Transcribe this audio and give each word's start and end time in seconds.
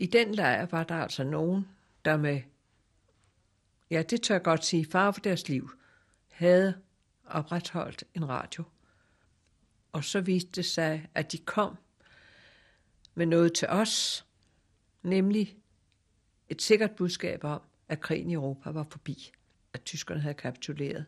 i 0.00 0.06
den 0.06 0.34
lejr 0.34 0.66
var 0.66 0.84
der 0.84 0.94
altså 0.94 1.24
nogen, 1.24 1.68
der 2.04 2.16
med, 2.16 2.40
ja 3.90 4.02
det 4.02 4.22
tør 4.22 4.34
jeg 4.34 4.42
godt 4.42 4.64
sige, 4.64 4.86
far 4.86 5.10
for 5.10 5.20
deres 5.20 5.48
liv, 5.48 5.70
havde 6.30 6.80
opretholdt 7.24 8.04
en 8.14 8.28
radio. 8.28 8.64
Og 9.92 10.04
så 10.04 10.20
viste 10.20 10.50
det 10.52 10.64
sig, 10.64 11.08
at 11.14 11.32
de 11.32 11.38
kom 11.38 11.76
med 13.14 13.26
noget 13.26 13.52
til 13.52 13.68
os, 13.68 14.26
nemlig 15.02 15.56
et 16.48 16.62
sikkert 16.62 16.90
budskab 16.96 17.44
om, 17.44 17.62
at 17.88 18.00
krigen 18.00 18.30
i 18.30 18.34
Europa 18.34 18.70
var 18.70 18.86
forbi, 18.90 19.32
at 19.72 19.82
tyskerne 19.82 20.20
havde 20.20 20.34
kapituleret, 20.34 21.06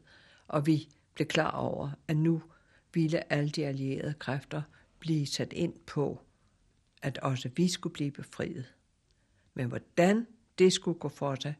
og 0.48 0.66
vi 0.66 0.88
blev 1.14 1.26
klar 1.28 1.50
over, 1.50 1.90
at 2.08 2.16
nu 2.16 2.42
ville 2.94 3.32
alle 3.32 3.50
de 3.50 3.66
allierede 3.66 4.14
kræfter 4.14 4.62
blive 4.98 5.26
sat 5.26 5.52
ind 5.52 5.74
på, 5.86 6.20
at 7.02 7.18
også 7.18 7.50
vi 7.56 7.68
skulle 7.68 7.92
blive 7.92 8.10
befriet. 8.10 8.74
Men 9.60 9.68
hvordan 9.68 10.26
det 10.58 10.72
skulle 10.72 10.98
gå 10.98 11.08
for 11.08 11.34
sig, 11.34 11.54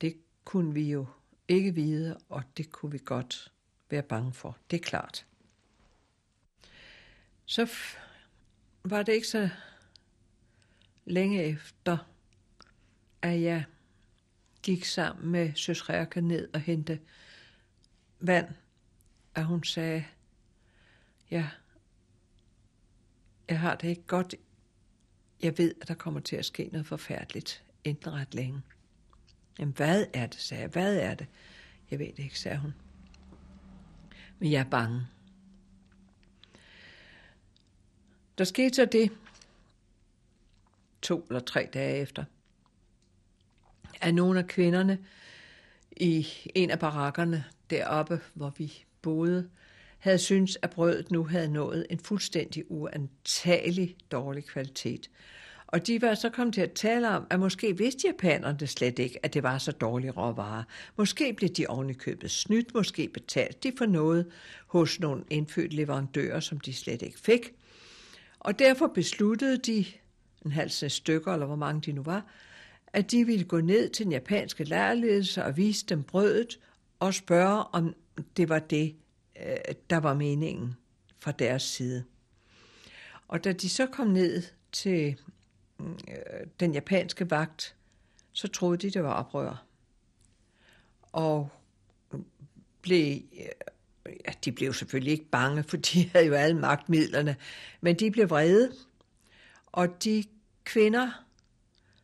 det 0.00 0.16
kunne 0.44 0.74
vi 0.74 0.90
jo 0.90 1.06
ikke 1.48 1.74
vide, 1.74 2.18
og 2.28 2.42
det 2.56 2.72
kunne 2.72 2.92
vi 2.92 3.00
godt 3.04 3.52
være 3.90 4.02
bange 4.02 4.32
for. 4.32 4.58
Det 4.70 4.76
er 4.80 4.84
klart. 4.84 5.26
Så 7.44 7.68
var 8.84 9.02
det 9.02 9.12
ikke 9.12 9.28
så 9.28 9.48
længe 11.04 11.44
efter, 11.44 11.98
at 13.22 13.42
jeg 13.42 13.64
gik 14.62 14.84
sammen 14.84 15.30
med 15.30 15.54
søs 15.54 15.88
ned 16.16 16.48
og 16.54 16.60
hente 16.60 17.00
vand, 18.20 18.48
at 19.34 19.44
hun 19.44 19.64
sagde, 19.64 20.04
ja, 21.30 21.48
jeg 23.48 23.60
har 23.60 23.74
det 23.74 23.88
ikke 23.88 24.06
godt. 24.06 24.34
Jeg 25.42 25.58
ved, 25.58 25.74
at 25.80 25.88
der 25.88 25.94
kommer 25.94 26.20
til 26.20 26.36
at 26.36 26.44
ske 26.44 26.68
noget 26.72 26.86
forfærdeligt, 26.86 27.64
enten 27.84 28.12
ret 28.12 28.34
længe. 28.34 28.62
Jamen, 29.58 29.74
hvad 29.74 30.06
er 30.14 30.26
det, 30.26 30.40
sagde 30.40 30.62
jeg. 30.62 30.70
Hvad 30.70 30.96
er 30.96 31.14
det? 31.14 31.26
Jeg 31.90 31.98
ved 31.98 32.06
det 32.06 32.18
ikke, 32.18 32.38
sagde 32.38 32.58
hun. 32.58 32.74
Men 34.38 34.52
jeg 34.52 34.60
er 34.60 34.70
bange. 34.70 35.06
Der 38.38 38.44
skete 38.44 38.74
så 38.74 38.84
det, 38.84 39.12
to 41.02 41.26
eller 41.28 41.40
tre 41.40 41.68
dage 41.72 41.96
efter, 41.96 42.24
at 44.00 44.14
nogle 44.14 44.38
af 44.38 44.46
kvinderne 44.46 44.98
i 45.96 46.26
en 46.54 46.70
af 46.70 46.78
barakkerne 46.78 47.44
deroppe, 47.70 48.20
hvor 48.34 48.50
vi 48.58 48.84
boede, 49.02 49.50
havde 50.06 50.18
syntes, 50.18 50.58
at 50.62 50.70
brødet 50.70 51.10
nu 51.10 51.24
havde 51.24 51.48
nået 51.48 51.86
en 51.90 51.98
fuldstændig 51.98 52.64
uantagelig 52.68 53.96
dårlig 54.12 54.44
kvalitet. 54.44 55.10
Og 55.66 55.86
de 55.86 56.02
var 56.02 56.14
så 56.14 56.30
kommet 56.30 56.54
til 56.54 56.60
at 56.60 56.72
tale 56.72 57.08
om, 57.08 57.26
at 57.30 57.40
måske 57.40 57.78
vidste 57.78 58.08
japanerne 58.08 58.66
slet 58.66 58.98
ikke, 58.98 59.18
at 59.22 59.34
det 59.34 59.42
var 59.42 59.58
så 59.58 59.72
dårlige 59.72 60.10
råvarer. 60.10 60.62
Måske 60.96 61.32
blev 61.32 61.50
de 61.50 61.66
ovenikøbet 61.66 62.30
snydt, 62.30 62.74
måske 62.74 63.08
betalt 63.08 63.62
de 63.62 63.72
for 63.78 63.86
noget 63.86 64.26
hos 64.66 65.00
nogle 65.00 65.24
indfødte 65.30 65.76
leverandører, 65.76 66.40
som 66.40 66.60
de 66.60 66.72
slet 66.72 67.02
ikke 67.02 67.20
fik. 67.20 67.52
Og 68.40 68.58
derfor 68.58 68.86
besluttede 68.86 69.58
de, 69.58 69.84
en 70.44 70.52
halv 70.52 70.70
stykker, 70.70 71.32
eller 71.32 71.46
hvor 71.46 71.56
mange 71.56 71.80
de 71.80 71.92
nu 71.92 72.02
var, 72.02 72.26
at 72.92 73.10
de 73.10 73.26
ville 73.26 73.44
gå 73.44 73.60
ned 73.60 73.88
til 73.88 74.04
den 74.04 74.12
japanske 74.12 74.64
lærerledelse 74.64 75.44
og 75.44 75.56
vise 75.56 75.86
dem 75.86 76.02
brødet 76.02 76.58
og 77.00 77.14
spørge, 77.14 77.64
om 77.72 77.94
det 78.36 78.48
var 78.48 78.58
det, 78.58 78.94
øh, 79.40 79.74
der 79.90 79.96
var 79.96 80.14
meningen 80.14 80.76
fra 81.18 81.32
deres 81.32 81.62
side. 81.62 82.04
Og 83.28 83.44
da 83.44 83.52
de 83.52 83.68
så 83.68 83.86
kom 83.86 84.06
ned 84.06 84.42
til 84.72 85.20
mm, 85.78 85.98
øh, 86.08 86.46
den 86.60 86.74
japanske 86.74 87.30
vagt, 87.30 87.76
så 88.32 88.48
troede 88.48 88.76
de, 88.76 88.90
det 88.90 89.02
var 89.02 89.12
oprør. 89.12 89.64
Og 91.12 91.48
mm, 92.12 92.24
blev, 92.82 93.22
øh, 93.32 94.12
ja, 94.26 94.32
de 94.44 94.52
blev 94.52 94.72
selvfølgelig 94.72 95.12
ikke 95.12 95.30
bange, 95.30 95.62
for 95.62 95.76
de 95.76 96.08
havde 96.12 96.26
jo 96.26 96.34
alle 96.34 96.60
magtmidlerne, 96.60 97.36
men 97.80 97.96
de 97.96 98.10
blev 98.10 98.30
vrede, 98.30 98.72
og 99.66 100.04
de 100.04 100.24
kvinder 100.64 101.24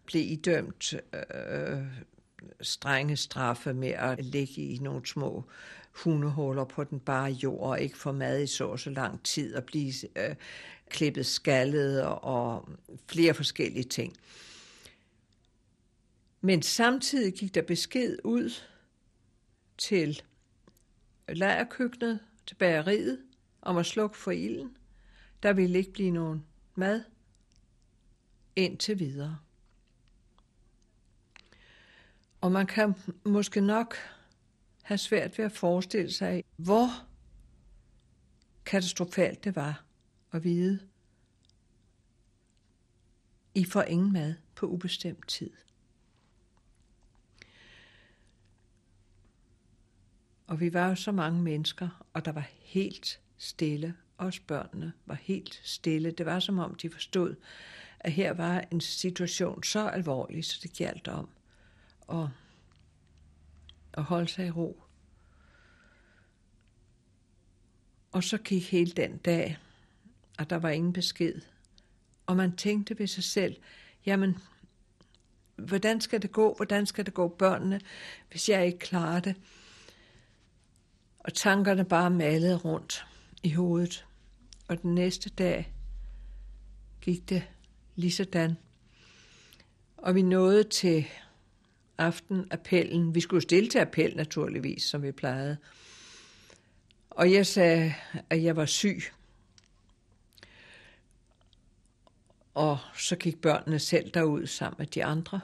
blev 0.07 0.23
idømt 0.33 0.95
øh, 0.95 1.23
øh 1.75 1.87
strenge 2.61 3.17
straffe 3.17 3.75
med 3.75 3.89
at 3.89 4.25
ligge 4.25 4.63
i 4.63 4.79
nogle 4.79 5.07
små 5.07 5.45
hundehuller 5.93 6.65
på 6.65 6.85
den 6.85 7.01
bare 7.01 7.31
jord 7.31 7.71
og 7.71 7.81
ikke 7.81 7.99
få 7.99 8.13
mad 8.13 8.43
i 8.43 8.47
så 8.47 8.77
så 8.77 8.91
lang 8.91 9.23
tid 9.23 9.55
og 9.55 9.65
blive 9.65 9.93
øh, 10.17 10.35
klippet 10.89 11.27
skaldet 11.27 12.03
og, 12.03 12.25
og 12.25 12.69
flere 13.07 13.35
forskellige 13.35 13.85
ting. 13.85 14.17
Men 16.41 16.63
samtidig 16.63 17.33
gik 17.33 17.55
der 17.55 17.63
besked 17.63 18.19
ud 18.25 18.51
til 19.79 20.23
lejrkøkkenet, 21.29 22.21
til 22.47 22.55
bageriet, 22.55 23.19
om 23.63 23.77
at 23.77 23.87
slukke 23.87 24.17
for 24.17 24.31
ilden. 24.31 24.77
Der 25.43 25.53
ville 25.53 25.79
ikke 25.79 25.93
blive 25.93 26.11
nogen 26.11 26.45
mad 26.75 27.03
indtil 28.57 28.99
videre. 28.99 29.39
Og 32.41 32.53
man 32.53 32.67
kan 32.67 32.95
måske 33.25 33.61
nok 33.61 33.97
have 34.83 34.99
svært 34.99 35.39
ved 35.39 35.45
at 35.45 35.53
forestille 35.53 36.13
sig, 36.13 36.45
hvor 36.57 36.89
katastrofalt 38.65 39.45
det 39.45 39.57
var 39.57 39.85
at 40.33 40.45
vide, 40.45 40.79
I 43.55 43.65
får 43.65 43.83
ingen 43.83 44.13
mad 44.13 44.35
på 44.55 44.67
ubestemt 44.67 45.29
tid. 45.29 45.51
Og 50.47 50.61
vi 50.61 50.73
var 50.73 50.89
jo 50.89 50.95
så 50.95 51.13
mange 51.13 51.43
mennesker, 51.43 52.05
og 52.13 52.25
der 52.25 52.33
var 52.33 52.49
helt 52.59 53.21
stille. 53.37 53.95
Også 54.17 54.41
børnene 54.47 54.93
var 55.07 55.15
helt 55.15 55.61
stille. 55.65 56.11
Det 56.11 56.27
var 56.27 56.41
som 56.41 56.59
om, 56.59 56.75
de 56.75 56.91
forstod, 56.91 57.35
at 58.01 58.13
her 58.13 58.33
var 58.33 58.65
en 58.71 58.81
situation 58.81 59.63
så 59.63 59.89
alvorlig, 59.89 60.45
så 60.45 60.59
det 60.63 60.77
galt 60.77 61.09
om 61.09 61.29
at, 62.13 62.29
at 63.95 64.03
holde 64.03 64.29
sig 64.29 64.47
i 64.47 64.51
ro. 64.51 64.83
Og 68.13 68.25
så 68.25 68.39
gik 68.39 68.71
hele 68.71 68.93
den 68.93 69.17
dag, 69.17 69.59
og 70.39 70.51
der 70.51 70.57
var 70.57 70.71
ingen 70.71 70.93
besked. 70.93 71.41
Og 72.27 72.37
man 72.37 72.57
tænkte 72.57 72.99
ved 72.99 73.07
sig 73.07 73.25
selv, 73.25 73.57
jamen, 74.07 74.39
hvordan 75.57 76.01
skal 76.01 76.23
det 76.23 76.33
gå? 76.33 76.55
Hvordan 76.55 76.87
skal 76.87 77.07
det 77.07 77.15
gå 77.15 77.29
børnene, 77.29 77.81
hvis 78.31 78.49
jeg 78.49 78.67
ikke 78.67 78.79
klarer 78.79 79.21
det? 79.21 79.37
Og 81.19 81.35
tankerne 81.35 81.85
bare 81.85 82.11
malede 82.11 82.57
rundt 82.57 83.07
i 83.43 83.53
hovedet. 83.53 84.07
Og 84.69 84.83
den 84.83 84.95
næste 84.95 85.31
dag 85.31 85.73
gik 87.01 87.29
det 87.29 87.49
lige 87.95 88.13
sådan. 88.13 88.57
Og 89.97 90.15
vi 90.15 90.23
nåede 90.23 90.65
til 90.65 91.07
aften 92.03 92.47
appellen. 92.51 93.15
Vi 93.15 93.21
skulle 93.21 93.43
stille 93.43 93.71
til 93.71 93.79
appel 93.79 94.17
naturligvis, 94.17 94.83
som 94.83 95.03
vi 95.03 95.13
plejede. 95.13 95.57
Og 97.11 97.33
jeg 97.33 97.47
sagde, 97.47 97.95
at 98.31 98.43
jeg 98.43 98.57
var 98.57 98.67
syg. 98.67 99.03
Og 102.55 102.79
så 102.97 103.17
gik 103.17 103.41
børnene 103.41 103.79
selv 103.79 104.11
derud 104.11 104.47
sammen 104.47 104.77
med 104.79 104.87
de 104.87 105.05
andre. 105.05 105.41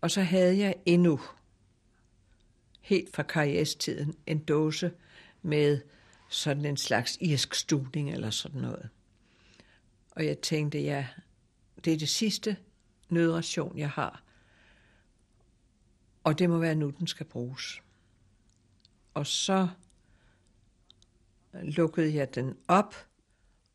Og 0.00 0.10
så 0.10 0.22
havde 0.22 0.58
jeg 0.58 0.74
endnu, 0.86 1.20
helt 2.80 3.14
fra 3.14 3.22
karrierestiden, 3.22 4.14
en 4.26 4.38
dåse 4.38 4.92
med 5.42 5.80
sådan 6.28 6.64
en 6.64 6.76
slags 6.76 7.18
irsk 7.20 7.54
studning 7.54 8.10
eller 8.10 8.30
sådan 8.30 8.60
noget. 8.60 8.88
Og 10.10 10.26
jeg 10.26 10.38
tænkte, 10.38 10.80
ja, 10.80 11.06
det 11.84 11.92
er 11.92 11.98
det 11.98 12.08
sidste 12.08 12.56
nødration, 13.08 13.78
jeg 13.78 13.90
har. 13.90 14.22
Og 16.24 16.38
det 16.38 16.50
må 16.50 16.58
være 16.58 16.74
nu, 16.74 16.90
den 16.90 17.06
skal 17.06 17.26
bruges. 17.26 17.82
Og 19.14 19.26
så 19.26 19.68
øh, 21.54 21.62
lukkede 21.62 22.14
jeg 22.14 22.34
den 22.34 22.56
op 22.68 22.94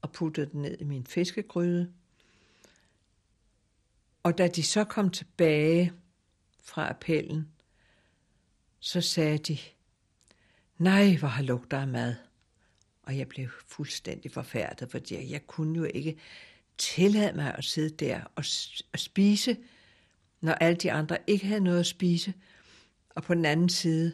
og 0.01 0.11
puttede 0.11 0.51
den 0.51 0.61
ned 0.61 0.77
i 0.79 0.83
min 0.83 1.05
fiskegryde. 1.05 1.93
Og 4.23 4.37
da 4.37 4.47
de 4.47 4.63
så 4.63 4.83
kom 4.83 5.09
tilbage 5.09 5.93
fra 6.63 6.89
appellen, 6.89 7.51
så 8.79 9.01
sagde 9.01 9.37
de, 9.37 9.57
nej, 10.77 11.15
hvor 11.19 11.27
har 11.27 11.43
lugter 11.43 11.79
af 11.79 11.87
mad. 11.87 12.15
Og 13.03 13.17
jeg 13.17 13.27
blev 13.27 13.49
fuldstændig 13.67 14.31
forfærdet, 14.31 14.91
fordi 14.91 15.31
jeg 15.31 15.47
kunne 15.47 15.77
jo 15.77 15.83
ikke 15.83 16.17
tillade 16.77 17.35
mig 17.35 17.55
at 17.55 17.63
sidde 17.63 18.05
der 18.05 18.21
og, 18.35 18.43
og 18.93 18.99
spise, 18.99 19.57
når 20.45 20.53
alle 20.53 20.77
de 20.77 20.91
andre 20.91 21.17
ikke 21.27 21.47
havde 21.47 21.61
noget 21.61 21.79
at 21.79 21.85
spise. 21.85 22.33
Og 23.09 23.23
på 23.23 23.33
den 23.33 23.45
anden 23.45 23.69
side, 23.69 24.13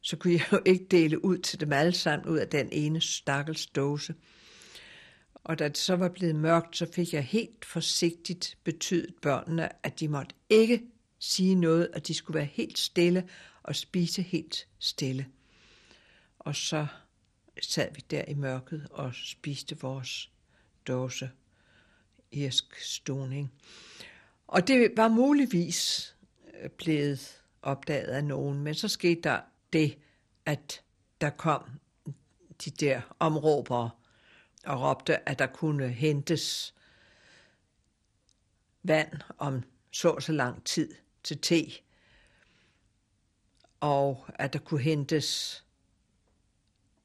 så 0.00 0.16
kunne 0.16 0.32
jeg 0.32 0.52
jo 0.52 0.60
ikke 0.72 0.86
dele 0.90 1.24
ud 1.24 1.38
til 1.38 1.60
dem 1.60 1.72
alle 1.72 1.92
sammen 1.92 2.28
ud 2.28 2.38
af 2.38 2.48
den 2.48 2.68
ene 2.72 3.00
stakkels 3.00 3.66
dåse. 3.66 4.14
Og 5.34 5.58
da 5.58 5.68
det 5.68 5.78
så 5.78 5.96
var 5.96 6.08
blevet 6.08 6.36
mørkt, 6.36 6.76
så 6.76 6.86
fik 6.92 7.12
jeg 7.12 7.24
helt 7.24 7.64
forsigtigt 7.64 8.58
betydet 8.64 9.14
børnene, 9.22 9.86
at 9.86 10.00
de 10.00 10.08
måtte 10.08 10.34
ikke 10.48 10.82
sige 11.18 11.54
noget, 11.54 11.90
at 11.92 12.08
de 12.08 12.14
skulle 12.14 12.34
være 12.34 12.48
helt 12.52 12.78
stille 12.78 13.28
og 13.62 13.76
spise 13.76 14.22
helt 14.22 14.68
stille. 14.78 15.26
Og 16.38 16.56
så 16.56 16.86
sad 17.62 17.88
vi 17.94 18.04
der 18.10 18.24
i 18.28 18.34
mørket 18.34 18.86
og 18.90 19.14
spiste 19.14 19.80
vores 19.80 20.30
dåse 20.86 21.30
irsk 22.32 22.80
stoning. 22.80 23.52
Og 24.50 24.68
det 24.68 24.92
var 24.96 25.08
muligvis 25.08 26.16
øh, 26.54 26.70
blevet 26.70 27.42
opdaget 27.62 28.06
af 28.06 28.24
nogen, 28.24 28.60
men 28.60 28.74
så 28.74 28.88
skete 28.88 29.20
der 29.20 29.40
det, 29.72 29.98
at 30.46 30.82
der 31.20 31.30
kom 31.30 31.70
de 32.64 32.70
der 32.70 33.00
områbere 33.18 33.90
og 34.64 34.80
råbte, 34.82 35.28
at 35.28 35.38
der 35.38 35.46
kunne 35.46 35.88
hentes 35.88 36.74
vand 38.82 39.12
om 39.38 39.62
så 39.90 40.20
så 40.20 40.32
lang 40.32 40.64
tid 40.64 40.94
til 41.24 41.38
te, 41.38 41.64
og 43.80 44.26
at 44.34 44.52
der 44.52 44.58
kunne 44.58 44.82
hentes 44.82 45.64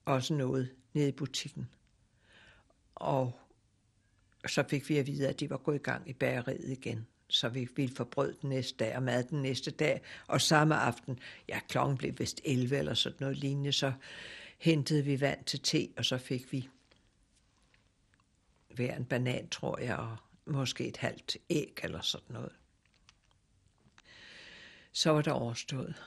også 0.06 0.34
noget 0.34 0.76
nede 0.94 1.08
i 1.10 1.12
butikken. 1.12 1.70
Og 2.96 3.40
så 4.48 4.64
fik 4.70 4.90
vi 4.90 4.98
at 4.98 5.08
vide, 5.08 5.30
at 5.30 5.40
de 5.40 5.50
var 5.50 5.58
gået 5.58 5.76
i 5.76 5.84
gang 5.84 6.10
i 6.10 6.14
bageriet 6.14 6.70
igen. 6.70 7.08
Så 7.36 7.50
vi 7.50 7.68
ville 7.76 7.96
få 7.96 8.04
brød 8.04 8.34
den 8.42 8.50
næste 8.50 8.78
dag 8.78 8.96
og 8.96 9.04
mad 9.04 9.24
den 9.24 9.42
næste 9.42 9.72
dag. 9.72 10.02
Og 10.28 10.42
samme 10.42 10.76
aften, 10.76 11.20
ja, 11.48 11.60
klokken 11.70 11.98
blev 11.98 12.20
vist 12.20 12.42
11 12.44 12.78
eller 12.78 12.94
sådan 12.94 13.18
noget 13.20 13.38
lignende, 13.38 13.72
så 13.72 13.94
hentede 14.58 15.04
vi 15.04 15.22
vand 15.22 15.44
til 15.46 15.60
te, 15.60 15.90
og 15.98 16.06
så 16.06 16.18
fik 16.18 16.52
vi 16.52 16.70
hver 18.70 18.96
en 18.96 19.06
banan, 19.06 19.50
tror 19.50 19.80
jeg, 19.80 19.96
og 19.96 20.18
måske 20.46 20.88
et 20.88 20.98
halvt 20.98 21.38
æg 21.50 21.80
eller 21.84 22.02
sådan 22.02 22.34
noget. 22.34 22.52
Så 24.92 25.12
var 25.12 25.22
det 25.22 25.34
overstået. 25.34 26.04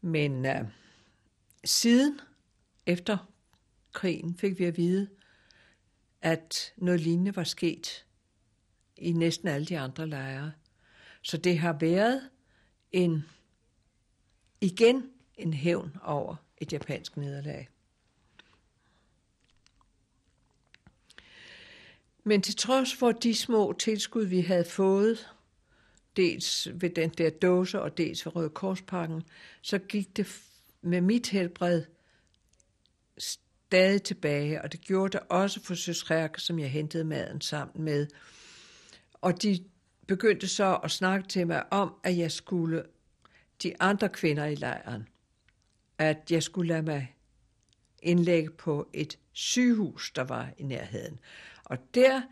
Men 0.00 0.46
uh, 0.46 0.68
siden, 1.64 2.20
efter 2.86 3.30
krigen, 3.92 4.36
fik 4.36 4.58
vi 4.58 4.64
at 4.64 4.76
vide, 4.76 5.08
at 6.22 6.72
noget 6.76 7.00
lignende 7.00 7.36
var 7.36 7.44
sket 7.44 8.03
i 8.96 9.12
næsten 9.12 9.48
alle 9.48 9.66
de 9.66 9.78
andre 9.78 10.06
lejre. 10.06 10.52
Så 11.22 11.36
det 11.36 11.58
har 11.58 11.72
været 11.80 12.30
en 12.92 13.24
igen 14.60 15.10
en 15.34 15.54
hævn 15.54 15.96
over 16.02 16.36
et 16.58 16.72
japansk 16.72 17.16
nederlag. 17.16 17.68
Men 22.24 22.42
til 22.42 22.56
trods 22.56 22.94
for 22.94 23.12
de 23.12 23.34
små 23.34 23.72
tilskud, 23.72 24.24
vi 24.24 24.40
havde 24.40 24.64
fået, 24.64 25.30
dels 26.16 26.68
ved 26.74 26.90
den 26.90 27.10
der 27.10 27.30
dåse 27.30 27.80
og 27.80 27.98
dels 27.98 28.26
ved 28.26 28.36
Røde 28.36 28.50
Korspakken, 28.50 29.22
så 29.62 29.78
gik 29.78 30.16
det 30.16 30.42
med 30.82 31.00
mit 31.00 31.28
helbred 31.28 31.84
stadig 33.18 34.02
tilbage, 34.02 34.62
og 34.62 34.72
det 34.72 34.80
gjorde 34.80 35.18
det 35.18 35.26
også 35.28 35.62
for 35.62 35.74
Søsrærke, 35.74 36.40
som 36.40 36.58
jeg 36.58 36.70
hentede 36.70 37.04
maden 37.04 37.40
sammen 37.40 37.84
med. 37.84 38.06
Og 39.24 39.42
de 39.42 39.64
begyndte 40.06 40.48
så 40.48 40.76
at 40.76 40.90
snakke 40.90 41.28
til 41.28 41.46
mig 41.46 41.72
om, 41.72 41.94
at 42.02 42.16
jeg 42.16 42.32
skulle, 42.32 42.84
de 43.62 43.80
andre 43.80 44.08
kvinder 44.08 44.44
i 44.44 44.54
lejren, 44.54 45.08
at 45.98 46.30
jeg 46.30 46.42
skulle 46.42 46.68
lade 46.68 46.82
mig 46.82 47.16
indlægge 48.02 48.50
på 48.50 48.88
et 48.92 49.18
sygehus, 49.32 50.12
der 50.12 50.24
var 50.24 50.50
i 50.58 50.62
nærheden. 50.62 51.18
Og 51.64 51.94
der 51.94 52.22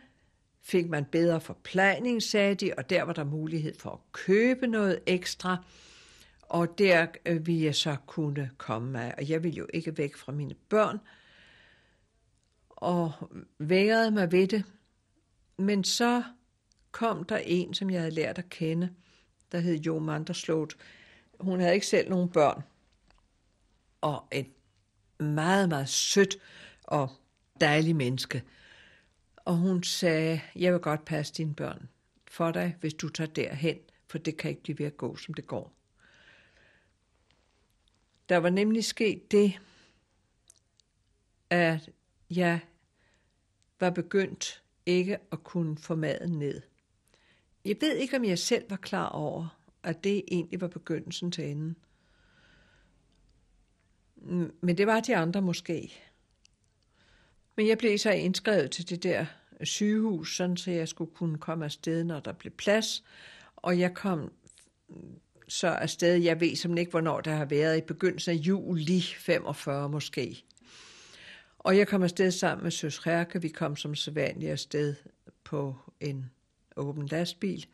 fik 0.63 0.89
man 0.89 1.05
bedre 1.05 1.41
forplaning, 1.41 2.23
sagde 2.23 2.55
de, 2.55 2.75
og 2.79 2.91
der 2.91 3.03
var 3.03 3.13
der 3.13 3.25
mulighed 3.25 3.75
for 3.79 3.91
at 3.91 4.13
købe 4.13 4.67
noget 4.67 5.01
ekstra, 5.07 5.65
og 6.43 6.79
der 6.79 7.07
øh, 7.27 7.47
ville 7.47 7.65
jeg 7.65 7.75
så 7.75 7.97
kunne 8.07 8.51
komme 8.57 9.03
af. 9.03 9.15
Og 9.19 9.29
jeg 9.29 9.43
ville 9.43 9.57
jo 9.57 9.67
ikke 9.75 9.99
væk 9.99 10.17
fra 10.17 10.33
mine 10.33 10.55
børn, 10.55 10.99
og 12.69 13.13
vægrede 13.59 14.11
mig 14.11 14.33
ved 14.33 14.49
det. 14.49 14.65
Men 15.59 15.85
så 15.85 16.23
kom 16.93 17.25
der 17.25 17.37
en, 17.37 17.75
som 17.75 17.91
jeg 17.91 18.01
havde 18.01 18.15
lært 18.15 18.39
at 18.39 18.49
kende, 18.49 18.95
der 19.53 19.59
hed 19.59 19.75
Jo 19.75 19.99
Manderslot. 19.99 20.77
Hun 21.41 21.61
havde 21.61 21.75
ikke 21.75 21.87
selv 21.87 22.11
nogen 22.11 22.29
børn. 22.29 22.63
Og 24.01 24.29
et 24.33 24.51
meget, 25.19 25.69
meget 25.69 25.89
sødt 25.89 26.37
og 26.83 27.11
dejligt 27.61 27.97
menneske. 27.97 28.43
Og 29.37 29.57
hun 29.57 29.83
sagde, 29.83 30.41
jeg 30.57 30.73
vil 30.73 30.81
godt 30.81 31.05
passe 31.05 31.35
dine 31.35 31.55
børn 31.55 31.89
for 32.29 32.51
dig, 32.51 32.77
hvis 32.81 32.95
du 32.95 33.09
tager 33.09 33.31
derhen, 33.31 33.79
for 34.09 34.19
det 34.19 34.37
kan 34.37 34.51
ikke 34.51 34.63
blive 34.63 34.79
ved 34.79 34.87
at 34.87 34.97
gå, 34.97 35.17
som 35.17 35.35
det 35.35 35.47
går. 35.47 35.73
Der 38.29 38.37
var 38.37 38.51
nemlig 38.51 38.85
sket 38.85 39.31
det, 39.31 39.61
at 41.51 41.91
jeg 42.31 42.61
var 43.81 43.91
begyndt 43.91 44.63
ikke 44.87 45.19
at 45.33 45.45
kunne 45.45 45.79
få 45.79 45.95
maden 45.95 46.39
ned. 46.39 46.63
Jeg 47.65 47.77
ved 47.81 47.97
ikke, 47.97 48.17
om 48.17 48.25
jeg 48.25 48.39
selv 48.39 48.65
var 48.71 48.77
klar 48.77 49.09
over, 49.09 49.59
at 49.83 50.05
det 50.05 50.25
egentlig 50.29 50.61
var 50.61 50.69
begyndelsen 50.69 51.31
til 51.31 51.51
enden. 51.51 51.77
Men 54.61 54.79
det 54.79 54.87
var 54.87 55.01
de 55.01 55.17
andre 55.17 55.43
måske. 55.43 55.93
Men 57.57 57.69
jeg 57.69 57.79
blev 57.79 57.99
så 57.99 58.11
indskrevet 58.11 58.71
til 58.71 58.89
det 58.89 59.03
der 59.03 59.27
sygehus, 59.63 60.37
sådan 60.37 60.57
så 60.57 60.71
jeg 60.71 60.89
skulle 60.89 61.15
kunne 61.15 61.39
komme 61.39 61.65
afsted, 61.65 62.05
når 62.05 62.21
der 62.21 62.33
blev 62.33 62.53
plads. 62.53 63.05
Og 63.57 63.79
jeg 63.79 63.95
kom 63.95 64.33
så 65.49 65.69
afsted, 65.69 66.15
jeg 66.15 66.41
ved 66.41 66.57
som 66.57 66.79
ikke, 66.79 66.91
hvornår 66.91 67.21
det 67.21 67.33
har 67.33 67.45
været, 67.45 67.79
i 67.79 67.81
begyndelsen 67.81 68.33
af 68.33 68.37
juli 68.37 69.01
45 69.01 69.89
måske. 69.89 70.45
Og 71.59 71.77
jeg 71.79 71.89
kom 71.89 72.03
afsted 72.03 72.31
sammen 72.31 72.63
med 72.63 72.71
Søs 72.71 72.99
Herke. 72.99 73.43
Vi 73.43 73.49
kom 73.49 73.77
som 73.77 73.95
sædvanligt 73.95 74.53
afsted 74.53 74.95
på 75.45 75.77
en 76.01 76.31
åben 76.77 77.07
lastbil. 77.07 77.67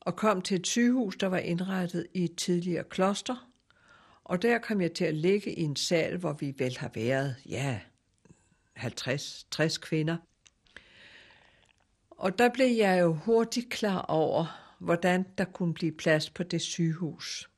Og 0.00 0.16
kom 0.16 0.42
til 0.42 0.56
et 0.60 0.66
sygehus, 0.66 1.16
der 1.16 1.26
var 1.26 1.38
indrettet 1.38 2.06
i 2.14 2.24
et 2.24 2.36
tidligere 2.36 2.84
kloster. 2.84 3.48
Og 4.24 4.42
der 4.42 4.58
kom 4.58 4.80
jeg 4.80 4.92
til 4.92 5.04
at 5.04 5.14
ligge 5.14 5.54
i 5.54 5.62
en 5.62 5.76
sal, 5.76 6.16
hvor 6.16 6.32
vi 6.32 6.54
vel 6.58 6.78
har 6.78 6.90
været, 6.94 7.36
ja, 7.48 7.80
50-60 8.78 9.80
kvinder. 9.80 10.16
Og 12.10 12.38
der 12.38 12.48
blev 12.48 12.76
jeg 12.76 13.00
jo 13.00 13.12
hurtigt 13.12 13.70
klar 13.70 14.00
over, 14.00 14.74
hvordan 14.78 15.26
der 15.38 15.44
kunne 15.44 15.74
blive 15.74 15.92
plads 15.92 16.30
på 16.30 16.42
det 16.42 16.60
sygehus. 16.60 17.50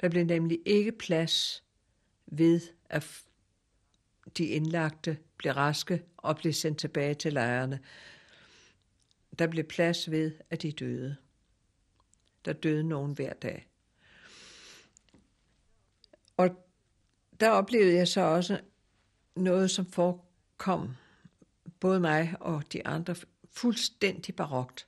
Der 0.00 0.08
blev 0.08 0.24
nemlig 0.24 0.58
ikke 0.66 0.92
plads 0.92 1.64
ved, 2.26 2.60
at 2.90 3.22
de 4.38 4.44
indlagte 4.44 5.18
blev 5.36 5.52
raske 5.52 6.02
og 6.16 6.36
blev 6.36 6.52
sendt 6.52 6.78
tilbage 6.78 7.14
til 7.14 7.32
lejrene. 7.32 7.80
Der 9.38 9.46
blev 9.46 9.64
plads 9.64 10.10
ved, 10.10 10.32
at 10.50 10.62
de 10.62 10.72
døde. 10.72 11.16
Der 12.44 12.52
døde 12.52 12.84
nogen 12.84 13.12
hver 13.12 13.32
dag. 13.32 13.68
Og 16.36 16.66
der 17.40 17.50
oplevede 17.50 17.94
jeg 17.94 18.08
så 18.08 18.20
også 18.20 18.60
noget, 19.36 19.70
som 19.70 19.86
forekom 19.86 20.96
både 21.80 22.00
mig 22.00 22.34
og 22.40 22.72
de 22.72 22.86
andre 22.86 23.14
fuldstændig 23.50 24.36
barokt. 24.36 24.86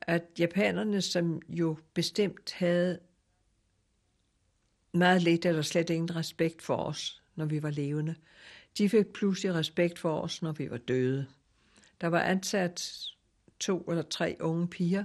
At 0.00 0.22
japanerne, 0.38 1.02
som 1.02 1.42
jo 1.48 1.76
bestemt 1.94 2.52
havde 2.52 2.98
meget 4.92 5.22
lidt 5.22 5.46
eller 5.46 5.62
slet 5.62 5.90
ingen 5.90 6.16
respekt 6.16 6.62
for 6.62 6.76
os, 6.76 7.22
når 7.34 7.44
vi 7.44 7.62
var 7.62 7.70
levende, 7.70 8.14
de 8.78 8.88
fik 8.88 9.06
pludselig 9.06 9.54
respekt 9.54 9.98
for 9.98 10.20
os, 10.20 10.42
når 10.42 10.52
vi 10.52 10.70
var 10.70 10.76
døde. 10.76 11.26
Der 12.00 12.06
var 12.06 12.20
ansat 12.20 13.06
to 13.60 13.80
eller 13.80 14.02
tre 14.02 14.36
unge 14.40 14.68
piger 14.68 15.04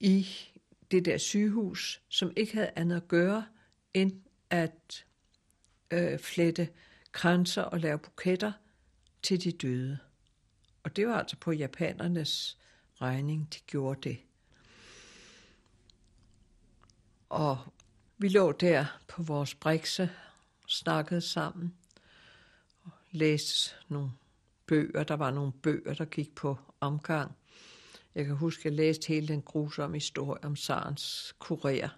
i 0.00 0.26
det 0.90 1.04
der 1.04 1.18
sygehus, 1.18 2.02
som 2.08 2.32
ikke 2.36 2.54
havde 2.54 2.70
andet 2.76 2.96
at 2.96 3.08
gøre, 3.08 3.46
end 3.94 4.22
at 4.50 5.04
øh, 5.90 6.18
flette 6.18 6.68
kranser 7.12 7.62
og 7.62 7.80
lave 7.80 7.98
buketter 7.98 8.52
til 9.22 9.44
de 9.44 9.52
døde. 9.52 9.98
Og 10.82 10.96
det 10.96 11.06
var 11.06 11.18
altså 11.18 11.36
på 11.36 11.52
japanernes 11.52 12.58
regning, 13.00 13.48
de 13.54 13.58
gjorde 13.66 14.08
det. 14.08 14.18
Og 17.28 17.58
vi 18.18 18.28
lå 18.28 18.52
der 18.52 19.00
på 19.08 19.22
vores 19.22 19.54
brikse, 19.54 20.10
snakkede 20.66 21.20
sammen, 21.20 21.74
og 22.82 22.90
læste 23.10 23.74
nogle 23.88 24.10
bøger. 24.66 25.04
Der 25.04 25.14
var 25.14 25.30
nogle 25.30 25.52
bøger, 25.52 25.94
der 25.94 26.04
gik 26.04 26.34
på 26.34 26.58
omgang. 26.80 27.36
Jeg 28.14 28.24
kan 28.24 28.36
huske, 28.36 28.60
at 28.60 28.64
jeg 28.64 28.72
læste 28.72 29.08
hele 29.08 29.28
den 29.28 29.42
grusomme 29.42 29.96
historie 29.96 30.44
om 30.44 30.56
Sarens 30.56 31.34
kurér. 31.44 31.88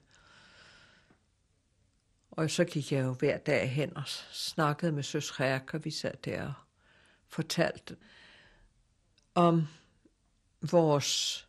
Og 2.31 2.51
så 2.51 2.65
gik 2.65 2.93
jeg 2.93 3.05
jo 3.05 3.13
hver 3.13 3.39
dag 3.39 3.71
hen 3.71 3.97
og 3.97 4.09
snakkede 4.33 4.93
med 4.93 5.03
søs 5.03 5.41
Rærk, 5.41 5.75
og 5.75 5.85
vi 5.85 5.91
sad 5.91 6.15
der 6.25 6.47
og 6.47 6.55
fortalte 7.29 7.97
om 9.35 9.67
vores 10.71 11.49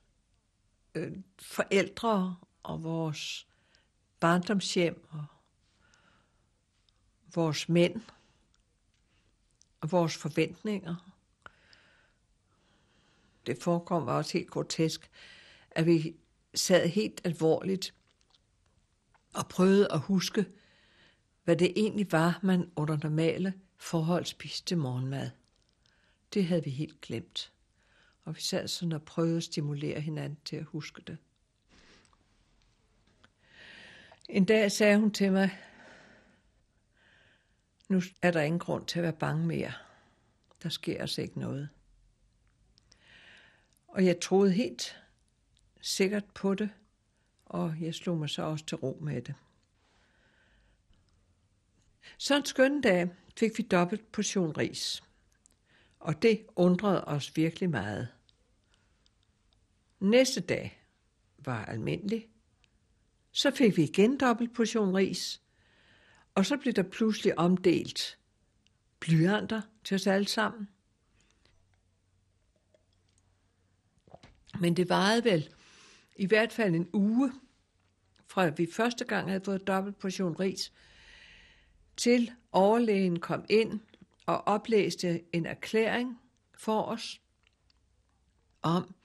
øh, 0.95 1.17
forældre 1.39 2.35
og 2.63 2.83
vores 2.83 3.47
barndomshjem 4.19 5.07
og 5.09 5.25
vores 7.35 7.69
mænd 7.69 8.01
og 9.81 9.91
vores 9.91 10.17
forventninger. 10.17 11.12
Det 13.45 13.57
forekom 13.63 14.07
også 14.07 14.33
helt 14.33 14.49
grotesk, 14.49 15.09
at 15.71 15.85
vi 15.85 16.15
sad 16.55 16.87
helt 16.87 17.21
alvorligt 17.23 17.93
og 19.33 19.47
prøvede 19.47 19.91
at 19.91 19.99
huske, 19.99 20.45
hvad 21.43 21.55
det 21.55 21.73
egentlig 21.75 22.11
var, 22.11 22.39
man 22.43 22.71
under 22.75 22.97
normale 23.03 23.53
forhold 23.77 24.25
spiste 24.25 24.75
morgenmad. 24.75 25.29
Det 26.33 26.45
havde 26.45 26.63
vi 26.63 26.69
helt 26.69 27.01
glemt. 27.01 27.51
Og 28.23 28.35
vi 28.35 28.41
sad 28.41 28.67
sådan 28.67 28.91
og 28.91 29.03
prøvede 29.03 29.37
at 29.37 29.43
stimulere 29.43 30.01
hinanden 30.01 30.39
til 30.45 30.55
at 30.55 30.63
huske 30.63 31.01
det. 31.07 31.17
En 34.29 34.45
dag 34.45 34.71
sagde 34.71 34.97
hun 34.97 35.11
til 35.11 35.31
mig, 35.31 35.59
nu 37.89 38.01
er 38.21 38.31
der 38.31 38.41
ingen 38.41 38.59
grund 38.59 38.85
til 38.85 38.99
at 38.99 39.03
være 39.03 39.13
bange 39.13 39.47
mere. 39.47 39.73
Der 40.63 40.69
sker 40.69 41.01
altså 41.01 41.21
ikke 41.21 41.39
noget. 41.39 41.69
Og 43.93 44.05
jeg 44.05 44.19
troede 44.19 44.51
helt 44.51 45.03
sikkert 45.81 46.25
på 46.25 46.55
det, 46.55 46.69
og 47.45 47.75
jeg 47.81 47.95
slog 47.95 48.17
mig 48.17 48.29
så 48.29 48.41
også 48.43 48.65
til 48.65 48.77
ro 48.77 48.99
med 49.01 49.21
det. 49.21 49.35
Så 52.17 52.35
en 52.35 52.45
skøn 52.45 52.81
dag 52.81 53.09
fik 53.37 53.57
vi 53.57 53.63
dobbelt 53.63 54.11
portion 54.11 54.57
ris, 54.57 55.03
og 55.99 56.21
det 56.21 56.45
undrede 56.55 57.05
os 57.05 57.37
virkelig 57.37 57.69
meget. 57.69 58.07
Næste 59.99 60.41
dag 60.41 60.83
var 61.37 61.65
almindelig. 61.65 62.29
Så 63.31 63.51
fik 63.51 63.77
vi 63.77 63.83
igen 63.83 64.17
dobbelt 64.17 64.53
portion 64.53 64.95
ris, 64.95 65.41
og 66.35 66.45
så 66.45 66.57
blev 66.57 66.73
der 66.73 66.83
pludselig 66.83 67.39
omdelt 67.39 68.19
blyanter 68.99 69.61
til 69.83 69.95
os 69.95 70.07
alle 70.07 70.27
sammen. 70.27 70.69
Men 74.59 74.73
det 74.77 74.89
varede 74.89 75.23
vel 75.23 75.49
i 76.15 76.25
hvert 76.25 76.53
fald 76.53 76.75
en 76.75 76.89
uge, 76.93 77.31
fra 78.27 78.49
vi 78.49 78.67
første 78.73 79.05
gang 79.05 79.27
havde 79.27 79.43
fået 79.45 79.67
dobbelt 79.67 79.99
portion 79.99 80.39
ris, 80.39 80.71
til 81.97 82.31
overlægen 82.51 83.19
kom 83.19 83.45
ind 83.49 83.79
og 84.25 84.47
oplæste 84.47 85.21
en 85.33 85.45
erklæring 85.45 86.19
for 86.57 86.81
os 86.81 87.21
om, 88.61 88.95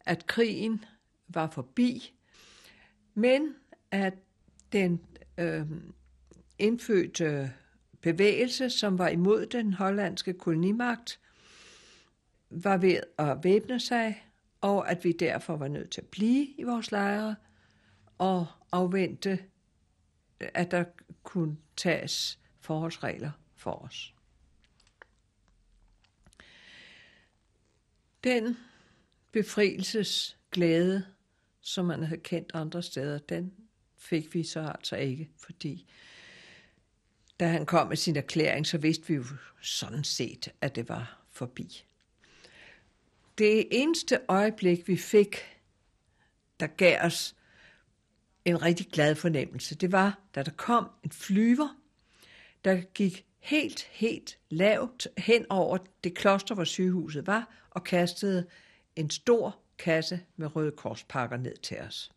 at 0.00 0.26
krigen 0.26 0.84
var 1.28 1.50
forbi, 1.50 2.14
men 3.14 3.54
at 3.90 4.14
den 4.72 5.00
øh, 5.38 5.66
indfødte 6.58 7.52
bevægelse, 8.00 8.70
som 8.70 8.98
var 8.98 9.08
imod 9.08 9.46
den 9.46 9.72
hollandske 9.72 10.32
kolonimagt, 10.32 11.20
var 12.50 12.76
ved 12.76 13.00
at 13.18 13.38
væbne 13.44 13.80
sig, 13.80 14.25
og 14.66 14.90
at 14.90 15.04
vi 15.04 15.12
derfor 15.12 15.56
var 15.56 15.68
nødt 15.68 15.90
til 15.90 16.00
at 16.00 16.06
blive 16.06 16.46
i 16.58 16.62
vores 16.62 16.90
lejre 16.90 17.36
og 18.18 18.46
afvente, 18.72 19.38
at 20.40 20.70
der 20.70 20.84
kunne 21.22 21.56
tages 21.76 22.38
forholdsregler 22.60 23.30
for 23.54 23.70
os. 23.70 24.14
Den 28.24 28.56
befrielsesglæde, 29.32 31.06
som 31.60 31.84
man 31.84 32.02
havde 32.02 32.20
kendt 32.20 32.50
andre 32.54 32.82
steder, 32.82 33.18
den 33.18 33.52
fik 33.96 34.34
vi 34.34 34.42
så 34.42 34.60
altså 34.60 34.96
ikke, 34.96 35.30
fordi 35.38 35.90
da 37.40 37.48
han 37.48 37.66
kom 37.66 37.88
med 37.88 37.96
sin 37.96 38.16
erklæring, 38.16 38.66
så 38.66 38.78
vidste 38.78 39.08
vi 39.08 39.14
jo 39.14 39.24
sådan 39.62 40.04
set, 40.04 40.52
at 40.60 40.76
det 40.76 40.88
var 40.88 41.24
forbi. 41.30 41.85
Det 43.38 43.68
eneste 43.70 44.20
øjeblik, 44.28 44.88
vi 44.88 44.96
fik, 44.96 45.36
der 46.60 46.66
gav 46.66 47.00
os 47.02 47.36
en 48.44 48.62
rigtig 48.62 48.86
glad 48.86 49.14
fornemmelse, 49.14 49.74
det 49.74 49.92
var, 49.92 50.18
da 50.34 50.42
der 50.42 50.50
kom 50.50 50.90
en 51.04 51.10
flyver, 51.10 51.76
der 52.64 52.80
gik 52.80 53.26
helt, 53.38 53.82
helt 53.82 54.38
lavt 54.48 55.06
hen 55.18 55.46
over 55.50 55.78
det 56.04 56.14
kloster, 56.14 56.54
hvor 56.54 56.64
sygehuset 56.64 57.26
var, 57.26 57.68
og 57.70 57.84
kastede 57.84 58.46
en 58.96 59.10
stor 59.10 59.58
kasse 59.78 60.20
med 60.36 60.56
røde 60.56 60.72
korspakker 60.72 61.36
ned 61.36 61.56
til 61.56 61.78
os. 61.78 62.12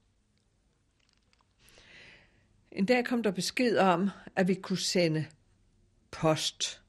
En 2.72 2.86
dag 2.86 3.06
kom 3.06 3.24
der 3.24 3.32
besked 3.32 3.78
om, 3.78 4.10
at 4.36 4.48
vi 4.48 4.54
kunne 4.54 4.78
sende 4.78 5.26
post. 6.12 6.82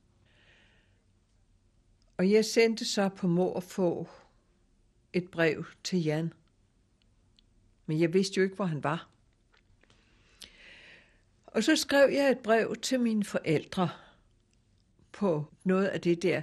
Og 2.17 2.31
jeg 2.31 2.45
sendte 2.45 2.85
så 2.85 3.09
på 3.09 3.27
må 3.27 3.47
og 3.47 3.63
få 3.63 4.09
et 5.13 5.31
brev 5.31 5.65
til 5.85 6.03
Jan. 6.03 6.33
Men 7.87 8.01
jeg 8.01 8.15
vidste 8.15 8.39
jo 8.39 8.45
ikke, 8.45 8.57
hvor 8.57 8.65
han 8.65 8.85
var. 8.85 9.09
Og 11.47 11.65
så 11.65 11.77
skrev 11.77 12.11
jeg 12.13 12.31
et 12.31 12.39
brev 12.39 12.77
til 12.83 13.01
mine 13.01 13.25
forældre 13.25 13.89
på 15.13 15.47
noget 15.65 15.87
af 15.87 16.01
det 16.01 16.23
der 16.23 16.43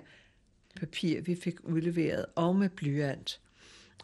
papir, 0.75 1.21
vi 1.21 1.35
fik 1.35 1.63
udleveret, 1.63 2.25
og 2.35 2.55
med 2.55 2.69
blyant. 2.69 3.41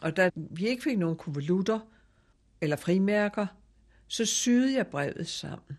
Og 0.00 0.16
da 0.16 0.30
vi 0.34 0.66
ikke 0.66 0.82
fik 0.82 0.98
nogen 0.98 1.16
konvolutter 1.16 1.80
eller 2.60 2.76
frimærker, 2.76 3.46
så 4.08 4.24
syede 4.24 4.74
jeg 4.74 4.86
brevet 4.86 5.28
sammen 5.28 5.78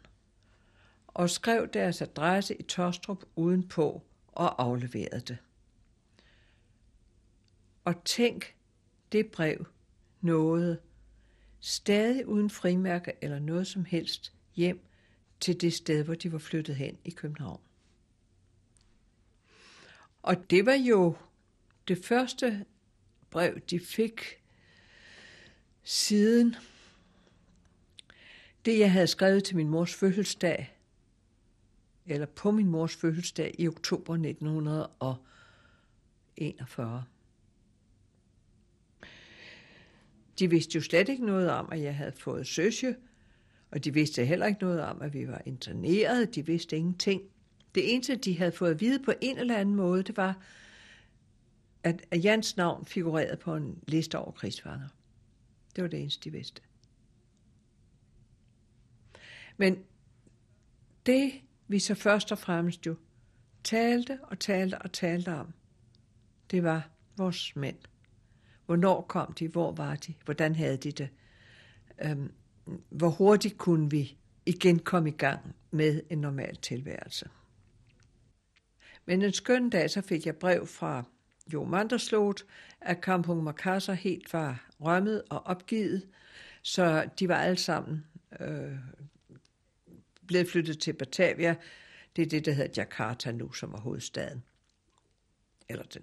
og 1.07 1.29
skrev 1.29 1.67
deres 1.67 2.01
adresse 2.01 2.55
i 2.55 2.63
Tostrup 2.63 3.23
udenpå 3.35 4.01
og 4.27 4.63
afleverede 4.63 5.19
det. 5.19 5.37
Og 7.85 8.03
tænk, 8.05 8.54
det 9.11 9.31
brev 9.31 9.65
nåede 10.21 10.79
stadig 11.59 12.27
uden 12.27 12.49
frimærker 12.49 13.11
eller 13.21 13.39
noget 13.39 13.67
som 13.67 13.85
helst 13.85 14.33
hjem 14.55 14.79
til 15.39 15.61
det 15.61 15.73
sted, 15.73 16.03
hvor 16.03 16.15
de 16.15 16.31
var 16.31 16.37
flyttet 16.37 16.75
hen 16.75 16.97
i 17.05 17.09
København. 17.09 17.61
Og 20.23 20.49
det 20.49 20.65
var 20.65 20.73
jo 20.73 21.15
det 21.87 22.05
første 22.05 22.65
brev, 23.29 23.59
de 23.59 23.79
fik 23.79 24.21
siden 25.83 26.55
det, 28.65 28.79
jeg 28.79 28.91
havde 28.91 29.07
skrevet 29.07 29.43
til 29.43 29.55
min 29.55 29.69
mors 29.69 29.93
fødselsdag, 29.93 30.77
eller 32.05 32.25
på 32.25 32.51
min 32.51 32.67
mors 32.67 32.95
fødselsdag 32.95 33.55
i 33.59 33.67
oktober 33.67 34.13
1941. 34.13 37.03
De 40.39 40.49
vidste 40.49 40.75
jo 40.75 40.81
slet 40.81 41.09
ikke 41.09 41.25
noget 41.25 41.49
om, 41.49 41.69
at 41.71 41.81
jeg 41.81 41.95
havde 41.95 42.11
fået 42.11 42.47
søsje, 42.47 42.95
og 43.71 43.83
de 43.83 43.93
vidste 43.93 44.25
heller 44.25 44.45
ikke 44.45 44.61
noget 44.61 44.81
om, 44.81 45.01
at 45.01 45.13
vi 45.13 45.27
var 45.27 45.41
interneret. 45.45 46.35
De 46.35 46.45
vidste 46.45 46.77
ingenting. 46.77 47.21
Det 47.75 47.93
eneste, 47.93 48.15
de 48.15 48.37
havde 48.37 48.51
fået 48.51 48.71
at 48.71 48.81
vide 48.81 49.03
på 49.03 49.13
en 49.21 49.37
eller 49.37 49.57
anden 49.57 49.75
måde, 49.75 50.03
det 50.03 50.17
var, 50.17 50.41
at 51.83 52.23
Jans 52.23 52.57
navn 52.57 52.85
figurerede 52.85 53.37
på 53.37 53.55
en 53.55 53.79
liste 53.87 54.17
over 54.17 54.31
krigsfanger. 54.31 54.87
Det 55.75 55.81
var 55.81 55.87
det 55.87 56.01
eneste, 56.01 56.23
de 56.23 56.31
vidste. 56.31 56.61
Men 59.57 59.83
det, 61.05 61.31
vi 61.67 61.79
så 61.79 61.95
først 61.95 62.31
og 62.31 62.37
fremmest 62.37 62.85
jo 62.85 62.95
talte 63.63 64.19
og 64.23 64.39
talte 64.39 64.77
og 64.77 64.91
talte 64.91 65.33
om, 65.33 65.53
det 66.51 66.63
var 66.63 66.89
vores 67.17 67.55
mænd. 67.55 67.77
Hvornår 68.65 69.01
kom 69.01 69.33
de? 69.33 69.47
Hvor 69.47 69.71
var 69.71 69.95
de? 69.95 70.13
Hvordan 70.25 70.55
havde 70.55 70.77
de 70.77 70.91
det? 70.91 71.09
Øhm, 72.01 72.31
hvor 72.89 73.09
hurtigt 73.09 73.57
kunne 73.57 73.89
vi 73.89 74.17
igen 74.45 74.79
komme 74.79 75.09
i 75.09 75.13
gang 75.17 75.55
med 75.71 76.01
en 76.09 76.17
normal 76.17 76.55
tilværelse? 76.55 77.29
Men 79.05 79.21
en 79.21 79.33
skøn 79.33 79.69
dag, 79.69 79.89
så 79.89 80.01
fik 80.01 80.25
jeg 80.25 80.35
brev 80.35 80.67
fra 80.67 81.03
Jo 81.53 81.63
Manderslot, 81.63 82.45
at 82.81 83.01
Kampung 83.01 83.43
Makassar 83.43 83.93
helt 83.93 84.33
var 84.33 84.67
rømmet 84.79 85.23
og 85.29 85.45
opgivet, 85.45 86.07
så 86.61 87.09
de 87.19 87.29
var 87.29 87.35
alle 87.35 87.57
sammen 87.57 88.05
øh, 88.39 88.77
blevet 90.27 90.49
flyttet 90.49 90.79
til 90.79 90.93
Batavia. 90.93 91.55
Det 92.15 92.21
er 92.21 92.29
det, 92.29 92.45
der 92.45 92.51
hedder 92.51 92.73
Jakarta 92.77 93.31
nu, 93.31 93.51
som 93.51 93.73
er 93.73 93.79
hovedstaden. 93.79 94.43
Eller 95.69 95.83
den. 95.83 96.01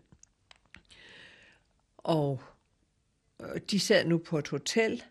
Og 1.99 2.42
Øh, 3.42 3.61
de 3.70 3.80
sad 3.80 4.04
nu 4.06 4.18
på 4.18 4.38
et 4.38 4.49
hotel, 4.49 5.02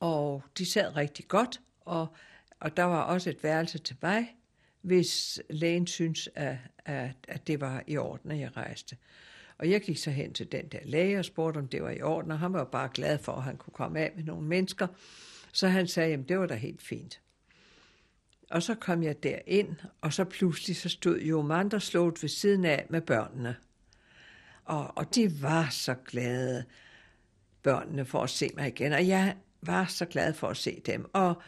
og 0.00 0.42
de 0.58 0.66
sad 0.66 0.96
rigtig 0.96 1.28
godt, 1.28 1.60
og 1.80 2.06
Og 2.60 2.76
der 2.76 2.82
var 2.82 3.02
også 3.02 3.30
et 3.30 3.44
værelse 3.44 3.78
til 3.78 3.96
mig, 4.02 4.36
hvis 4.82 5.40
lægen 5.50 5.86
synes, 5.86 6.28
at, 6.34 6.56
at, 6.84 7.16
at 7.28 7.46
det 7.46 7.60
var 7.60 7.82
i 7.86 7.96
orden, 7.96 8.30
at 8.30 8.38
jeg 8.38 8.56
rejste. 8.56 8.96
Og 9.58 9.70
jeg 9.70 9.80
gik 9.80 9.98
så 9.98 10.10
hen 10.10 10.32
til 10.32 10.52
den 10.52 10.68
der 10.68 10.78
læge 10.84 11.18
og 11.18 11.24
spurgte, 11.24 11.58
om 11.58 11.68
det 11.68 11.82
var 11.82 11.90
i 11.90 12.02
orden, 12.02 12.30
og 12.30 12.38
han 12.38 12.52
var 12.52 12.64
bare 12.64 12.88
glad 12.94 13.18
for, 13.18 13.32
at 13.32 13.42
han 13.42 13.56
kunne 13.56 13.72
komme 13.72 14.00
af 14.00 14.12
med 14.16 14.24
nogle 14.24 14.46
mennesker. 14.46 14.86
Så 15.52 15.68
han 15.68 15.86
sagde, 15.86 16.14
at 16.14 16.28
det 16.28 16.38
var 16.38 16.46
da 16.46 16.54
helt 16.54 16.82
fint. 16.82 17.20
Og 18.50 18.62
så 18.62 18.74
kom 18.74 19.02
jeg 19.02 19.22
derind, 19.22 19.76
og 20.00 20.12
så 20.12 20.24
pludselig 20.24 20.76
så 20.76 20.88
stod 20.88 21.20
jo 21.20 21.42
Mander 21.42 21.78
slået 21.78 22.22
ved 22.22 22.28
siden 22.28 22.64
af 22.64 22.86
med 22.90 23.00
børnene. 23.00 23.56
Og, 24.64 24.98
og 24.98 25.14
de 25.14 25.42
var 25.42 25.68
så 25.70 25.94
glade, 25.94 26.64
børnene, 27.64 28.04
for 28.04 28.22
at 28.22 28.30
se 28.30 28.50
mig 28.56 28.68
igen. 28.68 28.92
Og 28.92 29.08
jeg 29.08 29.36
var 29.62 29.84
så 29.84 30.04
glad 30.04 30.34
for 30.34 30.48
at 30.48 30.56
se 30.56 30.82
dem. 30.86 31.10
Og 31.12 31.42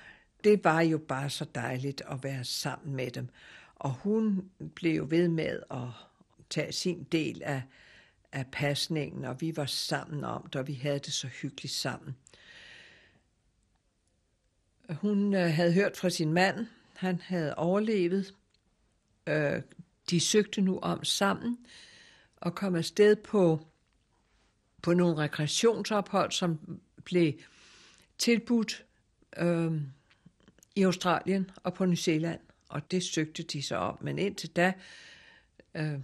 det 0.44 0.64
var 0.64 0.80
jo 0.80 0.98
bare 0.98 1.30
så 1.30 1.46
dejligt 1.54 2.02
at 2.10 2.24
være 2.24 2.44
sammen 2.44 2.96
med 2.96 3.10
dem. 3.10 3.28
Og 3.74 3.92
hun 3.92 4.50
blev 4.74 4.96
jo 4.96 5.06
ved 5.10 5.28
med 5.28 5.62
at 5.70 5.88
tage 6.50 6.72
sin 6.72 7.06
del 7.12 7.42
af, 7.42 7.62
af 8.32 8.46
pasningen, 8.52 9.24
og 9.24 9.40
vi 9.40 9.56
var 9.56 9.66
sammen 9.66 10.24
om 10.24 10.42
det, 10.46 10.56
og 10.56 10.66
vi 10.66 10.74
havde 10.74 10.98
det 10.98 11.12
så 11.12 11.26
hyggeligt 11.26 11.74
sammen. 11.74 12.16
Hun 14.90 15.34
øh, 15.34 15.50
havde 15.50 15.72
hørt 15.72 15.96
fra 15.96 16.10
sin 16.10 16.32
mand, 16.32 16.66
han 16.94 17.20
havde 17.20 17.54
overlevet. 17.54 18.34
Øh, 19.26 19.62
de 20.10 20.20
søgte 20.20 20.60
nu 20.60 20.78
om 20.78 21.04
sammen 21.04 21.58
og 22.36 22.54
kom 22.54 22.74
afsted 22.74 23.16
på, 23.16 23.60
på 24.82 24.94
nogle 24.94 25.16
rekreationsophold, 25.16 26.32
som 26.32 26.80
blev 27.04 27.32
tilbudt 28.18 28.84
øh, 29.36 29.72
i 30.74 30.82
Australien 30.82 31.50
og 31.62 31.74
på 31.74 31.84
New 31.84 31.94
Zealand, 31.94 32.40
og 32.68 32.90
det 32.90 33.02
søgte 33.02 33.42
de 33.42 33.62
sig 33.62 33.78
om. 33.78 33.98
Men 34.00 34.18
indtil 34.18 34.50
da 34.50 34.72
øh, 35.74 36.00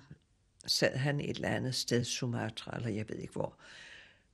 sad 0.67 0.97
han 0.97 1.21
et 1.21 1.31
eller 1.31 1.49
andet 1.49 1.75
sted, 1.75 2.05
Sumatra, 2.05 2.77
eller 2.77 2.89
jeg 2.89 3.09
ved 3.09 3.17
ikke 3.17 3.33
hvor. 3.33 3.57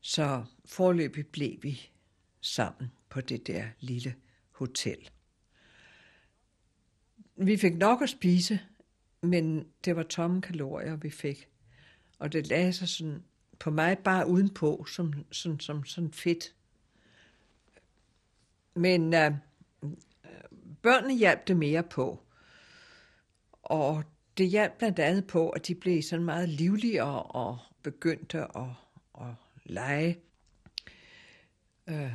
Så 0.01 0.45
forløbig 0.65 1.27
blev 1.27 1.59
vi 1.63 1.91
sammen 2.41 2.91
på 3.09 3.21
det 3.21 3.47
der 3.47 3.65
lille 3.81 4.15
hotel. 4.51 5.11
Vi 7.37 7.57
fik 7.57 7.77
nok 7.77 8.03
at 8.03 8.09
spise, 8.09 8.61
men 9.21 9.69
det 9.85 9.97
var 9.97 10.03
tomme 10.03 10.43
kalorier, 10.43 10.97
vi 10.97 11.11
fik. 11.11 11.49
Og 12.19 12.33
det 12.33 12.47
lagde 12.47 12.73
sig 12.73 12.89
sådan 12.89 13.23
på 13.59 13.71
mig 13.71 13.99
bare 13.99 14.29
udenpå, 14.29 14.87
som, 14.89 15.13
som, 15.33 15.61
som 15.61 15.85
sådan 15.85 16.13
fedt. 16.13 16.55
Men 18.75 19.15
øh, 19.15 19.33
øh, 19.83 19.91
børnene 20.83 21.15
hjalp 21.15 21.49
det 21.49 21.57
mere 21.57 21.83
på. 21.83 22.23
Og 23.63 24.05
det 24.39 24.49
hjalp 24.49 24.79
blandt 24.79 24.99
andet 24.99 25.27
på, 25.27 25.51
at 25.51 25.67
de 25.67 25.75
blev 25.75 26.03
sådan 26.03 26.25
meget 26.25 26.49
livligere 26.49 27.23
og 27.23 27.59
begyndte 27.83 28.39
at, 28.39 28.71
at 29.21 29.35
lege. 29.65 30.19
Øh. 31.87 32.13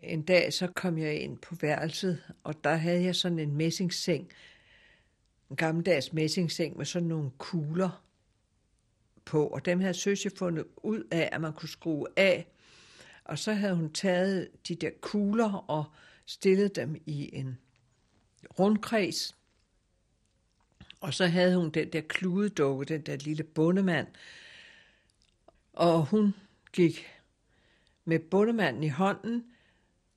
en 0.00 0.22
dag 0.22 0.52
så 0.52 0.66
kom 0.66 0.98
jeg 0.98 1.20
ind 1.20 1.38
på 1.38 1.54
værelset, 1.54 2.32
og 2.44 2.64
der 2.64 2.74
havde 2.74 3.02
jeg 3.02 3.16
sådan 3.16 3.38
en 3.38 3.56
messingseng, 3.56 4.30
en 5.50 5.56
gammeldags 5.56 6.12
messingseng 6.12 6.76
med 6.76 6.84
sådan 6.84 7.08
nogle 7.08 7.30
kugler 7.38 8.03
på, 9.24 9.46
og 9.46 9.64
dem 9.64 9.80
havde 9.80 9.94
Søsje 9.94 10.30
fundet 10.38 10.64
ud 10.76 11.02
af, 11.10 11.28
at 11.32 11.40
man 11.40 11.52
kunne 11.52 11.68
skrue 11.68 12.06
af, 12.16 12.46
og 13.24 13.38
så 13.38 13.52
havde 13.52 13.74
hun 13.74 13.92
taget 13.92 14.48
de 14.68 14.74
der 14.74 14.90
kugler 15.00 15.52
og 15.52 15.84
stillet 16.26 16.76
dem 16.76 17.02
i 17.06 17.30
en 17.32 17.58
rundkreds, 18.58 19.36
og 21.00 21.14
så 21.14 21.26
havde 21.26 21.56
hun 21.56 21.70
den 21.70 21.92
der 21.92 22.00
kludedukke, 22.00 22.84
den 22.84 23.00
der 23.00 23.16
lille 23.16 23.44
bundemand, 23.44 24.06
og 25.72 26.06
hun 26.06 26.34
gik 26.72 27.06
med 28.04 28.18
bundemanden 28.18 28.82
i 28.82 28.88
hånden 28.88 29.44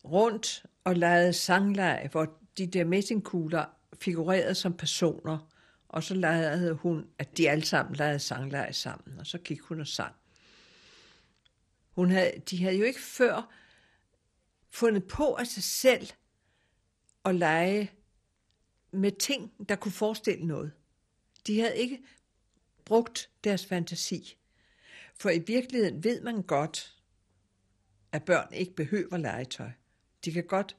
rundt 0.05 0.65
og 0.83 0.95
legede 0.95 1.33
sangleje, 1.33 2.09
hvor 2.11 2.39
de 2.57 2.67
der 2.67 2.85
messingkugler 2.85 3.65
figurerede 4.01 4.55
som 4.55 4.73
personer, 4.73 5.49
og 5.89 6.03
så 6.03 6.13
legede 6.13 6.73
hun, 6.73 7.09
at 7.17 7.37
de 7.37 7.49
alle 7.49 7.65
sammen 7.65 7.95
legede 7.95 8.19
sangleje 8.19 8.73
sammen, 8.73 9.19
og 9.19 9.27
så 9.27 9.37
gik 9.37 9.61
hun 9.61 9.79
og 9.79 9.87
sang. 9.87 10.15
Hun 11.89 12.11
havde, 12.11 12.31
de 12.49 12.63
havde 12.63 12.77
jo 12.77 12.83
ikke 12.83 13.01
før 13.01 13.53
fundet 14.69 15.07
på 15.07 15.33
af 15.33 15.47
sig 15.47 15.63
selv 15.63 16.07
at 17.25 17.35
lege 17.35 17.91
med 18.91 19.11
ting, 19.11 19.69
der 19.69 19.75
kunne 19.75 19.91
forestille 19.91 20.45
noget. 20.45 20.71
De 21.47 21.59
havde 21.59 21.77
ikke 21.77 21.99
brugt 22.85 23.29
deres 23.43 23.65
fantasi. 23.65 24.37
For 25.15 25.29
i 25.29 25.39
virkeligheden 25.39 26.03
ved 26.03 26.21
man 26.21 26.41
godt, 26.41 26.97
at 28.11 28.23
børn 28.23 28.53
ikke 28.53 28.75
behøver 28.75 29.17
legetøj. 29.17 29.71
De 30.25 30.31
kan 30.31 30.43
godt 30.43 30.77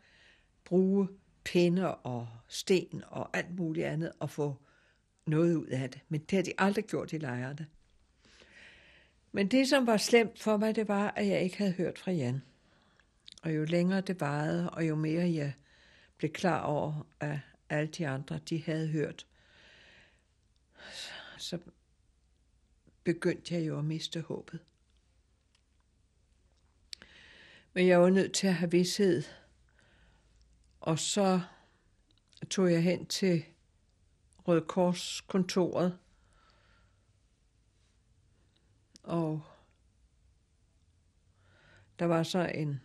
bruge 0.64 1.08
pinde 1.44 1.96
og 1.96 2.28
sten 2.48 3.02
og 3.06 3.36
alt 3.36 3.56
muligt 3.56 3.86
andet 3.86 4.12
og 4.20 4.30
få 4.30 4.56
noget 5.28 5.54
ud 5.54 5.66
af 5.66 5.90
det. 5.90 6.00
Men 6.08 6.20
det 6.20 6.36
har 6.36 6.42
de 6.42 6.52
aldrig 6.58 6.84
gjort 6.84 7.12
i 7.12 7.18
lejrene. 7.18 7.66
Men 9.32 9.48
det, 9.48 9.68
som 9.68 9.86
var 9.86 9.96
slemt 9.96 10.38
for 10.38 10.56
mig, 10.56 10.76
det 10.76 10.88
var, 10.88 11.10
at 11.16 11.26
jeg 11.26 11.42
ikke 11.42 11.58
havde 11.58 11.72
hørt 11.72 11.98
fra 11.98 12.10
Jan. 12.10 12.42
Og 13.42 13.54
jo 13.54 13.64
længere 13.64 14.00
det 14.00 14.20
varede, 14.20 14.70
og 14.70 14.88
jo 14.88 14.94
mere 14.94 15.32
jeg 15.32 15.52
blev 16.16 16.30
klar 16.30 16.60
over, 16.60 17.06
at 17.20 17.38
alle 17.68 17.88
de 17.88 18.08
andre, 18.08 18.38
de 18.38 18.62
havde 18.62 18.88
hørt, 18.88 19.26
så 21.38 21.58
begyndte 23.04 23.54
jeg 23.54 23.66
jo 23.66 23.78
at 23.78 23.84
miste 23.84 24.20
håbet. 24.20 24.60
Men 27.72 27.86
jeg 27.86 28.00
var 28.00 28.10
nødt 28.10 28.32
til 28.32 28.46
at 28.46 28.54
have 28.54 28.70
vidshed. 28.70 29.22
Og 30.80 30.98
så 30.98 31.40
tog 32.50 32.72
jeg 32.72 32.82
hen 32.82 33.06
til 33.06 33.44
Røde 34.48 34.66
Kors 34.66 35.20
kontoret. 35.20 35.98
Og 39.02 39.42
der 41.98 42.04
var 42.04 42.22
så 42.22 42.38
en 42.54 42.80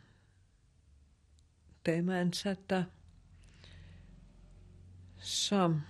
dame 1.85 2.19
ansat 2.19 2.69
der, 2.69 2.83
som 5.17 5.81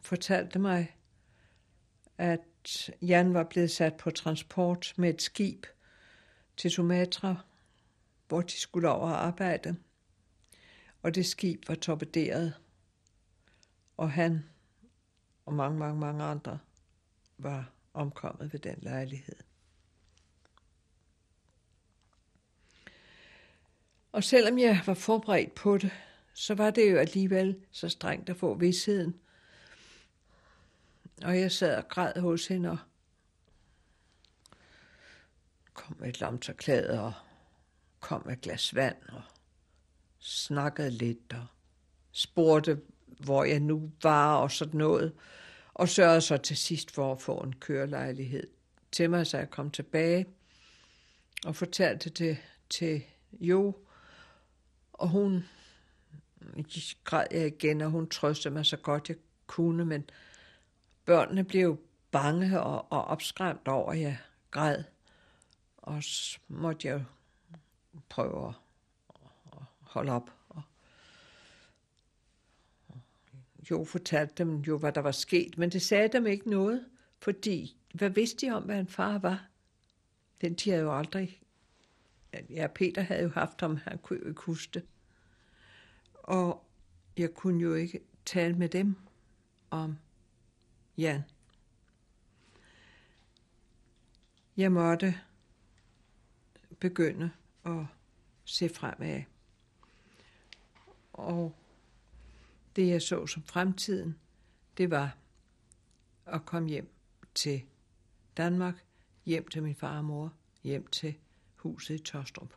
fortalte 0.00 0.58
mig, 0.58 0.96
at 2.18 2.90
Jan 3.02 3.34
var 3.34 3.44
blevet 3.44 3.70
sat 3.70 3.96
på 3.96 4.10
transport 4.10 4.94
med 4.96 5.10
et 5.14 5.22
skib 5.22 5.66
til 6.56 6.70
Sumatra, 6.70 7.36
hvor 8.28 8.40
de 8.40 8.60
skulle 8.60 8.88
over 8.88 9.10
og 9.10 9.26
arbejde. 9.26 9.76
Og 11.02 11.14
det 11.14 11.26
skib 11.26 11.68
var 11.68 11.74
torpederet, 11.74 12.54
og 13.96 14.12
han 14.12 14.44
og 15.46 15.54
mange, 15.54 15.78
mange, 15.78 16.00
mange 16.00 16.24
andre 16.24 16.58
var 17.38 17.70
omkommet 17.94 18.52
ved 18.52 18.60
den 18.60 18.78
lejlighed. 18.82 19.36
Og 24.12 24.24
selvom 24.24 24.58
jeg 24.58 24.82
var 24.86 24.94
forberedt 24.94 25.54
på 25.54 25.78
det, 25.78 25.90
så 26.34 26.54
var 26.54 26.70
det 26.70 26.92
jo 26.92 26.98
alligevel 26.98 27.64
så 27.70 27.88
strengt 27.88 28.30
at 28.30 28.36
få 28.36 28.54
vidsheden. 28.54 29.20
Og 31.22 31.40
jeg 31.40 31.52
sad 31.52 31.76
og 31.76 31.88
græd 31.88 32.20
hos 32.20 32.46
hende 32.46 32.70
og 32.70 32.78
kom 35.72 35.96
med 35.98 36.08
et 36.08 36.20
lamterklæde 36.20 37.00
og 37.00 37.12
kom 38.00 38.22
med 38.26 38.32
et 38.32 38.40
glas 38.40 38.74
vand 38.74 38.96
og 39.08 39.22
snakkede 40.18 40.90
lidt 40.90 41.32
og 41.32 41.46
spurgte, 42.12 42.80
hvor 43.18 43.44
jeg 43.44 43.60
nu 43.60 43.90
var 44.02 44.36
og 44.36 44.50
sådan 44.50 44.78
noget. 44.78 45.12
Og 45.74 45.88
sørgede 45.88 46.20
så 46.20 46.36
til 46.36 46.56
sidst 46.56 46.90
for 46.90 47.12
at 47.12 47.20
få 47.20 47.36
en 47.36 47.52
kørelejlighed 47.52 48.46
til 48.92 49.10
mig, 49.10 49.26
så 49.26 49.38
jeg 49.38 49.50
kom 49.50 49.70
tilbage 49.70 50.26
og 51.46 51.56
fortalte 51.56 52.10
det 52.10 52.38
til 52.70 53.02
Jo. 53.40 53.76
Og 54.92 55.08
hun 55.08 55.44
græd 57.04 57.26
jeg 57.30 57.46
igen, 57.46 57.80
og 57.80 57.90
hun 57.90 58.08
trøstede 58.08 58.54
mig 58.54 58.66
så 58.66 58.76
godt 58.76 59.08
jeg 59.08 59.16
kunne, 59.46 59.84
men 59.84 60.04
børnene 61.04 61.44
blev 61.44 61.80
bange 62.10 62.60
og, 62.60 62.92
og 62.92 63.04
opskræmt 63.04 63.68
over, 63.68 63.92
at 63.92 64.00
jeg 64.00 64.18
græd. 64.50 64.84
Og 65.76 66.02
så 66.02 66.38
måtte 66.48 66.88
jeg 66.88 67.04
prøve 68.08 68.48
at 68.48 68.54
holde 69.80 70.12
op. 70.12 70.30
Og, 70.48 70.62
jo 73.70 73.84
fortalte 73.84 74.34
dem 74.44 74.60
jo, 74.60 74.78
hvad 74.78 74.92
der 74.92 75.00
var 75.00 75.12
sket, 75.12 75.58
men 75.58 75.70
det 75.70 75.82
sagde 75.82 76.08
dem 76.08 76.26
ikke 76.26 76.50
noget, 76.50 76.86
fordi 77.18 77.76
hvad 77.94 78.10
vidste 78.10 78.46
de 78.46 78.52
om, 78.52 78.62
hvad 78.62 78.80
en 78.80 78.88
far 78.88 79.18
var? 79.18 79.46
Den 80.40 80.54
de 80.54 80.70
havde 80.70 80.82
jo 80.82 80.98
aldrig... 80.98 81.40
Ja, 82.50 82.66
Peter 82.66 83.02
havde 83.02 83.22
jo 83.22 83.28
haft 83.28 83.60
ham, 83.60 83.76
han 83.76 83.98
kunne 83.98 84.18
jo 84.22 84.28
ikke 84.28 84.42
huske 84.42 84.70
det. 84.74 84.84
Og 86.14 86.64
jeg 87.16 87.34
kunne 87.34 87.62
jo 87.62 87.74
ikke 87.74 88.00
tale 88.24 88.54
med 88.54 88.68
dem 88.68 88.96
om 89.70 89.98
Jan. 90.98 91.22
Jeg 94.56 94.72
måtte 94.72 95.20
begynde 96.78 97.30
at 97.64 97.84
se 98.44 98.68
fremad. 98.68 99.22
Og 101.12 101.54
det 102.76 102.88
jeg 102.88 103.02
så 103.02 103.26
som 103.26 103.42
fremtiden, 103.42 104.18
det 104.78 104.90
var 104.90 105.16
at 106.26 106.46
komme 106.46 106.68
hjem 106.68 106.88
til 107.34 107.62
Danmark, 108.36 108.84
hjem 109.24 109.48
til 109.48 109.62
min 109.62 109.74
far 109.74 109.98
og 109.98 110.04
mor, 110.04 110.32
hjem 110.62 110.86
til 110.86 111.14
huset 111.56 111.94
i 111.94 111.98
Tostrup. 111.98 112.54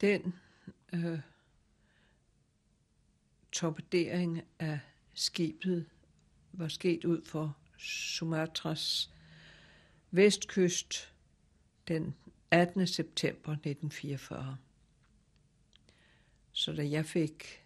Den 0.00 0.34
øh, 0.92 1.20
torpedering 3.52 4.42
af 4.58 4.80
skibet 5.14 5.86
var 6.52 6.68
sket 6.68 7.04
ud 7.04 7.24
for 7.24 7.56
Sumatras 7.78 9.10
vestkyst 10.10 11.14
den 11.88 12.14
18. 12.50 12.86
september 12.86 13.52
1944. 13.52 14.56
Så 16.56 16.72
da 16.72 16.88
jeg 16.88 17.06
fik 17.06 17.64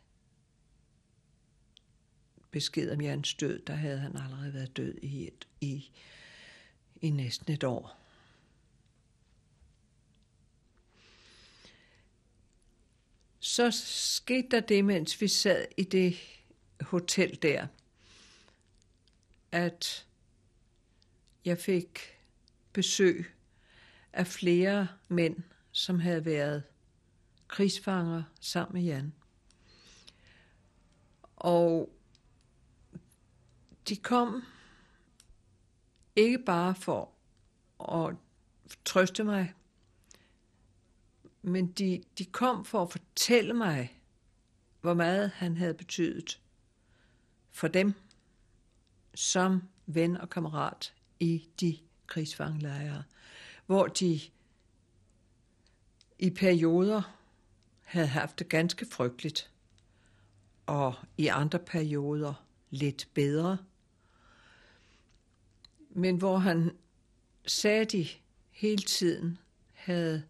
besked 2.51 2.90
om 2.90 3.01
Jans 3.01 3.35
død, 3.35 3.59
der 3.59 3.74
havde 3.74 3.98
han 3.98 4.16
allerede 4.16 4.55
været 4.55 4.77
død 4.77 4.94
i, 5.03 5.27
et, 5.27 5.48
i, 5.61 5.90
i 7.01 7.11
næsten 7.11 7.53
et 7.53 7.64
år. 7.64 7.98
Så 13.40 13.70
skete 13.70 14.48
der 14.51 14.61
det, 14.61 14.85
mens 14.85 15.20
vi 15.20 15.29
sad 15.29 15.66
i 15.77 15.83
det 15.83 16.16
hotel 16.81 17.42
der, 17.42 17.66
at 19.53 20.07
jeg 21.44 21.59
fik 21.59 21.98
besøg 22.72 23.35
af 24.12 24.27
flere 24.27 24.88
mænd, 25.09 25.37
som 25.72 26.01
havde 26.01 26.24
været 26.24 26.62
krigsfanger 27.48 28.22
sammen 28.40 28.74
med 28.74 28.82
Jan. 28.82 29.12
Og 31.37 31.92
de 33.88 33.96
kom 33.96 34.42
ikke 36.16 36.38
bare 36.38 36.74
for 36.74 37.12
at 37.94 38.16
trøste 38.84 39.24
mig, 39.24 39.54
men 41.42 41.72
de, 41.72 42.02
de 42.18 42.24
kom 42.24 42.64
for 42.64 42.82
at 42.82 42.92
fortælle 42.92 43.54
mig, 43.54 44.02
hvor 44.80 44.94
meget 44.94 45.30
han 45.30 45.56
havde 45.56 45.74
betydet 45.74 46.40
for 47.50 47.68
dem 47.68 47.94
som 49.14 49.62
ven 49.87 50.16
og 50.16 50.30
kammerat 50.30 50.94
i 51.20 51.48
de 51.61 51.78
krigsfangelejre, 52.06 53.04
hvor 53.66 53.87
de 53.87 54.20
i 56.18 56.30
perioder 56.30 57.17
havde 57.88 58.07
haft 58.07 58.38
det 58.38 58.48
ganske 58.48 58.87
frygteligt, 58.87 59.51
og 60.66 60.94
i 61.16 61.27
andre 61.27 61.59
perioder 61.59 62.44
lidt 62.70 63.09
bedre. 63.14 63.59
Men 65.90 66.16
hvor 66.16 66.38
han 66.38 66.77
sagde, 67.46 67.85
de 67.85 68.09
hele 68.51 68.83
tiden 68.83 69.38
havde 69.72 70.22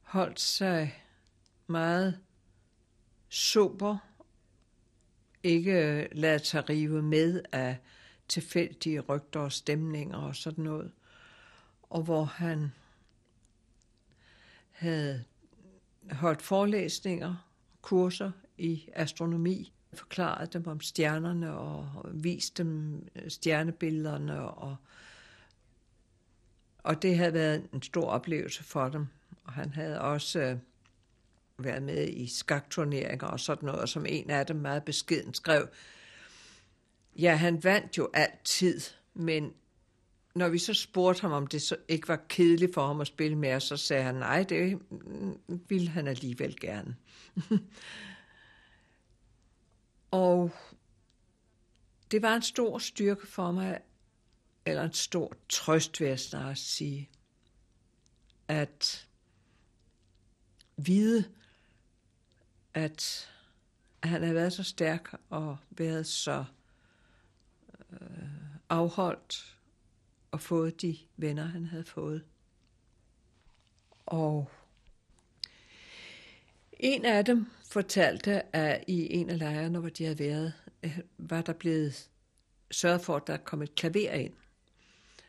holdt 0.00 0.40
sig 0.40 1.04
meget 1.66 2.18
sober, 3.28 3.98
ikke 5.42 6.08
ladet 6.12 6.46
sig 6.46 6.68
rive 6.68 7.02
med 7.02 7.42
af 7.52 7.78
tilfældige 8.28 9.00
rygter 9.00 9.40
og 9.40 9.52
stemninger 9.52 10.18
og 10.18 10.36
sådan 10.36 10.64
noget. 10.64 10.92
Og 11.82 12.02
hvor 12.02 12.24
han 12.24 12.72
havde 14.70 15.24
holdt 16.10 16.42
forelæsninger, 16.42 17.48
kurser 17.82 18.30
i 18.58 18.88
astronomi, 18.92 19.72
forklaret 19.94 20.52
dem 20.52 20.66
om 20.66 20.80
stjernerne 20.80 21.52
og 21.52 22.06
vist 22.12 22.58
dem 22.58 23.02
øh, 23.16 23.30
stjernebillederne. 23.30 24.40
Og, 24.40 24.76
og 26.78 27.02
det 27.02 27.16
havde 27.16 27.32
været 27.32 27.66
en 27.72 27.82
stor 27.82 28.06
oplevelse 28.06 28.64
for 28.64 28.88
dem. 28.88 29.06
Og 29.44 29.52
han 29.52 29.72
havde 29.72 30.00
også 30.00 30.40
øh, 30.40 30.56
været 31.58 31.82
med 31.82 32.08
i 32.08 32.26
skakturneringer 32.26 33.26
og 33.26 33.40
sådan 33.40 33.66
noget, 33.66 33.80
og 33.80 33.88
som 33.88 34.06
en 34.08 34.30
af 34.30 34.46
dem 34.46 34.56
meget 34.56 34.84
beskeden 34.84 35.34
skrev, 35.34 35.68
ja, 37.16 37.34
han 37.34 37.64
vandt 37.64 37.98
jo 37.98 38.10
altid, 38.14 38.80
men 39.14 39.52
når 40.34 40.48
vi 40.48 40.58
så 40.58 40.74
spurgte 40.74 41.20
ham, 41.20 41.32
om 41.32 41.46
det 41.46 41.62
så 41.62 41.76
ikke 41.88 42.08
var 42.08 42.20
kedeligt 42.28 42.74
for 42.74 42.86
ham 42.86 43.00
at 43.00 43.06
spille 43.06 43.38
mere, 43.38 43.60
så 43.60 43.76
sagde 43.76 44.02
han, 44.02 44.14
nej, 44.14 44.42
det 44.42 44.80
ville 45.68 45.88
han 45.88 46.08
alligevel 46.08 46.60
gerne. 46.60 46.96
og 50.10 50.50
det 52.10 52.22
var 52.22 52.36
en 52.36 52.42
stor 52.42 52.78
styrke 52.78 53.26
for 53.26 53.50
mig, 53.50 53.80
eller 54.66 54.82
en 54.82 54.92
stor 54.92 55.36
trøst, 55.48 56.00
vil 56.00 56.08
jeg 56.08 56.20
snart 56.20 56.58
sige, 56.58 57.10
at 58.48 59.08
vide, 60.76 61.24
at 62.74 63.28
han 64.02 64.22
havde 64.22 64.34
været 64.34 64.52
så 64.52 64.62
stærk 64.62 65.14
og 65.30 65.56
været 65.70 66.06
så 66.06 66.44
øh, 67.92 67.98
afholdt 68.68 69.51
og 70.32 70.40
fået 70.40 70.82
de 70.82 70.98
venner, 71.16 71.44
han 71.44 71.66
havde 71.66 71.84
fået. 71.84 72.24
Og 74.06 74.50
en 76.72 77.04
af 77.04 77.24
dem 77.24 77.46
fortalte, 77.64 78.56
at 78.56 78.84
i 78.86 79.12
en 79.12 79.30
af 79.30 79.38
lejrene, 79.38 79.78
hvor 79.78 79.88
de 79.88 80.04
havde 80.04 80.18
været, 80.18 80.52
øh, 80.82 80.98
var 81.18 81.42
der 81.42 81.52
blevet 81.52 82.10
sørget 82.70 83.00
for, 83.00 83.16
at 83.16 83.26
der 83.26 83.36
kom 83.36 83.62
et 83.62 83.74
klaver 83.74 84.12
ind. 84.12 84.32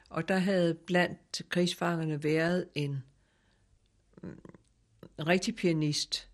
Og 0.09 0.27
der 0.27 0.37
havde 0.37 0.73
blandt 0.73 1.41
krigsfangerne 1.49 2.23
været 2.23 2.69
en, 2.75 3.03
en 4.23 5.27
rigtig 5.27 5.55
pianist, 5.55 6.29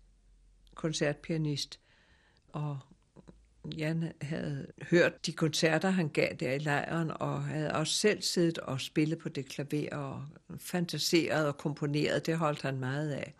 koncertpianist, 0.74 1.80
og 2.48 2.78
Jan 3.64 4.12
havde 4.22 4.66
hørt 4.90 5.26
de 5.26 5.32
koncerter, 5.32 5.90
han 5.90 6.08
gav 6.08 6.34
der 6.40 6.52
i 6.52 6.58
lejren, 6.58 7.10
og 7.10 7.44
havde 7.44 7.72
også 7.72 7.94
selv 7.94 8.22
siddet 8.22 8.58
og 8.58 8.80
spillet 8.80 9.18
på 9.18 9.28
det 9.28 9.48
klaver 9.48 9.94
og 9.94 10.24
fantaseret 10.58 11.46
og 11.46 11.58
komponeret. 11.58 12.26
Det 12.26 12.38
holdt 12.38 12.62
han 12.62 12.78
meget 12.78 13.10
af. 13.10 13.34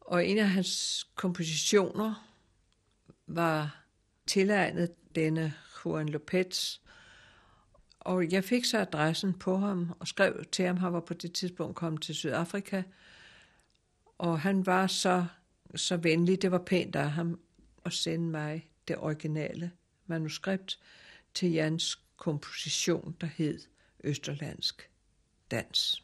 Og 0.00 0.26
en 0.26 0.38
af 0.38 0.48
hans 0.48 1.04
kompositioner 1.14 2.28
var 3.26 3.84
tilegnet 4.26 5.14
denne 5.14 5.54
Juan 5.84 6.08
Lopez. 6.08 6.78
Og 8.00 8.32
jeg 8.32 8.44
fik 8.44 8.64
så 8.64 8.78
adressen 8.78 9.34
på 9.34 9.56
ham 9.56 9.92
og 10.00 10.08
skrev 10.08 10.44
til 10.52 10.66
ham, 10.66 10.76
han 10.76 10.92
var 10.92 11.00
på 11.00 11.14
det 11.14 11.32
tidspunkt 11.32 11.76
kommet 11.76 12.02
til 12.02 12.14
Sydafrika. 12.14 12.82
Og 14.18 14.40
han 14.40 14.66
var 14.66 14.86
så, 14.86 15.26
så 15.74 15.96
venlig, 15.96 16.42
det 16.42 16.50
var 16.50 16.58
pænt 16.58 16.96
af 16.96 17.10
ham 17.10 17.40
at 17.84 17.92
sende 17.92 18.30
mig 18.30 18.70
det 18.88 18.96
originale 18.98 19.72
manuskript 20.06 20.78
til 21.34 21.52
Jans 21.52 21.98
komposition, 22.16 23.16
der 23.20 23.26
hed 23.26 23.60
Østerlandsk 24.04 24.90
Dans. 25.50 26.03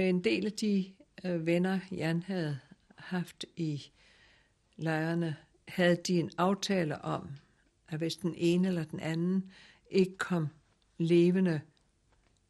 Med 0.00 0.08
en 0.08 0.24
del 0.24 0.46
af 0.46 0.52
de 0.52 0.92
øh, 1.24 1.46
venner, 1.46 1.78
Jan 1.92 2.22
havde 2.22 2.58
haft 2.96 3.44
i 3.56 3.92
lejrene, 4.76 5.36
havde 5.68 5.96
de 5.96 6.20
en 6.20 6.30
aftale 6.38 7.02
om, 7.02 7.30
at 7.88 7.98
hvis 7.98 8.16
den 8.16 8.34
ene 8.36 8.68
eller 8.68 8.84
den 8.84 9.00
anden 9.00 9.50
ikke 9.90 10.18
kom 10.18 10.48
levende 10.98 11.60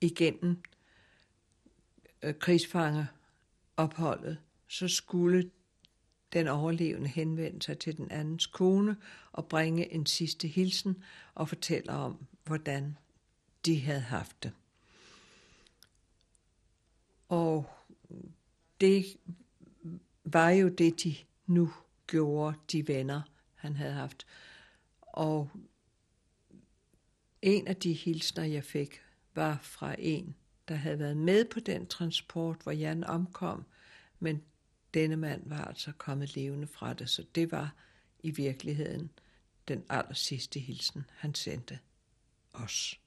igennem 0.00 0.62
øh, 2.22 2.34
krigsfangeopholdet, 2.38 4.38
så 4.68 4.88
skulle 4.88 5.50
den 6.32 6.48
overlevende 6.48 7.08
henvende 7.08 7.62
sig 7.62 7.78
til 7.78 7.96
den 7.96 8.10
andens 8.10 8.46
kone 8.46 8.96
og 9.32 9.48
bringe 9.48 9.92
en 9.92 10.06
sidste 10.06 10.48
hilsen 10.48 11.02
og 11.34 11.48
fortælle 11.48 11.92
om, 11.92 12.26
hvordan 12.44 12.98
de 13.66 13.80
havde 13.80 14.00
haft 14.00 14.42
det. 14.42 14.52
Og 17.30 17.70
det 18.80 19.16
var 20.24 20.50
jo 20.50 20.68
det, 20.68 21.02
de 21.02 21.16
nu 21.46 21.72
gjorde, 22.06 22.56
de 22.72 22.88
venner, 22.88 23.22
han 23.54 23.76
havde 23.76 23.92
haft. 23.92 24.26
Og 25.00 25.50
en 27.42 27.66
af 27.68 27.76
de 27.76 27.92
hilsner, 27.92 28.44
jeg 28.44 28.64
fik, 28.64 29.00
var 29.34 29.58
fra 29.62 29.94
en, 29.98 30.36
der 30.68 30.74
havde 30.74 30.98
været 30.98 31.16
med 31.16 31.44
på 31.44 31.60
den 31.60 31.86
transport, 31.86 32.56
hvor 32.62 32.72
Jan 32.72 33.04
omkom, 33.04 33.64
men 34.18 34.42
denne 34.94 35.16
mand 35.16 35.48
var 35.48 35.64
altså 35.64 35.92
kommet 35.92 36.36
levende 36.36 36.66
fra 36.66 36.94
det, 36.94 37.10
så 37.10 37.26
det 37.34 37.52
var 37.52 37.74
i 38.22 38.30
virkeligheden 38.30 39.10
den 39.68 39.84
aller 39.88 40.14
sidste 40.14 40.60
hilsen, 40.60 41.04
han 41.16 41.34
sendte 41.34 41.78
os. 42.52 42.99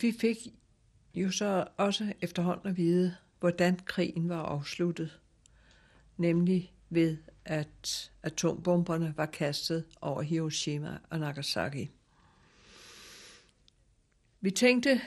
Vi 0.00 0.12
fik 0.12 0.36
jo 1.14 1.30
så 1.30 1.66
også 1.76 2.12
efterhånden 2.20 2.68
at 2.68 2.76
vide, 2.76 3.16
hvordan 3.40 3.76
krigen 3.76 4.28
var 4.28 4.42
afsluttet, 4.42 5.20
nemlig 6.16 6.72
ved 6.90 7.18
at 7.44 8.12
atombomberne 8.22 9.14
var 9.16 9.26
kastet 9.26 9.84
over 10.00 10.22
Hiroshima 10.22 10.98
og 11.10 11.18
Nagasaki. 11.18 11.90
Vi 14.40 14.50
tænkte 14.50 15.00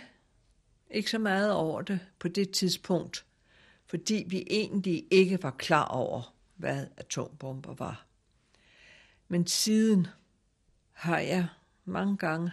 ikke 0.89 1.09
så 1.09 1.19
meget 1.19 1.53
over 1.53 1.81
det 1.81 1.99
på 2.19 2.27
det 2.27 2.51
tidspunkt, 2.51 3.25
fordi 3.85 4.25
vi 4.27 4.43
egentlig 4.49 5.07
ikke 5.11 5.43
var 5.43 5.51
klar 5.51 5.85
over, 5.85 6.35
hvad 6.55 6.87
atombomber 6.97 7.73
var. 7.73 8.05
Men 9.27 9.47
siden 9.47 10.07
har 10.91 11.19
jeg 11.19 11.47
mange 11.85 12.17
gange 12.17 12.51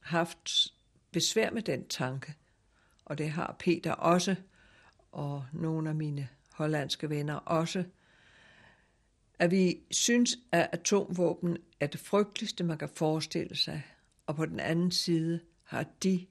haft 0.00 0.73
besvær 1.14 1.50
med 1.50 1.62
den 1.62 1.88
tanke, 1.88 2.34
og 3.04 3.18
det 3.18 3.30
har 3.30 3.56
Peter 3.58 3.92
også, 3.92 4.36
og 5.12 5.46
nogle 5.52 5.88
af 5.88 5.94
mine 5.94 6.28
hollandske 6.52 7.10
venner 7.10 7.34
også, 7.34 7.84
at 9.38 9.50
vi 9.50 9.80
synes, 9.90 10.36
at 10.52 10.68
atomvåben 10.72 11.56
er 11.80 11.86
det 11.86 12.00
frygteligste, 12.00 12.64
man 12.64 12.78
kan 12.78 12.88
forestille 12.88 13.56
sig, 13.56 13.82
og 14.26 14.36
på 14.36 14.46
den 14.46 14.60
anden 14.60 14.90
side 14.90 15.40
har 15.62 15.86
de 16.02 16.26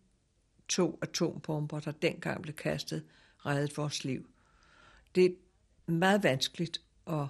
to 0.68 1.00
atombomber, 1.02 1.80
der 1.80 1.92
dengang 1.92 2.42
blev 2.42 2.56
kastet, 2.56 3.06
reddet 3.38 3.78
vores 3.78 4.04
liv. 4.04 4.30
Det 5.16 5.26
er 5.26 5.92
meget 5.92 6.24
vanskeligt 6.24 6.82
at 7.08 7.28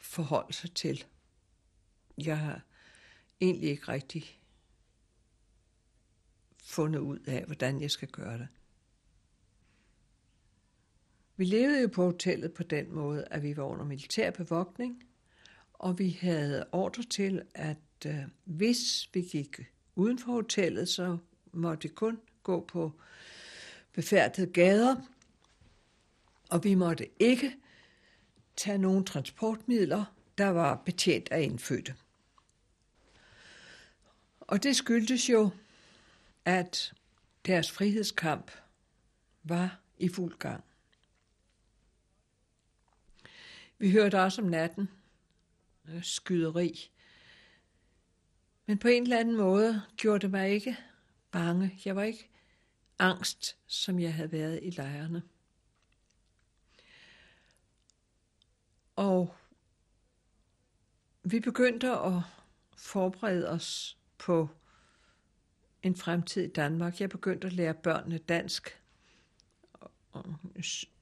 forholde 0.00 0.52
sig 0.52 0.74
til. 0.74 1.04
Jeg 2.18 2.38
har 2.38 2.62
egentlig 3.40 3.70
ikke 3.70 3.88
rigtig 3.88 4.39
fundet 6.70 7.00
ud 7.00 7.18
af, 7.18 7.44
hvordan 7.44 7.80
jeg 7.80 7.90
skal 7.90 8.08
gøre 8.08 8.38
det. 8.38 8.48
Vi 11.36 11.44
levede 11.44 11.82
jo 11.82 11.88
på 11.88 12.04
hotellet 12.04 12.52
på 12.52 12.62
den 12.62 12.94
måde, 12.94 13.24
at 13.30 13.42
vi 13.42 13.56
var 13.56 13.62
under 13.62 13.84
militær 13.84 14.30
bevogtning, 14.30 15.04
og 15.72 15.98
vi 15.98 16.18
havde 16.20 16.66
ordre 16.72 17.02
til, 17.02 17.42
at 17.54 17.76
øh, 18.06 18.14
hvis 18.44 19.08
vi 19.12 19.20
gik 19.20 19.60
uden 19.94 20.18
for 20.18 20.32
hotellet, 20.32 20.88
så 20.88 21.18
måtte 21.52 21.82
vi 21.82 21.94
kun 21.94 22.20
gå 22.42 22.64
på 22.64 22.92
befærdede 23.92 24.52
gader, 24.52 24.96
og 26.50 26.64
vi 26.64 26.74
måtte 26.74 27.08
ikke 27.18 27.56
tage 28.56 28.78
nogen 28.78 29.04
transportmidler, 29.04 30.04
der 30.38 30.48
var 30.48 30.82
betjent 30.84 31.28
af 31.30 31.42
indfødte. 31.42 31.94
Og 34.40 34.62
det 34.62 34.76
skyldtes 34.76 35.30
jo, 35.30 35.50
at 36.44 36.92
deres 37.46 37.70
frihedskamp 37.70 38.50
var 39.42 39.80
i 39.98 40.08
fuld 40.08 40.38
gang. 40.38 40.64
Vi 43.78 43.90
hørte 43.90 44.20
også 44.20 44.42
om 44.42 44.48
natten 44.48 44.90
øh, 45.88 46.02
skyderi. 46.02 46.90
Men 48.66 48.78
på 48.78 48.88
en 48.88 49.02
eller 49.02 49.18
anden 49.18 49.36
måde 49.36 49.82
gjorde 49.96 50.18
det 50.18 50.30
mig 50.30 50.50
ikke 50.50 50.76
bange. 51.30 51.80
Jeg 51.84 51.96
var 51.96 52.02
ikke 52.02 52.28
angst, 52.98 53.56
som 53.66 54.00
jeg 54.00 54.14
havde 54.14 54.32
været 54.32 54.60
i 54.62 54.70
lejrene. 54.70 55.22
Og 58.96 59.34
vi 61.22 61.40
begyndte 61.40 61.90
at 61.90 62.22
forberede 62.76 63.48
os 63.48 63.98
på 64.18 64.48
en 65.82 65.96
fremtid 65.96 66.44
i 66.44 66.52
Danmark. 66.52 67.00
Jeg 67.00 67.08
begyndte 67.08 67.46
at 67.46 67.52
lære 67.52 67.74
børnene 67.74 68.18
dansk. 68.18 68.80
Og 70.12 70.24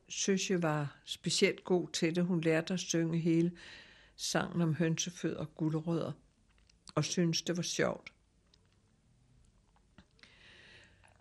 Søsje 0.09 0.63
var 0.63 0.97
specielt 1.05 1.65
god 1.65 1.89
til 1.89 2.17
det. 2.17 2.25
Hun 2.25 2.41
lærte 2.41 2.75
at 2.75 2.81
synge 2.81 3.19
hele 3.19 3.53
sangen 4.17 4.63
om 4.63 4.75
hønsefød 4.75 5.37
og 5.37 5.55
gulerødder, 5.55 6.13
og 6.95 7.05
syntes, 7.05 7.43
det 7.43 7.57
var 7.57 7.63
sjovt. 7.63 8.13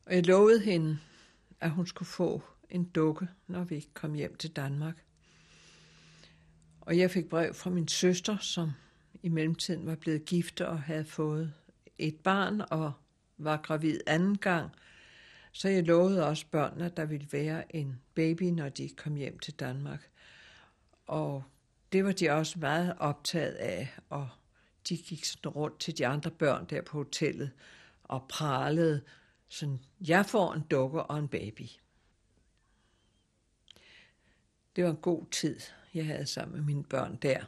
Og 0.06 0.16
jeg 0.16 0.26
lovede 0.26 0.60
hende, 0.60 1.00
at 1.60 1.72
hun 1.72 1.88
skulle 1.88 2.10
få 2.10 2.44
en 2.70 2.84
dukke, 2.84 3.28
når 3.48 3.64
vi 3.64 3.88
kom 3.94 4.14
hjem 4.14 4.36
til 4.36 4.52
Danmark. 4.52 5.04
Og 6.82 6.98
jeg 6.98 7.12
fik 7.12 7.30
brev 7.30 7.54
fra 7.54 7.70
min 7.70 7.88
søster, 7.88 8.38
som 8.38 8.72
i 9.24 9.30
mellemtiden 9.30 9.86
var 9.86 9.96
blevet 9.96 10.26
gift 10.26 10.62
og 10.62 10.82
havde 10.82 11.06
fået 11.06 11.54
et 11.98 12.16
barn 12.16 12.62
og 12.72 12.94
var 13.38 13.58
gravid 13.58 14.00
anden 14.08 14.38
gang. 14.38 14.72
Så 15.52 15.70
jeg 15.70 15.84
lovede 15.84 16.28
også 16.28 16.46
børnene, 16.52 16.86
at 16.86 16.98
der 16.98 17.06
ville 17.06 17.28
være 17.32 17.76
en 17.76 18.02
baby, 18.16 18.44
når 18.44 18.70
de 18.70 18.90
kom 18.90 19.16
hjem 19.16 19.40
til 19.40 19.54
Danmark. 19.54 20.10
Og 21.08 21.44
det 21.92 22.06
var 22.06 22.12
de 22.12 22.30
også 22.30 22.60
meget 22.60 22.96
optaget 23.00 23.54
af, 23.54 23.96
og 24.10 24.30
de 24.90 24.98
gik 24.98 25.26
sådan 25.26 25.50
rundt 25.52 25.80
til 25.80 25.98
de 25.98 26.08
andre 26.08 26.32
børn 26.32 26.66
der 26.66 26.82
på 26.82 26.98
hotellet 26.98 27.52
og 28.04 28.26
pralede, 28.30 29.02
sådan, 29.48 29.80
jeg 30.08 30.26
får 30.26 30.54
en 30.54 30.62
dukke 30.62 31.04
og 31.04 31.20
en 31.20 31.28
baby. 31.28 31.66
Det 34.76 34.84
var 34.84 34.90
en 34.90 34.98
god 34.98 35.26
tid, 35.32 35.60
jeg 35.94 36.06
havde 36.06 36.26
sammen 36.26 36.58
med 36.58 36.66
mine 36.66 36.84
børn 36.84 37.16
der. 37.16 37.46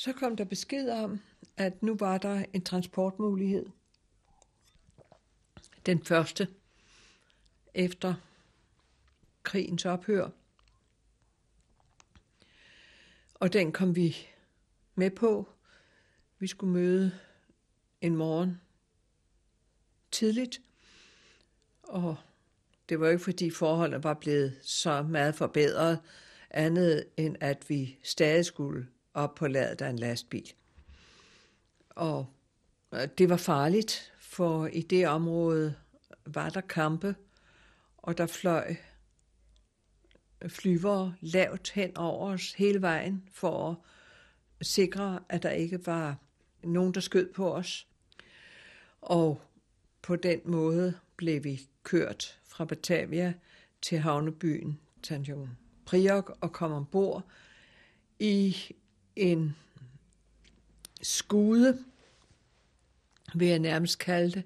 Så 0.00 0.12
kom 0.12 0.36
der 0.36 0.44
besked 0.44 0.90
om, 0.90 1.20
at 1.56 1.82
nu 1.82 1.96
var 1.96 2.18
der 2.18 2.44
en 2.52 2.64
transportmulighed. 2.64 3.66
Den 5.86 6.04
første 6.04 6.48
efter 7.74 8.14
krigens 9.42 9.84
ophør. 9.84 10.30
Og 13.34 13.52
den 13.52 13.72
kom 13.72 13.96
vi 13.96 14.16
med 14.94 15.10
på. 15.10 15.48
Vi 16.38 16.46
skulle 16.46 16.72
møde 16.72 17.12
en 18.00 18.16
morgen 18.16 18.60
tidligt, 20.10 20.60
og 21.82 22.16
det 22.88 23.00
var 23.00 23.08
ikke 23.08 23.24
fordi 23.24 23.50
forholdene 23.50 24.04
var 24.04 24.14
blevet 24.14 24.58
så 24.62 25.02
meget 25.02 25.34
forbedret, 25.34 26.00
andet 26.50 27.08
end 27.16 27.36
at 27.40 27.64
vi 27.68 27.98
stadig 28.02 28.44
skulle 28.44 28.86
op 29.14 29.34
på 29.34 29.46
ladet 29.46 29.82
af 29.82 29.90
en 29.90 29.98
lastbil. 29.98 30.52
Og 31.90 32.26
øh, 32.94 33.08
det 33.18 33.28
var 33.28 33.36
farligt, 33.36 34.12
for 34.18 34.66
i 34.66 34.82
det 34.82 35.08
område 35.08 35.74
var 36.26 36.48
der 36.48 36.60
kampe, 36.60 37.14
og 37.98 38.18
der 38.18 38.26
fløj 38.26 38.74
flyvere 40.48 41.14
lavt 41.20 41.70
hen 41.70 41.96
over 41.96 42.32
os 42.32 42.52
hele 42.52 42.82
vejen 42.82 43.28
for 43.32 43.84
at 44.60 44.66
sikre, 44.66 45.20
at 45.28 45.42
der 45.42 45.50
ikke 45.50 45.86
var 45.86 46.16
nogen, 46.62 46.94
der 46.94 47.00
skød 47.00 47.32
på 47.32 47.54
os. 47.54 47.86
Og 49.00 49.40
på 50.02 50.16
den 50.16 50.40
måde 50.44 50.94
blev 51.16 51.44
vi 51.44 51.60
kørt 51.82 52.40
fra 52.44 52.64
Batavia 52.64 53.34
til 53.82 53.98
havnebyen 53.98 54.80
Tanjung 55.02 55.58
Priok 55.86 56.38
og 56.40 56.52
kom 56.52 56.72
ombord 56.72 57.24
i 58.18 58.56
en 59.20 59.56
skude, 61.02 61.84
vil 63.34 63.48
jeg 63.48 63.58
nærmest 63.58 63.98
kalde 63.98 64.32
det, 64.32 64.44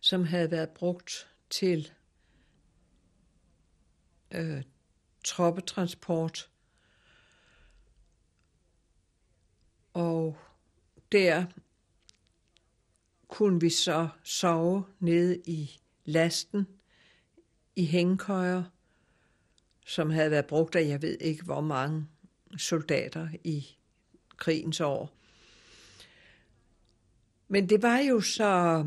som 0.00 0.24
havde 0.24 0.50
været 0.50 0.70
brugt 0.70 1.28
til 1.50 1.92
øh, 4.30 4.62
troppetransport. 5.24 6.50
Og 9.94 10.38
der 11.12 11.46
kunne 13.28 13.60
vi 13.60 13.70
så 13.70 14.08
sove 14.22 14.84
nede 14.98 15.42
i 15.46 15.80
lasten 16.04 16.66
i 17.76 17.86
hængekøjer, 17.86 18.64
som 19.86 20.10
havde 20.10 20.30
været 20.30 20.46
brugt 20.46 20.76
af 20.76 20.88
jeg 20.88 21.02
ved 21.02 21.18
ikke 21.20 21.44
hvor 21.44 21.60
mange 21.60 22.06
soldater 22.56 23.28
i 23.44 23.75
krigens 24.36 24.80
år. 24.80 25.12
Men 27.48 27.68
det 27.68 27.82
var 27.82 27.98
jo 27.98 28.20
så 28.20 28.84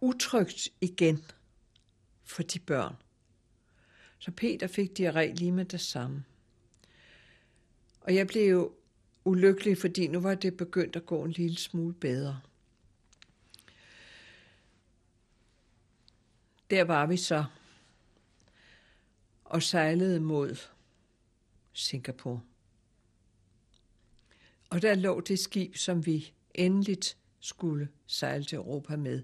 utrygt 0.00 0.68
igen 0.80 1.24
for 2.24 2.42
de 2.42 2.58
børn. 2.58 2.96
Så 4.18 4.30
Peter 4.30 4.66
fik 4.66 4.98
diarré 4.98 5.34
lige 5.34 5.52
med 5.52 5.64
det 5.64 5.80
samme. 5.80 6.24
Og 8.00 8.14
jeg 8.14 8.26
blev 8.26 8.50
jo 8.50 8.72
ulykkelig, 9.24 9.78
fordi 9.78 10.06
nu 10.06 10.20
var 10.20 10.34
det 10.34 10.56
begyndt 10.56 10.96
at 10.96 11.06
gå 11.06 11.24
en 11.24 11.32
lille 11.32 11.56
smule 11.56 11.94
bedre. 11.94 12.40
Der 16.70 16.84
var 16.84 17.06
vi 17.06 17.16
så 17.16 17.44
og 19.44 19.62
sejlede 19.62 20.20
mod 20.20 20.56
Singapore. 21.72 22.40
Og 24.70 24.82
der 24.82 24.94
lå 24.94 25.20
det 25.20 25.38
skib, 25.38 25.76
som 25.76 26.06
vi 26.06 26.32
endeligt 26.54 27.16
skulle 27.40 27.88
sejle 28.06 28.44
til 28.44 28.56
Europa 28.56 28.96
med. 28.96 29.22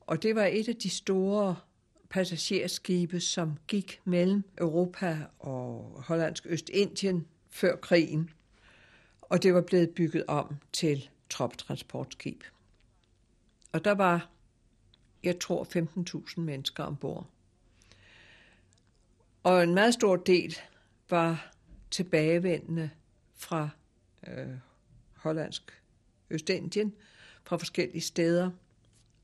Og 0.00 0.22
det 0.22 0.34
var 0.34 0.44
et 0.44 0.68
af 0.68 0.76
de 0.76 0.90
store 0.90 1.56
passagerskibe, 2.10 3.20
som 3.20 3.58
gik 3.66 4.00
mellem 4.04 4.44
Europa 4.58 5.18
og 5.38 6.02
Hollandsk 6.02 6.46
Østindien 6.46 7.26
før 7.50 7.76
krigen. 7.76 8.30
Og 9.22 9.42
det 9.42 9.54
var 9.54 9.62
blevet 9.62 9.90
bygget 9.90 10.24
om 10.28 10.56
til 10.72 11.08
troptransportskib. 11.30 12.42
Og 13.72 13.84
der 13.84 13.92
var, 13.92 14.30
jeg 15.22 15.40
tror, 15.40 15.64
15.000 16.36 16.40
mennesker 16.40 16.84
ombord. 16.84 17.26
Og 19.42 19.62
en 19.62 19.74
meget 19.74 19.94
stor 19.94 20.16
del 20.16 20.56
var 21.10 21.52
tilbagevendende 21.90 22.90
fra 23.34 23.68
øh, 24.28 24.48
hollandsk 25.14 25.82
Østindien, 26.30 26.94
fra 27.44 27.56
forskellige 27.56 28.00
steder. 28.00 28.50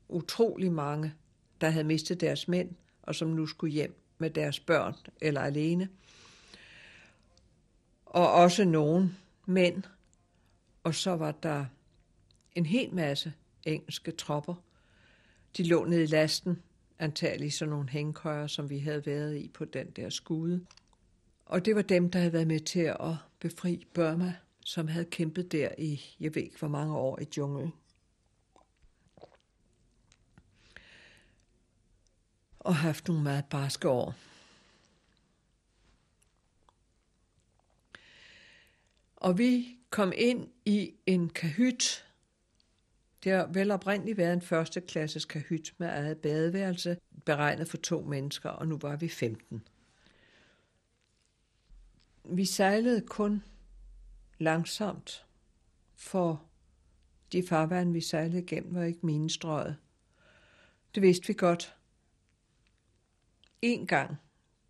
Utrolig 0.09 0.71
mange, 0.71 1.13
der 1.61 1.69
havde 1.69 1.83
mistet 1.83 2.21
deres 2.21 2.47
mænd, 2.47 2.69
og 3.01 3.15
som 3.15 3.27
nu 3.27 3.45
skulle 3.45 3.73
hjem 3.73 3.95
med 4.17 4.29
deres 4.29 4.59
børn 4.59 4.95
eller 5.21 5.41
alene. 5.41 5.89
Og 8.05 8.31
også 8.31 8.65
nogle 8.65 9.15
mænd. 9.45 9.83
Og 10.83 10.95
så 10.95 11.15
var 11.15 11.31
der 11.31 11.65
en 12.55 12.65
hel 12.65 12.93
masse 12.93 13.33
engelske 13.63 14.11
tropper. 14.11 14.55
De 15.57 15.63
lå 15.63 15.85
nede 15.85 16.03
i 16.03 16.07
lasten, 16.07 16.61
antageligt 16.99 17.53
sådan 17.53 17.69
nogle 17.69 17.89
hængkøjer, 17.89 18.47
som 18.47 18.69
vi 18.69 18.79
havde 18.79 19.05
været 19.05 19.37
i 19.37 19.51
på 19.53 19.65
den 19.65 19.87
der 19.91 20.09
skude. 20.09 20.65
Og 21.45 21.65
det 21.65 21.75
var 21.75 21.81
dem, 21.81 22.11
der 22.11 22.19
havde 22.19 22.33
været 22.33 22.47
med 22.47 22.59
til 22.59 22.79
at 22.79 23.15
befri 23.39 23.85
Burma, 23.93 24.33
som 24.65 24.87
havde 24.87 25.05
kæmpet 25.05 25.51
der 25.51 25.69
i, 25.77 26.01
jeg 26.19 26.35
ved 26.35 26.41
ikke 26.41 26.59
hvor 26.59 26.67
mange 26.67 26.97
år 26.97 27.19
i 27.19 27.27
junglen. 27.37 27.73
Og 32.59 32.75
haft 32.75 33.07
nogle 33.07 33.23
meget 33.23 33.45
barske 33.45 33.89
år. 33.89 34.15
Og 39.15 39.37
vi 39.37 39.77
kom 39.89 40.13
ind 40.15 40.47
i 40.65 40.93
en 41.05 41.29
kahyt. 41.29 42.05
Det 43.23 43.31
har 43.31 43.45
vel 43.45 43.71
oprindeligt 43.71 44.17
været 44.17 44.33
en 44.33 44.41
første 44.41 44.81
klasses 44.81 45.25
kahyt 45.25 45.73
med 45.77 45.87
eget 45.87 46.17
badeværelse, 46.17 46.97
beregnet 47.25 47.69
for 47.69 47.77
to 47.77 48.01
mennesker, 48.01 48.49
og 48.49 48.67
nu 48.67 48.77
var 48.81 48.95
vi 48.95 49.09
15. 49.09 49.67
Vi 52.23 52.45
sejlede 52.45 53.01
kun 53.01 53.43
langsomt, 54.37 55.25
for 55.95 56.43
de 57.31 57.47
farvand, 57.47 57.93
vi 57.93 58.01
sejlede 58.01 58.41
igennem, 58.41 58.75
var 58.75 58.83
ikke 58.83 59.05
minestrøget. 59.05 59.77
Det 60.95 61.03
vidste 61.03 61.27
vi 61.27 61.33
godt. 61.33 61.75
En 63.61 63.87
gang 63.87 64.15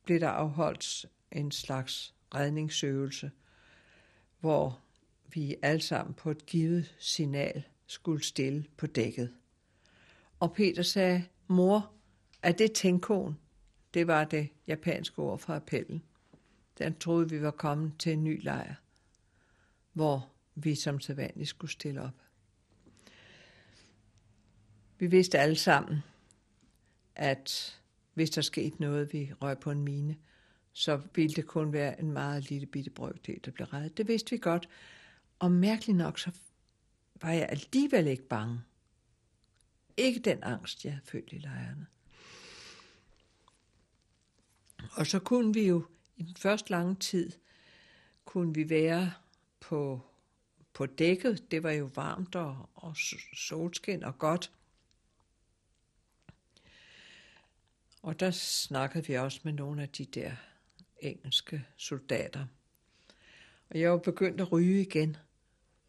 blev 0.03 0.19
der 0.19 0.29
afholdt 0.29 1.05
en 1.31 1.51
slags 1.51 2.15
redningsøvelse, 2.35 3.31
hvor 4.39 4.79
vi 5.27 5.55
alle 5.61 5.81
sammen 5.81 6.13
på 6.13 6.31
et 6.31 6.45
givet 6.45 6.95
signal 6.99 7.63
skulle 7.87 8.23
stille 8.23 8.65
på 8.77 8.87
dækket. 8.87 9.33
Og 10.39 10.53
Peter 10.53 10.83
sagde, 10.83 11.25
mor, 11.47 11.91
er 12.41 12.51
det 12.51 12.71
tænkon? 12.71 13.39
Det 13.93 14.07
var 14.07 14.23
det 14.23 14.49
japanske 14.67 15.19
ord 15.19 15.39
fra 15.39 15.55
appellen. 15.55 16.03
Den 16.77 16.95
troede, 16.95 17.29
vi 17.29 17.41
var 17.41 17.51
kommet 17.51 17.93
til 17.99 18.13
en 18.13 18.23
ny 18.23 18.43
lejr, 18.43 18.75
hvor 19.93 20.31
vi 20.55 20.75
som 20.75 20.99
sædvanligt 20.99 21.49
skulle 21.49 21.71
stille 21.71 22.01
op. 22.01 22.21
Vi 24.97 25.07
vidste 25.07 25.39
alle 25.39 25.55
sammen, 25.55 26.03
at 27.15 27.81
hvis 28.13 28.29
der 28.29 28.41
skete 28.41 28.81
noget, 28.81 29.13
vi 29.13 29.33
røg 29.41 29.59
på 29.59 29.71
en 29.71 29.81
mine, 29.81 30.17
så 30.73 31.01
ville 31.15 31.35
det 31.35 31.47
kun 31.47 31.73
være 31.73 31.99
en 31.99 32.11
meget 32.11 32.49
lille 32.49 32.65
bitte 32.65 32.89
brøkdel, 32.89 33.39
der 33.45 33.51
blev 33.51 33.67
reddet. 33.67 33.97
Det 33.97 34.07
vidste 34.07 34.31
vi 34.31 34.37
godt. 34.37 34.69
Og 35.39 35.51
mærkeligt 35.51 35.97
nok, 35.97 36.19
så 36.19 36.31
var 37.21 37.31
jeg 37.31 37.47
alligevel 37.49 38.07
ikke 38.07 38.27
bange. 38.27 38.61
Ikke 39.97 40.19
den 40.19 40.43
angst, 40.43 40.85
jeg 40.85 40.93
havde 40.93 41.05
følt 41.05 41.33
i 41.33 41.37
lejrene. 41.37 41.87
Og 44.91 45.07
så 45.07 45.19
kunne 45.19 45.53
vi 45.53 45.67
jo 45.67 45.85
i 46.15 46.23
den 46.23 46.35
første 46.35 46.71
lange 46.71 46.95
tid, 46.95 47.31
kunne 48.25 48.53
vi 48.53 48.69
være 48.69 49.13
på, 49.63 50.01
på 50.73 50.85
dækket. 50.85 51.51
Det 51.51 51.63
var 51.63 51.71
jo 51.71 51.89
varmt 51.95 52.35
og, 52.35 52.69
og 52.75 52.97
solskin 53.33 54.03
og 54.03 54.17
godt. 54.17 54.51
Og 58.01 58.19
der 58.19 58.31
snakkede 58.31 59.07
vi 59.07 59.13
også 59.13 59.39
med 59.43 59.53
nogle 59.53 59.81
af 59.81 59.89
de 59.89 60.05
der 60.05 60.31
engelske 60.99 61.65
soldater. 61.77 62.45
Og 63.69 63.79
jeg 63.79 63.91
var 63.91 63.97
begyndt 63.97 64.41
at 64.41 64.51
ryge 64.51 64.81
igen. 64.81 65.17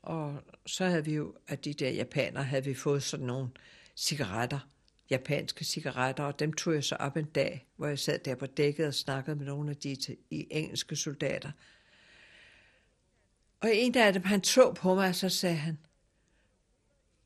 Og 0.02 0.42
så 0.66 0.84
havde 0.84 1.04
vi 1.04 1.14
jo, 1.14 1.34
at 1.46 1.64
de 1.64 1.74
der 1.74 1.90
japanere, 1.90 2.44
havde 2.44 2.64
vi 2.64 2.74
fået 2.74 3.02
sådan 3.02 3.26
nogle 3.26 3.48
cigaretter, 3.96 4.68
japanske 5.10 5.64
cigaretter, 5.64 6.24
og 6.24 6.38
dem 6.38 6.52
tog 6.52 6.74
jeg 6.74 6.84
så 6.84 6.96
op 6.96 7.16
en 7.16 7.24
dag, 7.24 7.66
hvor 7.76 7.86
jeg 7.86 7.98
sad 7.98 8.18
der 8.18 8.34
på 8.34 8.46
dækket 8.46 8.86
og 8.86 8.94
snakkede 8.94 9.36
med 9.36 9.46
nogle 9.46 9.70
af 9.70 9.76
de 9.76 9.96
i 10.30 10.46
engelske 10.50 10.96
soldater. 10.96 11.50
Og 13.64 13.76
en 13.76 13.96
af 13.96 14.12
dem, 14.12 14.22
han 14.22 14.44
så 14.44 14.72
på 14.72 14.94
mig, 14.94 15.08
og 15.08 15.14
så 15.14 15.28
sagde 15.28 15.56
han, 15.56 15.78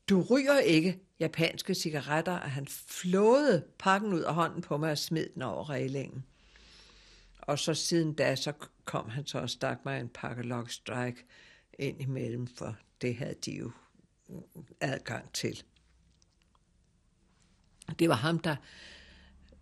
du 0.09 0.21
ryger 0.21 0.59
ikke 0.59 0.99
japanske 1.19 1.75
cigaretter, 1.75 2.31
og 2.31 2.51
han 2.51 2.67
flåede 2.67 3.65
pakken 3.79 4.13
ud 4.13 4.21
af 4.21 4.33
hånden 4.33 4.61
på 4.61 4.77
mig 4.77 4.91
og 4.91 4.97
smed 4.97 5.29
den 5.33 5.41
over 5.41 5.69
reglingen. 5.69 6.25
Og 7.41 7.59
så 7.59 7.73
siden 7.73 8.13
da, 8.13 8.35
så 8.35 8.53
kom 8.85 9.09
han 9.09 9.25
så 9.25 9.39
og 9.39 9.49
stak 9.49 9.85
mig 9.85 9.99
en 9.99 10.09
pakke 10.09 10.43
Lock 10.43 10.71
Strike 10.71 11.25
ind 11.79 12.01
imellem, 12.01 12.47
for 12.47 12.75
det 13.01 13.15
havde 13.15 13.35
de 13.45 13.51
jo 13.51 13.71
adgang 14.81 15.33
til. 15.33 15.63
Det 17.99 18.09
var 18.09 18.15
ham, 18.15 18.39
der 18.39 18.55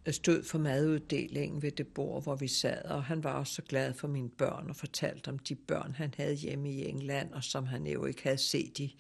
Øh, 0.08 0.14
stod 0.14 0.44
for 0.44 0.58
maduddelingen 0.58 1.62
ved 1.62 1.72
det 1.72 1.88
bord, 1.88 2.24
hvor 2.24 2.36
vi 2.36 2.48
sad, 2.48 2.86
og 2.86 3.04
han 3.04 3.24
var 3.24 3.34
også 3.34 3.54
så 3.54 3.62
glad 3.62 3.94
for 3.94 4.08
mine 4.08 4.30
børn 4.30 4.70
og 4.70 4.76
fortalte 4.76 5.30
om 5.30 5.40
de 5.40 5.56
børn, 5.56 5.96
han 5.96 6.14
havde 6.18 6.36
hjemme 6.36 6.72
i 6.72 6.88
England, 6.88 7.34
og 7.34 7.44
som 7.44 7.66
han 7.66 7.88
jo 7.88 8.06
ikke 8.06 8.24
havde 8.24 8.38
set 8.38 8.80
i 8.80 9.00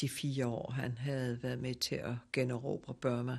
de 0.00 0.08
fire 0.08 0.46
år, 0.46 0.70
han 0.70 0.98
havde 0.98 1.42
været 1.42 1.58
med 1.58 1.74
til 1.74 1.94
at 1.94 2.14
generobre 2.32 2.94
Burma. 2.94 3.38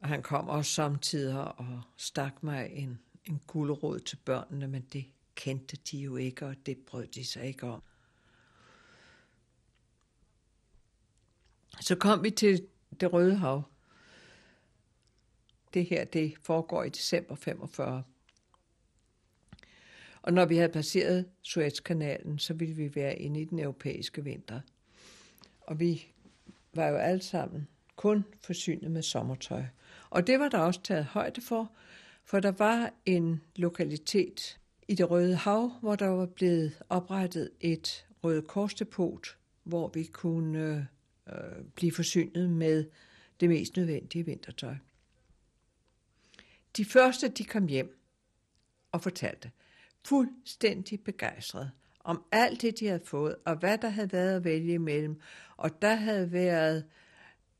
Og 0.00 0.08
han 0.08 0.22
kom 0.22 0.48
også 0.48 0.72
samtidig 0.72 1.38
og 1.38 1.82
stak 1.96 2.42
mig 2.42 2.70
en, 2.72 2.98
en 3.24 3.40
gulerod 3.46 4.00
til 4.00 4.16
børnene, 4.16 4.68
men 4.68 4.82
det 4.92 5.04
kendte 5.34 5.76
de 5.76 5.98
jo 5.98 6.16
ikke, 6.16 6.46
og 6.46 6.56
det 6.66 6.78
brød 6.78 7.06
de 7.06 7.24
sig 7.24 7.44
ikke 7.44 7.66
om. 7.66 7.82
Så 11.80 11.94
kom 11.94 12.24
vi 12.24 12.30
til 12.30 12.66
det 13.00 13.12
Røde 13.12 13.36
Hav. 13.36 13.71
Det 15.74 15.84
her, 15.86 16.04
det 16.04 16.34
foregår 16.42 16.84
i 16.84 16.88
december 16.88 17.34
45. 17.34 18.02
Og 20.22 20.32
når 20.32 20.44
vi 20.44 20.56
havde 20.56 20.68
passeret 20.68 21.26
Suezkanalen, 21.42 22.38
så 22.38 22.54
ville 22.54 22.74
vi 22.74 22.94
være 22.94 23.18
inde 23.18 23.40
i 23.40 23.44
den 23.44 23.58
europæiske 23.58 24.24
vinter. 24.24 24.60
Og 25.60 25.80
vi 25.80 26.06
var 26.74 26.88
jo 26.88 26.96
alle 26.96 27.22
sammen 27.22 27.68
kun 27.96 28.24
forsynet 28.40 28.90
med 28.90 29.02
sommertøj. 29.02 29.64
Og 30.10 30.26
det 30.26 30.40
var 30.40 30.48
der 30.48 30.58
også 30.58 30.82
taget 30.82 31.04
højde 31.04 31.40
for, 31.40 31.72
for 32.24 32.40
der 32.40 32.52
var 32.52 32.92
en 33.06 33.40
lokalitet 33.56 34.58
i 34.88 34.94
det 34.94 35.10
Røde 35.10 35.34
Hav, 35.36 35.68
hvor 35.80 35.96
der 35.96 36.06
var 36.06 36.26
blevet 36.26 36.82
oprettet 36.88 37.50
et 37.60 38.06
Røde 38.24 38.42
Korsdepot, 38.42 39.36
hvor 39.64 39.90
vi 39.94 40.04
kunne 40.04 40.58
øh, 40.58 41.36
øh, 41.36 41.64
blive 41.74 41.92
forsynet 41.92 42.50
med 42.50 42.84
det 43.40 43.48
mest 43.48 43.76
nødvendige 43.76 44.26
vintertøj. 44.26 44.74
De 46.76 46.84
første, 46.84 47.28
de 47.28 47.44
kom 47.44 47.66
hjem 47.66 47.98
og 48.92 49.02
fortalte, 49.02 49.50
fuldstændig 50.04 51.04
begejstret, 51.04 51.70
om 52.00 52.24
alt 52.32 52.62
det, 52.62 52.80
de 52.80 52.86
havde 52.86 53.04
fået, 53.04 53.36
og 53.44 53.56
hvad 53.56 53.78
der 53.78 53.88
havde 53.88 54.12
været 54.12 54.36
at 54.36 54.44
vælge 54.44 54.74
imellem. 54.74 55.20
Og 55.56 55.82
der 55.82 55.94
havde 55.94 56.32
været 56.32 56.84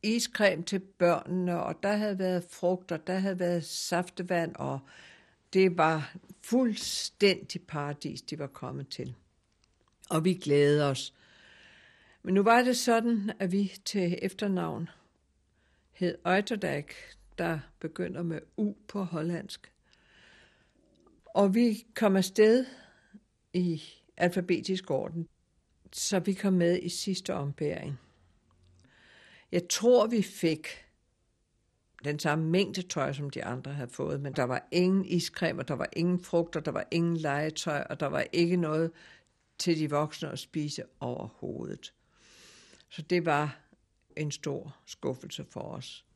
iscreme 0.03 0.63
til 0.63 0.79
børnene, 0.79 1.63
og 1.63 1.83
der 1.83 1.93
havde 1.93 2.19
været 2.19 2.45
frugt, 2.51 2.93
og 2.93 3.07
der 3.07 3.19
havde 3.19 3.39
været 3.39 3.65
saftevand, 3.65 4.57
og 4.57 4.81
det 5.53 5.79
var 5.79 6.17
fuldstændig 6.43 7.63
paradis, 7.63 8.23
de 8.23 8.39
var 8.39 8.47
kommet 8.47 8.89
til. 8.89 9.15
Og 10.11 10.25
vi 10.25 10.35
glædede 10.35 10.91
os. 10.91 11.15
Men 12.23 12.35
nu 12.35 12.43
var 12.43 12.63
det 12.63 12.77
sådan, 12.77 13.33
at 13.39 13.53
vi 13.53 13.73
til 13.85 14.19
efternavn 14.23 14.89
hed 15.93 16.19
Øjterdag, 16.25 16.87
der 17.39 17.59
begynder 17.81 18.23
med 18.23 18.41
U 18.57 18.75
på 18.89 19.03
hollandsk. 19.03 19.73
Og 21.25 21.55
vi 21.55 21.87
kom 21.95 22.17
afsted 22.17 22.67
i 23.53 23.83
alfabetisk 24.17 24.91
orden, 24.91 25.29
så 25.93 26.19
vi 26.19 26.33
kom 26.33 26.53
med 26.53 26.79
i 26.83 26.89
sidste 26.89 27.35
ombæring. 27.35 28.01
Jeg 29.53 29.69
tror, 29.69 30.07
vi 30.07 30.23
fik 30.23 30.67
den 32.05 32.19
samme 32.19 32.45
mængde 32.45 32.83
tøj, 32.83 33.13
som 33.13 33.31
de 33.31 33.45
andre 33.45 33.73
havde 33.73 33.91
fået, 33.91 34.21
men 34.21 34.33
der 34.33 34.43
var 34.43 34.69
ingen 34.71 35.05
iscreme, 35.05 35.61
og 35.61 35.69
der 35.69 35.75
var 35.75 35.89
ingen 35.93 36.21
frugter, 36.21 36.61
der 36.61 36.71
var 36.71 36.87
ingen 36.91 37.17
legetøj, 37.17 37.87
og 37.91 38.01
der 38.01 38.07
var 38.07 38.25
ikke 38.33 38.57
noget 38.57 38.91
til 39.59 39.79
de 39.79 39.91
voksne 39.91 40.31
at 40.31 40.39
spise 40.39 40.83
overhovedet. 41.01 41.95
Så 42.89 43.03
det 43.03 43.27
var 43.27 43.59
en 44.17 44.31
stor 44.31 44.77
skuffelse 44.87 45.45
for 45.45 45.61
os. 45.61 46.07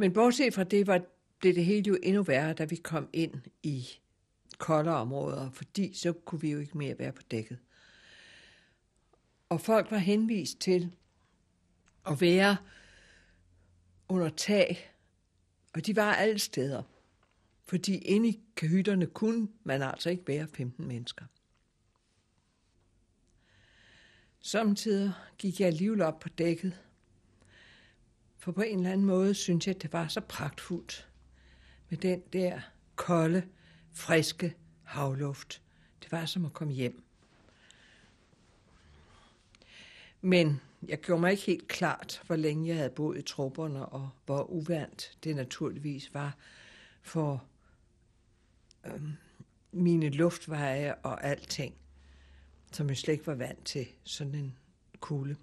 Men 0.00 0.12
bortset 0.12 0.54
fra 0.54 0.64
det, 0.64 0.86
var, 0.86 1.00
blev 1.38 1.54
det 1.54 1.64
hele 1.64 1.88
jo 1.88 1.98
endnu 2.02 2.22
værre, 2.22 2.52
da 2.52 2.64
vi 2.64 2.76
kom 2.76 3.08
ind 3.12 3.34
i 3.62 3.88
koldere 4.58 4.96
områder, 4.96 5.50
fordi 5.50 5.94
så 5.94 6.12
kunne 6.12 6.40
vi 6.40 6.50
jo 6.50 6.58
ikke 6.58 6.78
mere 6.78 6.98
være 6.98 7.12
på 7.12 7.22
dækket. 7.30 7.58
Og 9.48 9.60
folk 9.60 9.90
var 9.90 9.98
henvist 9.98 10.60
til 10.60 10.94
at 12.06 12.20
være 12.20 12.56
under 14.08 14.28
tag, 14.28 14.92
og 15.74 15.86
de 15.86 15.96
var 15.96 16.14
alle 16.14 16.38
steder. 16.38 16.82
Fordi 17.64 17.98
inde 17.98 18.28
i 18.28 18.40
kahytterne 18.56 19.06
kunne 19.06 19.48
man 19.64 19.82
altså 19.82 20.10
ikke 20.10 20.24
være 20.26 20.48
15 20.48 20.88
mennesker. 20.88 21.24
Samtidig 24.40 25.12
gik 25.38 25.60
jeg 25.60 25.66
alligevel 25.66 26.00
op 26.00 26.18
på 26.18 26.28
dækket, 26.28 26.80
for 28.48 28.52
på 28.52 28.62
en 28.62 28.78
eller 28.78 28.92
anden 28.92 29.06
måde 29.06 29.34
synes 29.34 29.66
jeg, 29.66 29.74
at 29.74 29.82
det 29.82 29.92
var 29.92 30.08
så 30.08 30.20
pragtfuldt 30.20 31.08
med 31.88 31.98
den 31.98 32.22
der 32.32 32.60
kolde, 32.96 33.42
friske 33.92 34.54
havluft. 34.82 35.62
Det 36.02 36.12
var 36.12 36.26
som 36.26 36.44
at 36.44 36.52
komme 36.52 36.72
hjem. 36.74 37.02
Men 40.20 40.60
jeg 40.88 41.00
gjorde 41.00 41.20
mig 41.20 41.30
ikke 41.30 41.42
helt 41.42 41.68
klart, 41.68 42.22
hvor 42.26 42.36
længe 42.36 42.68
jeg 42.68 42.76
havde 42.76 42.90
boet 42.90 43.18
i 43.18 43.22
trupperne, 43.22 43.86
og 43.86 44.10
hvor 44.26 44.42
uvandt 44.42 45.18
det 45.24 45.36
naturligvis 45.36 46.14
var 46.14 46.36
for 47.02 47.44
øhm, 48.86 49.12
mine 49.72 50.08
luftveje 50.08 50.94
og 50.94 51.24
alting, 51.24 51.74
som 52.72 52.88
jeg 52.88 52.96
slet 52.96 53.12
ikke 53.12 53.26
var 53.26 53.34
vant 53.34 53.64
til 53.64 53.86
sådan 54.04 54.34
en 54.34 54.58
kugle. 55.00 55.36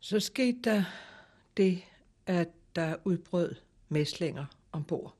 Så 0.00 0.20
skete 0.20 0.60
der 0.64 0.84
det, 1.56 1.82
at 2.26 2.48
der 2.76 2.96
udbrød 3.04 3.54
mæslinger 3.88 4.46
ombord. 4.72 5.16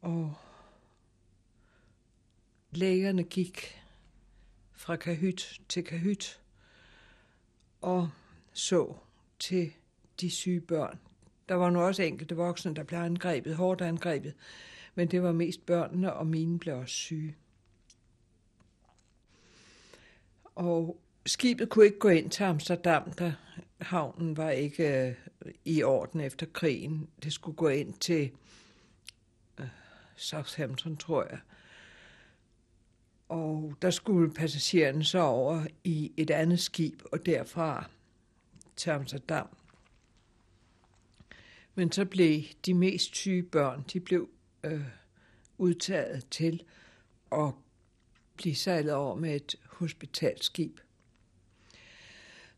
Og 0.00 0.34
lægerne 2.70 3.22
gik 3.22 3.82
fra 4.72 4.96
kahyt 4.96 5.60
til 5.68 5.84
kahyt 5.84 6.40
og 7.80 8.10
så 8.52 8.96
til 9.38 9.72
de 10.20 10.30
syge 10.30 10.60
børn. 10.60 10.98
Der 11.48 11.54
var 11.54 11.70
nu 11.70 11.80
også 11.80 12.02
enkelte 12.02 12.36
voksne, 12.36 12.74
der 12.74 12.82
blev 12.82 12.98
angrebet, 12.98 13.56
hårdt 13.56 13.80
angrebet, 13.80 14.34
men 14.94 15.10
det 15.10 15.22
var 15.22 15.32
mest 15.32 15.66
børnene, 15.66 16.12
og 16.12 16.26
mine 16.26 16.58
blev 16.58 16.76
også 16.76 16.94
syge. 16.94 17.36
Og 20.54 21.00
skibet 21.28 21.68
kunne 21.68 21.84
ikke 21.84 21.98
gå 21.98 22.08
ind 22.08 22.30
til 22.30 22.42
Amsterdam, 22.42 23.12
da 23.12 23.34
havnen 23.80 24.36
var 24.36 24.50
ikke 24.50 25.08
øh, 25.08 25.14
i 25.64 25.82
orden 25.82 26.20
efter 26.20 26.46
krigen. 26.46 27.08
Det 27.22 27.32
skulle 27.32 27.56
gå 27.56 27.68
ind 27.68 27.94
til 27.94 28.30
øh, 29.60 29.66
Southampton, 30.16 30.96
tror 30.96 31.26
jeg. 31.30 31.38
Og 33.28 33.74
der 33.82 33.90
skulle 33.90 34.34
passagererne 34.34 35.04
så 35.04 35.18
over 35.18 35.66
i 35.84 36.12
et 36.16 36.30
andet 36.30 36.60
skib, 36.60 37.02
og 37.12 37.26
derfra 37.26 37.90
til 38.76 38.90
Amsterdam. 38.90 39.48
Men 41.74 41.92
så 41.92 42.04
blev 42.04 42.42
de 42.66 42.74
mest 42.74 43.16
syge 43.16 43.42
børn, 43.42 43.84
de 43.92 44.00
blev 44.00 44.28
øh, 44.64 44.84
udtaget 45.58 46.26
til 46.30 46.62
at 47.32 47.52
blive 48.36 48.54
sejlet 48.54 48.94
over 48.94 49.14
med 49.14 49.36
et 49.36 49.54
hospitalskib. 49.66 50.78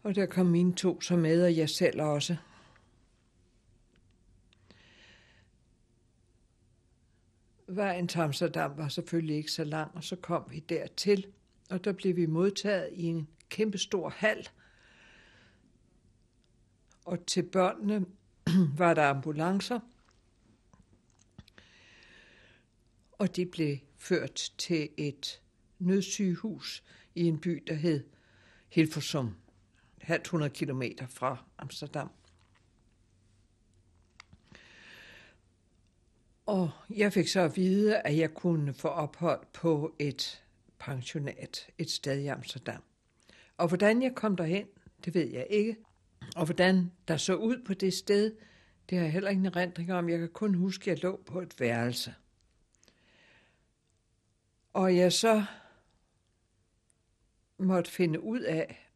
Og 0.03 0.14
der 0.14 0.26
kom 0.26 0.46
mine 0.46 0.74
to 0.74 1.01
så 1.01 1.16
med, 1.16 1.44
og 1.44 1.57
jeg 1.57 1.70
selv 1.70 2.03
også. 2.03 2.36
Vejen 7.66 8.09
til 8.09 8.18
Amsterdam 8.18 8.76
var 8.76 8.88
selvfølgelig 8.88 9.36
ikke 9.36 9.53
så 9.53 9.64
lang, 9.64 9.94
og 9.94 10.05
så 10.05 10.16
kom 10.16 10.44
vi 10.51 10.59
dertil, 10.59 11.26
og 11.70 11.84
der 11.84 11.92
blev 11.92 12.16
vi 12.16 12.26
modtaget 12.26 12.88
i 12.92 13.03
en 13.03 13.28
kæmpestor 13.48 14.09
hal. 14.09 14.48
Og 17.05 17.26
til 17.26 17.42
børnene 17.42 18.07
var 18.78 18.94
der 18.94 19.09
ambulancer, 19.09 19.80
og 23.12 23.36
de 23.36 23.46
blev 23.46 23.76
ført 23.98 24.53
til 24.59 24.88
et 24.96 25.42
nødsygehus 25.78 26.84
i 27.14 27.24
en 27.24 27.40
by, 27.40 27.62
der 27.66 27.74
hed 27.74 28.05
Hilversum, 30.11 30.24
100 30.24 30.50
kilometer 30.50 31.06
fra 31.06 31.44
Amsterdam. 31.58 32.11
Og 36.46 36.70
jeg 36.90 37.12
fik 37.12 37.28
så 37.28 37.40
at 37.40 37.56
vide, 37.56 37.98
at 37.98 38.16
jeg 38.16 38.34
kunne 38.34 38.74
få 38.74 38.88
ophold 38.88 39.46
på 39.52 39.94
et 39.98 40.42
pensionat 40.78 41.70
et 41.78 41.90
sted 41.90 42.18
i 42.18 42.26
Amsterdam. 42.26 42.82
Og 43.56 43.68
hvordan 43.68 44.02
jeg 44.02 44.14
kom 44.14 44.36
derhen, 44.36 44.66
det 45.04 45.14
ved 45.14 45.26
jeg 45.26 45.46
ikke. 45.50 45.76
Og 46.36 46.44
hvordan 46.44 46.92
der 47.08 47.16
så 47.16 47.34
ud 47.34 47.64
på 47.66 47.74
det 47.74 47.94
sted, 47.94 48.36
det 48.90 48.98
har 48.98 49.04
jeg 49.04 49.12
heller 49.12 49.30
ingen 49.30 49.46
erindring 49.46 49.92
om. 49.92 50.08
Jeg 50.08 50.18
kan 50.18 50.28
kun 50.28 50.54
huske, 50.54 50.90
at 50.90 50.96
jeg 50.96 51.02
lå 51.02 51.22
på 51.26 51.40
et 51.40 51.61
værelse. 51.61 52.14
Og 54.72 54.96
jeg 54.96 55.12
så 55.12 55.44
måtte 57.58 57.90
finde 57.90 58.20
ud 58.20 58.40
af 58.40 58.89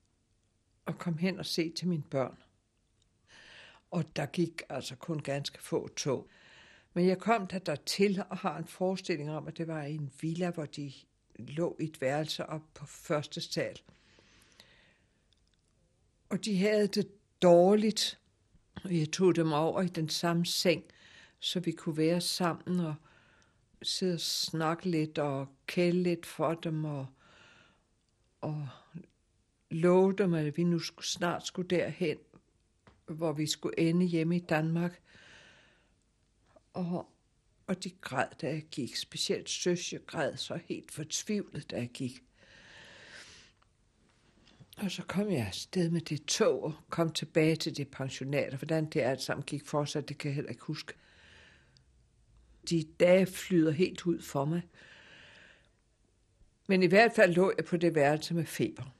at 0.86 0.98
komme 0.98 1.20
hen 1.20 1.38
og 1.38 1.46
se 1.46 1.70
til 1.70 1.88
mine 1.88 2.02
børn. 2.10 2.38
Og 3.90 4.16
der 4.16 4.26
gik 4.26 4.62
altså 4.68 4.96
kun 4.96 5.18
ganske 5.18 5.62
få 5.62 5.88
tog. 5.88 6.28
Men 6.94 7.06
jeg 7.06 7.18
kom 7.18 7.46
der 7.46 7.58
dertil 7.58 8.24
og 8.30 8.36
har 8.36 8.58
en 8.58 8.66
forestilling 8.66 9.30
om, 9.30 9.48
at 9.48 9.58
det 9.58 9.68
var 9.68 9.82
en 9.82 10.12
villa, 10.20 10.50
hvor 10.50 10.66
de 10.66 10.92
lå 11.38 11.76
i 11.80 11.84
et 11.84 12.00
værelse 12.00 12.46
op 12.46 12.62
på 12.74 12.86
første 12.86 13.40
sal. 13.40 13.80
Og 16.28 16.44
de 16.44 16.58
havde 16.58 16.86
det 16.86 17.08
dårligt, 17.42 18.18
og 18.84 18.98
jeg 18.98 19.12
tog 19.12 19.36
dem 19.36 19.52
over 19.52 19.82
i 19.82 19.88
den 19.88 20.08
samme 20.08 20.46
seng, 20.46 20.84
så 21.38 21.60
vi 21.60 21.72
kunne 21.72 21.96
være 21.96 22.20
sammen 22.20 22.80
og 22.80 22.94
sidde 23.82 24.14
og 24.14 24.20
snakke 24.20 24.90
lidt 24.90 25.18
og 25.18 25.48
kæle 25.66 26.02
lidt 26.02 26.26
for 26.26 26.54
dem 26.54 26.84
og, 26.84 27.06
og 28.40 28.68
lovede 29.74 30.22
dem, 30.22 30.34
at 30.34 30.56
vi 30.56 30.64
nu 30.64 30.78
snart 30.78 31.46
skulle 31.46 31.68
derhen, 31.68 32.18
hvor 33.06 33.32
vi 33.32 33.46
skulle 33.46 33.80
ende 33.80 34.06
hjemme 34.06 34.36
i 34.36 34.40
Danmark. 34.40 35.00
Og 36.72 37.14
og 37.66 37.84
de 37.84 37.90
græd, 37.90 38.26
da 38.40 38.48
jeg 38.48 38.62
gik. 38.70 38.96
Specielt 38.96 39.50
søsje 39.50 39.98
græd 40.06 40.36
så 40.36 40.60
helt 40.64 40.92
fortvivlet, 40.92 41.70
da 41.70 41.76
jeg 41.76 41.88
gik. 41.88 42.22
Og 44.76 44.90
så 44.90 45.02
kom 45.02 45.30
jeg 45.30 45.46
afsted 45.46 45.90
med 45.90 46.00
det 46.00 46.24
tog 46.24 46.62
og 46.62 46.74
kom 46.90 47.12
tilbage 47.12 47.56
til 47.56 47.76
det 47.76 47.88
pensionater. 47.88 48.56
Hvordan 48.56 48.84
det 48.84 49.00
alt 49.00 49.22
sammen 49.22 49.44
gik 49.44 49.66
for 49.66 49.84
sig, 49.84 50.08
det 50.08 50.18
kan 50.18 50.28
jeg 50.28 50.34
heller 50.34 50.50
ikke 50.50 50.64
huske. 50.64 50.94
De 52.70 52.84
dage 53.00 53.26
flyder 53.26 53.70
helt 53.70 54.06
ud 54.06 54.22
for 54.22 54.44
mig. 54.44 54.62
Men 56.66 56.82
i 56.82 56.86
hvert 56.86 57.12
fald 57.16 57.34
lå 57.34 57.52
jeg 57.56 57.64
på 57.64 57.76
det 57.76 57.94
værelse 57.94 58.34
med 58.34 58.44
feber. 58.44 58.94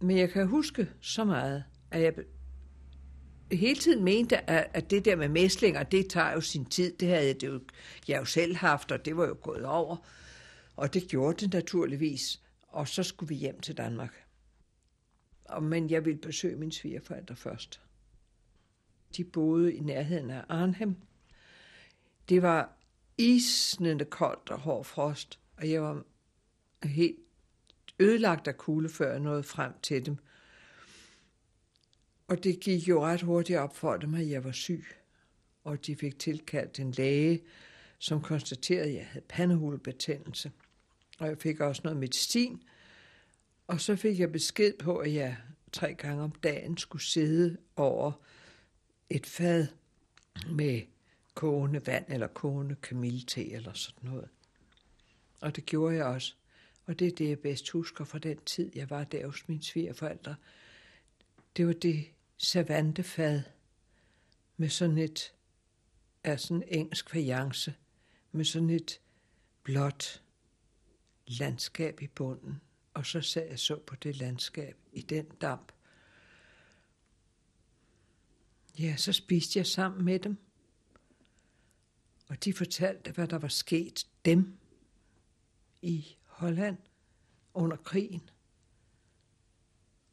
Men 0.00 0.18
jeg 0.18 0.30
kan 0.30 0.46
huske 0.46 0.90
så 1.00 1.24
meget, 1.24 1.64
at 1.90 2.02
jeg 2.02 2.14
hele 3.52 3.80
tiden 3.80 4.04
mente, 4.04 4.50
at, 4.50 4.90
det 4.90 5.04
der 5.04 5.16
med 5.16 5.28
mæslinger, 5.28 5.82
det 5.82 6.10
tager 6.10 6.32
jo 6.32 6.40
sin 6.40 6.64
tid. 6.64 6.96
Det 6.96 7.08
havde 7.08 7.26
jeg, 7.26 7.40
det 7.40 7.46
jo, 7.46 7.60
jeg 8.08 8.20
jo 8.20 8.24
selv 8.24 8.56
haft, 8.56 8.92
og 8.92 9.04
det 9.04 9.16
var 9.16 9.26
jo 9.26 9.36
gået 9.42 9.64
over. 9.64 9.96
Og 10.76 10.94
det 10.94 11.08
gjorde 11.08 11.44
det 11.44 11.52
naturligvis. 11.52 12.42
Og 12.68 12.88
så 12.88 13.02
skulle 13.02 13.28
vi 13.28 13.34
hjem 13.34 13.60
til 13.60 13.76
Danmark. 13.76 14.24
Men 15.62 15.90
jeg 15.90 16.04
ville 16.04 16.20
besøge 16.20 16.56
mine 16.56 16.72
svigerforældre 16.72 17.36
først. 17.36 17.80
De 19.16 19.24
boede 19.24 19.74
i 19.74 19.80
nærheden 19.80 20.30
af 20.30 20.44
Arnhem. 20.48 20.96
Det 22.28 22.42
var 22.42 22.72
isnende 23.18 24.04
koldt 24.04 24.50
og 24.50 24.58
hård 24.58 24.84
frost, 24.84 25.40
og 25.56 25.70
jeg 25.70 25.82
var 25.82 26.04
helt 26.84 27.18
ødelagt 27.98 28.48
af 28.48 28.56
kulde, 28.56 28.88
før 28.88 29.10
jeg 29.10 29.20
nåede 29.20 29.42
frem 29.42 29.72
til 29.82 30.06
dem. 30.06 30.16
Og 32.28 32.44
det 32.44 32.60
gik 32.60 32.88
jo 32.88 33.04
ret 33.04 33.22
hurtigt 33.22 33.58
op 33.58 33.76
for 33.76 33.96
dem, 33.96 34.14
at 34.14 34.30
jeg 34.30 34.44
var 34.44 34.52
syg. 34.52 34.84
Og 35.64 35.86
de 35.86 35.96
fik 35.96 36.18
tilkaldt 36.18 36.78
en 36.78 36.90
læge, 36.90 37.42
som 37.98 38.22
konstaterede, 38.22 38.88
at 38.88 38.94
jeg 38.94 39.06
havde 39.06 39.24
pandehulebetændelse. 39.28 40.52
Og 41.18 41.26
jeg 41.26 41.38
fik 41.38 41.60
også 41.60 41.80
noget 41.84 41.98
medicin. 41.98 42.62
Og 43.66 43.80
så 43.80 43.96
fik 43.96 44.20
jeg 44.20 44.32
besked 44.32 44.72
på, 44.78 44.98
at 44.98 45.14
jeg 45.14 45.36
tre 45.72 45.94
gange 45.94 46.22
om 46.22 46.30
dagen 46.30 46.76
skulle 46.76 47.02
sidde 47.02 47.56
over 47.76 48.12
et 49.10 49.26
fad 49.26 49.66
med 50.50 50.82
kogende 51.34 51.86
vand 51.86 52.04
eller 52.08 52.26
kogende 52.26 52.74
kamillete 52.74 53.52
eller 53.52 53.72
sådan 53.72 54.10
noget. 54.10 54.28
Og 55.40 55.56
det 55.56 55.66
gjorde 55.66 55.96
jeg 55.96 56.04
også. 56.04 56.34
Og 56.88 56.98
det 56.98 57.08
er 57.08 57.12
det, 57.12 57.28
jeg 57.28 57.38
bedst 57.38 57.70
husker 57.70 58.04
fra 58.04 58.18
den 58.18 58.38
tid, 58.38 58.70
jeg 58.74 58.90
var 58.90 59.04
der 59.04 59.26
hos 59.26 59.48
mine 59.48 59.62
svigerforældre. 59.62 60.36
Det 61.56 61.66
var 61.66 61.72
det 61.72 62.04
savantefad 62.36 63.42
med 64.56 64.68
sådan 64.68 64.98
et, 64.98 65.34
af 66.24 66.40
sådan 66.40 66.62
en 66.62 66.78
engelsk 66.78 67.10
fajance, 67.10 67.74
med 68.32 68.44
sådan 68.44 68.70
et 68.70 69.00
blåt 69.62 70.22
landskab 71.26 72.02
i 72.02 72.06
bunden. 72.06 72.60
Og 72.94 73.06
så 73.06 73.20
sad 73.20 73.48
jeg 73.48 73.58
så 73.58 73.78
på 73.78 73.96
det 73.96 74.16
landskab 74.16 74.76
i 74.92 75.02
den 75.02 75.26
damp. 75.26 75.72
Ja, 78.78 78.96
så 78.96 79.12
spiste 79.12 79.58
jeg 79.58 79.66
sammen 79.66 80.04
med 80.04 80.18
dem. 80.18 80.36
Og 82.28 82.44
de 82.44 82.52
fortalte, 82.52 83.12
hvad 83.12 83.28
der 83.28 83.38
var 83.38 83.48
sket 83.48 84.06
dem 84.24 84.58
i 85.82 86.17
Holland 86.38 86.76
under 87.54 87.76
krigen. 87.76 88.30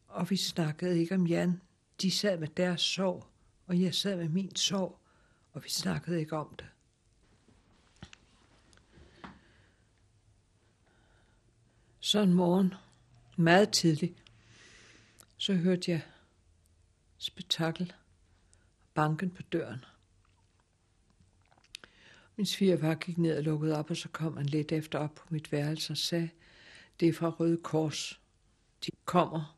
Og 0.07 0.29
vi 0.29 0.37
snakkede 0.37 0.99
ikke 0.99 1.15
om 1.15 1.27
Jan. 1.27 1.61
De 2.01 2.11
sad 2.11 2.37
med 2.39 2.47
deres 2.47 2.81
sorg, 2.81 3.27
og 3.67 3.81
jeg 3.81 3.95
sad 3.95 4.17
med 4.17 4.29
min 4.29 4.55
sorg, 4.55 4.99
og 5.51 5.63
vi 5.63 5.69
snakkede 5.69 6.19
ikke 6.19 6.37
om 6.37 6.55
det. 6.55 6.65
Så 11.99 12.19
en 12.19 12.33
morgen, 12.33 12.73
meget 13.37 13.73
tidligt, 13.73 14.23
så 15.37 15.53
hørte 15.53 15.91
jeg 15.91 16.01
spektakel, 17.17 17.93
banken 18.93 19.31
på 19.31 19.41
døren. 19.41 19.85
Min 22.37 22.45
svigerfar 22.45 22.95
gik 22.95 23.17
ned 23.17 23.37
og 23.37 23.43
lukkede 23.43 23.77
op, 23.77 23.89
og 23.89 23.97
så 23.97 24.09
kom 24.09 24.37
han 24.37 24.45
lidt 24.45 24.71
efter 24.71 24.99
op 24.99 25.15
på 25.15 25.27
mit 25.29 25.51
værelse 25.51 25.93
og 25.93 25.97
sagde, 25.97 26.29
det 26.99 27.09
er 27.09 27.13
fra 27.13 27.29
Røde 27.29 27.57
Kors. 27.57 28.21
De 28.85 28.91
kommer 29.05 29.57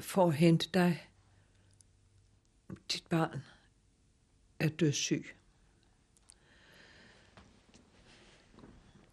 for 0.00 0.26
at 0.26 0.34
hente 0.34 0.68
dig. 0.74 1.08
Dit 2.92 3.04
barn 3.08 3.42
er 4.58 4.68
dødssyg. 4.68 5.26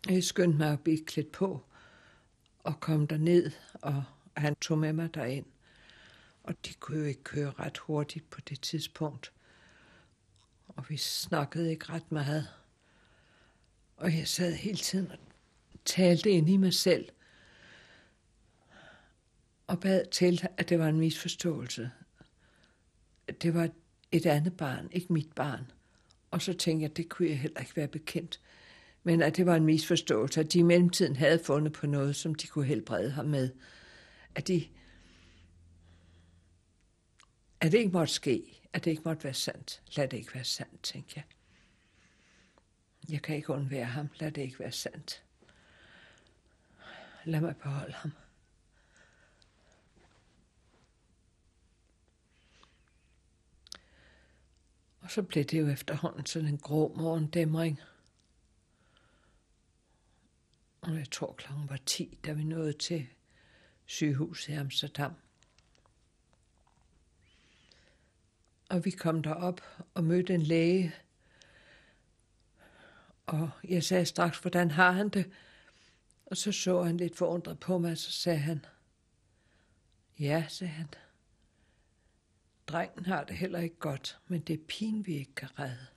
Jeg 0.10 0.24
skyndte 0.24 0.58
mig 0.58 0.72
at 0.72 0.84
blive 0.84 1.06
klædt 1.06 1.32
på 1.32 1.64
og 2.60 2.80
kom 2.80 3.08
der 3.08 3.18
ned, 3.18 3.52
og 3.74 4.04
han 4.38 4.56
tog 4.56 4.78
med 4.78 4.94
mig 4.94 5.14
derind. 5.14 5.46
Og 6.44 6.66
de 6.66 6.74
kunne 6.74 7.00
jo 7.00 7.06
ikke 7.06 7.24
køre 7.24 7.52
ret 7.52 7.78
hurtigt 7.78 8.30
på 8.30 8.42
det 8.42 8.62
tidspunkt 8.62 9.32
og 10.76 10.90
vi 10.90 10.98
snakkede 10.98 11.72
ikke 11.72 11.86
ret 11.90 12.12
meget. 12.12 12.48
Og 13.98 14.18
jeg 14.18 14.28
sad 14.28 14.54
hele 14.54 14.78
tiden 14.78 15.12
og 15.12 15.18
talte 15.86 16.30
ind 16.30 16.50
i 16.50 16.58
mig 16.58 16.74
selv, 16.74 17.10
og 19.68 19.80
bad 19.80 20.06
til, 20.12 20.48
at 20.58 20.70
det 20.70 20.80
var 20.80 20.88
en 20.88 21.00
misforståelse. 21.00 21.92
Det 23.42 23.54
var 23.54 23.70
et 24.12 24.26
andet 24.26 24.58
barn, 24.58 24.90
ikke 24.92 25.14
mit 25.14 25.34
barn. 25.36 25.72
Og 26.32 26.42
så 26.42 26.54
tænkte 26.54 26.84
jeg, 26.84 26.92
at 26.92 26.98
det 26.98 27.10
kunne 27.10 27.30
jeg 27.30 27.40
heller 27.40 27.60
ikke 27.60 27.76
være 27.76 27.88
bekendt. 27.88 28.40
Men 29.04 29.22
at 29.22 29.38
det 29.38 29.46
var 29.46 29.56
en 29.56 29.66
misforståelse, 29.66 30.40
at 30.40 30.54
de 30.54 30.60
i 30.60 30.62
mellemtiden 30.62 31.16
havde 31.16 31.40
fundet 31.44 31.74
på 31.74 31.88
noget, 31.88 32.16
som 32.16 32.36
de 32.36 32.48
kunne 32.48 32.66
helbrede 32.66 33.12
ham 33.12 33.26
med. 33.26 33.50
At, 34.36 34.48
de, 34.48 34.68
at 37.60 37.72
det 37.72 37.78
ikke 37.78 37.92
måtte 37.92 38.14
ske 38.14 38.61
at 38.74 38.86
det 38.86 38.92
ikke 38.92 39.04
måtte 39.06 39.24
være 39.24 39.34
sandt. 39.34 39.82
Lad 39.96 40.08
det 40.08 40.18
ikke 40.18 40.34
være 40.34 40.44
sandt, 40.44 40.84
tænkte 40.84 41.14
jeg. 41.16 41.24
Jeg 43.10 43.22
kan 43.22 43.36
ikke 43.36 43.50
undvære 43.50 43.86
ham. 43.86 44.10
Lad 44.20 44.32
det 44.32 44.42
ikke 44.42 44.60
være 44.60 44.72
sandt. 44.72 45.24
Lad 47.26 47.42
mig 47.42 47.58
beholde 47.58 47.94
ham. 47.94 48.12
Og 55.02 55.12
så 55.12 55.24
blev 55.24 55.44
det 55.44 55.60
jo 55.60 55.68
efterhånden 55.68 56.26
sådan 56.26 56.48
en 56.48 56.58
grå 56.58 56.94
morgendæmring. 56.98 57.80
Og 60.82 60.96
jeg 60.96 61.12
tror 61.12 61.34
klokken 61.34 61.70
var 61.70 61.80
10, 61.86 62.20
da 62.26 62.34
vi 62.34 62.44
nåede 62.44 62.74
til 62.74 63.08
sygehuset 63.86 64.54
i 64.54 64.56
Amsterdam. 64.56 65.14
Og 68.72 68.86
vi 68.86 68.92
kom 68.92 69.24
derop 69.24 69.62
og 69.94 70.04
mødte 70.04 70.34
en 70.34 70.42
læge. 70.42 70.96
Og 73.26 73.50
jeg 73.64 73.84
sagde 73.84 74.06
straks, 74.06 74.40
hvordan 74.40 74.72
har 74.72 74.92
han 74.92 75.10
det? 75.10 75.32
Og 76.26 76.38
så 76.38 76.52
så 76.52 76.84
han 76.84 76.98
lidt 76.98 77.18
forundret 77.18 77.60
på 77.60 77.78
mig, 77.78 77.92
og 77.92 77.98
så 77.98 78.12
sagde 78.12 78.40
han, 78.40 78.66
ja, 80.20 80.46
sagde 80.50 80.74
han. 80.74 80.88
Drengen 82.68 83.06
har 83.06 83.24
det 83.24 83.38
heller 83.38 83.60
ikke 83.60 83.76
godt, 83.80 84.20
men 84.28 84.42
det 84.42 84.54
er 84.54 84.64
pin, 84.68 85.06
vi 85.06 85.14
ikke 85.14 85.36
kan 85.36 85.60
redde. 85.60 85.88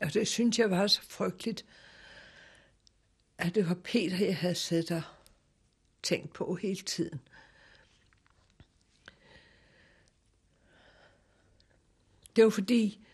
Og 0.00 0.14
det 0.14 0.28
synes 0.28 0.58
jeg 0.58 0.70
var 0.70 0.86
så 0.86 1.02
frygteligt, 1.02 1.64
at 3.38 3.54
det 3.54 3.68
var 3.68 3.74
Peter, 3.74 4.24
jeg 4.24 4.36
havde 4.36 4.54
siddet 4.54 4.90
og 4.90 5.02
tænkt 6.02 6.32
på 6.32 6.54
hele 6.54 6.82
tiden. 6.82 7.20
Det 12.38 12.44
var 12.44 12.50
fordi, 12.50 13.06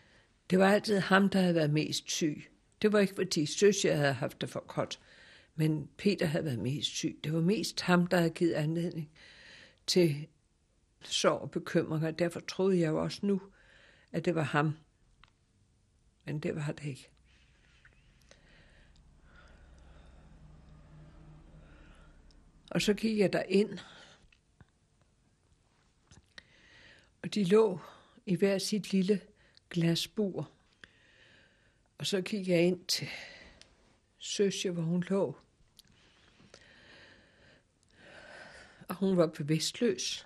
det 0.49 0.59
var 0.59 0.71
altid 0.71 0.99
ham, 0.99 1.29
der 1.29 1.39
havde 1.39 1.55
været 1.55 1.69
mest 1.69 2.11
syg. 2.11 2.51
Det 2.81 2.93
var 2.93 2.99
ikke 2.99 3.15
fordi 3.15 3.45
søs, 3.45 3.85
jeg 3.85 3.97
havde 3.97 4.13
haft 4.13 4.41
det 4.41 4.49
for 4.49 4.63
godt, 4.67 4.99
men 5.55 5.89
Peter 5.97 6.25
havde 6.25 6.45
været 6.45 6.59
mest 6.59 6.89
syg. 6.89 7.19
Det 7.23 7.33
var 7.33 7.41
mest 7.41 7.81
ham, 7.81 8.07
der 8.07 8.17
havde 8.17 8.29
givet 8.29 8.53
anledning 8.53 9.11
til 9.87 10.27
sorg 11.01 11.41
og 11.41 11.51
bekymringer. 11.51 12.11
Derfor 12.11 12.39
troede 12.39 12.79
jeg 12.79 12.87
jo 12.87 13.03
også 13.03 13.25
nu, 13.25 13.41
at 14.11 14.25
det 14.25 14.35
var 14.35 14.43
ham. 14.43 14.77
Men 16.25 16.39
det 16.39 16.55
var 16.55 16.71
det 16.71 16.85
ikke. 16.85 17.09
Og 22.71 22.81
så 22.81 22.93
gik 22.93 23.17
jeg 23.17 23.33
der 23.33 23.43
ind, 23.43 23.79
og 27.23 27.33
de 27.33 27.43
lå 27.43 27.79
i 28.25 28.35
hver 28.35 28.57
sit 28.57 28.91
lille 28.91 29.21
glasbur. 29.69 30.51
Og 31.97 32.05
så 32.05 32.21
gik 32.21 32.47
jeg 32.47 32.61
ind 32.61 32.85
til 32.85 33.07
søsje, 34.17 34.69
hvor 34.69 34.81
hun 34.81 35.03
lå. 35.09 35.37
Og 38.87 38.95
hun 38.95 39.17
var 39.17 39.27
bevidstløs. 39.27 40.25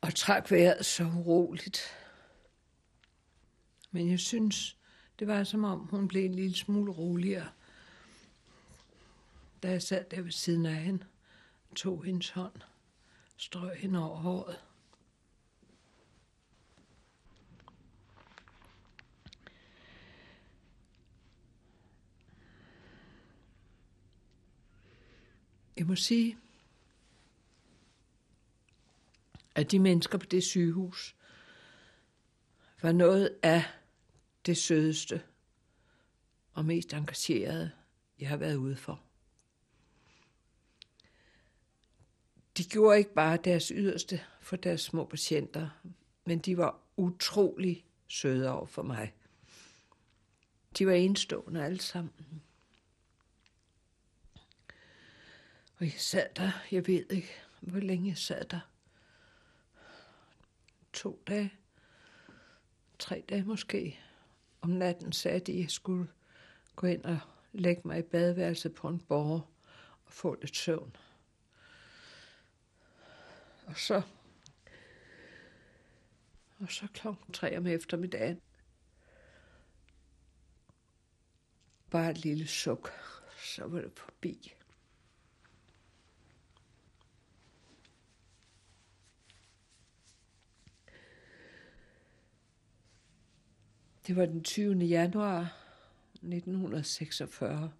Og 0.00 0.14
trak 0.14 0.50
vejret 0.50 0.86
så 0.86 1.04
uroligt. 1.04 1.80
Men 3.90 4.10
jeg 4.10 4.18
synes, 4.18 4.76
det 5.18 5.26
var 5.26 5.44
som 5.44 5.64
om, 5.64 5.78
hun 5.78 6.08
blev 6.08 6.24
en 6.24 6.34
lille 6.34 6.56
smule 6.56 6.92
roligere 6.92 7.50
da 9.64 9.70
jeg 9.70 9.82
sad 9.82 10.04
der 10.10 10.22
ved 10.22 10.30
siden 10.30 10.66
af 10.66 10.74
hende, 10.74 11.04
tog 11.76 12.04
hendes 12.04 12.30
hånd, 12.30 12.60
strøg 13.36 13.76
hende 13.76 13.98
over 13.98 14.16
håret. 14.16 14.60
Jeg 25.76 25.86
må 25.86 25.96
sige, 25.96 26.38
at 29.54 29.70
de 29.70 29.78
mennesker 29.78 30.18
på 30.18 30.26
det 30.26 30.44
sygehus 30.44 31.16
var 32.82 32.92
noget 32.92 33.38
af 33.42 33.64
det 34.46 34.56
sødeste 34.56 35.22
og 36.52 36.64
mest 36.64 36.92
engagerede, 36.92 37.70
jeg 38.18 38.28
har 38.28 38.36
været 38.36 38.56
ude 38.56 38.76
for. 38.76 39.00
De 42.56 42.64
gjorde 42.64 42.98
ikke 42.98 43.14
bare 43.14 43.36
deres 43.36 43.68
yderste 43.68 44.20
for 44.40 44.56
deres 44.56 44.80
små 44.80 45.04
patienter, 45.04 45.68
men 46.24 46.38
de 46.38 46.56
var 46.56 46.80
utrolig 46.96 47.84
søde 48.08 48.50
over 48.50 48.66
for 48.66 48.82
mig. 48.82 49.14
De 50.78 50.86
var 50.86 50.92
enstående 50.92 51.64
alle 51.64 51.80
sammen. 51.80 52.42
Og 55.78 55.84
jeg 55.84 55.94
sad 55.98 56.26
der, 56.36 56.50
jeg 56.70 56.86
ved 56.86 57.06
ikke, 57.10 57.30
hvor 57.60 57.80
længe 57.80 58.08
jeg 58.08 58.18
sad 58.18 58.44
der. 58.44 58.60
To 60.92 61.22
dage, 61.26 61.52
tre 62.98 63.24
dage 63.28 63.42
måske. 63.42 64.00
Om 64.60 64.70
natten 64.70 65.12
sagde 65.12 65.40
de, 65.40 65.52
at 65.52 65.58
jeg 65.58 65.70
skulle 65.70 66.08
gå 66.76 66.86
ind 66.86 67.04
og 67.04 67.18
lægge 67.52 67.82
mig 67.84 67.98
i 67.98 68.02
badeværelset 68.02 68.74
på 68.74 68.88
en 68.88 69.00
borger 69.00 69.40
og 70.06 70.12
få 70.12 70.34
lidt 70.40 70.56
søvn. 70.56 70.96
Og 73.66 73.78
så, 73.78 74.02
og 76.58 76.70
så 76.70 76.86
klokken 76.94 77.32
tre 77.32 77.58
om 77.58 77.66
eftermiddagen, 77.66 78.40
bare 81.90 82.10
et 82.10 82.24
lille 82.24 82.46
suk, 82.46 82.90
så 83.38 83.66
var 83.66 83.80
det 83.80 83.92
forbi. 83.96 84.54
Det 94.06 94.16
var 94.16 94.26
den 94.26 94.44
20. 94.44 94.74
januar 94.74 95.56
1946. 96.12 97.72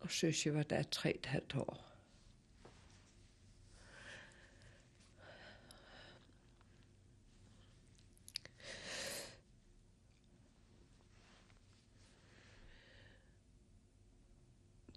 Og 0.00 0.10
Søsje 0.10 0.54
var 0.54 0.62
der 0.62 0.82
tre 0.82 1.16
et 1.18 1.26
halvt 1.26 1.54
år. 1.54 1.85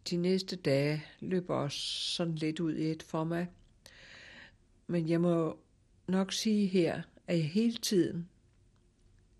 De 0.10 0.18
næste 0.18 0.55
dage 0.55 1.05
løber 1.20 1.55
også 1.55 1.80
sådan 2.16 2.36
lidt 2.36 2.60
ud 2.60 2.76
i 2.76 2.91
et 2.91 3.03
for 3.03 3.24
mig. 3.24 3.47
Men 4.88 5.10
jeg 5.10 5.22
må 5.22 5.60
nok 6.07 6.34
sige 6.34 6.68
her, 6.68 7.01
at 7.28 7.38
jeg 7.38 7.49
hele 7.49 7.78
tiden 7.78 8.30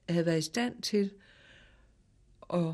havde 0.10 0.26
været 0.26 0.38
i 0.38 0.42
stand 0.42 0.82
til 0.82 1.12
at 2.54 2.74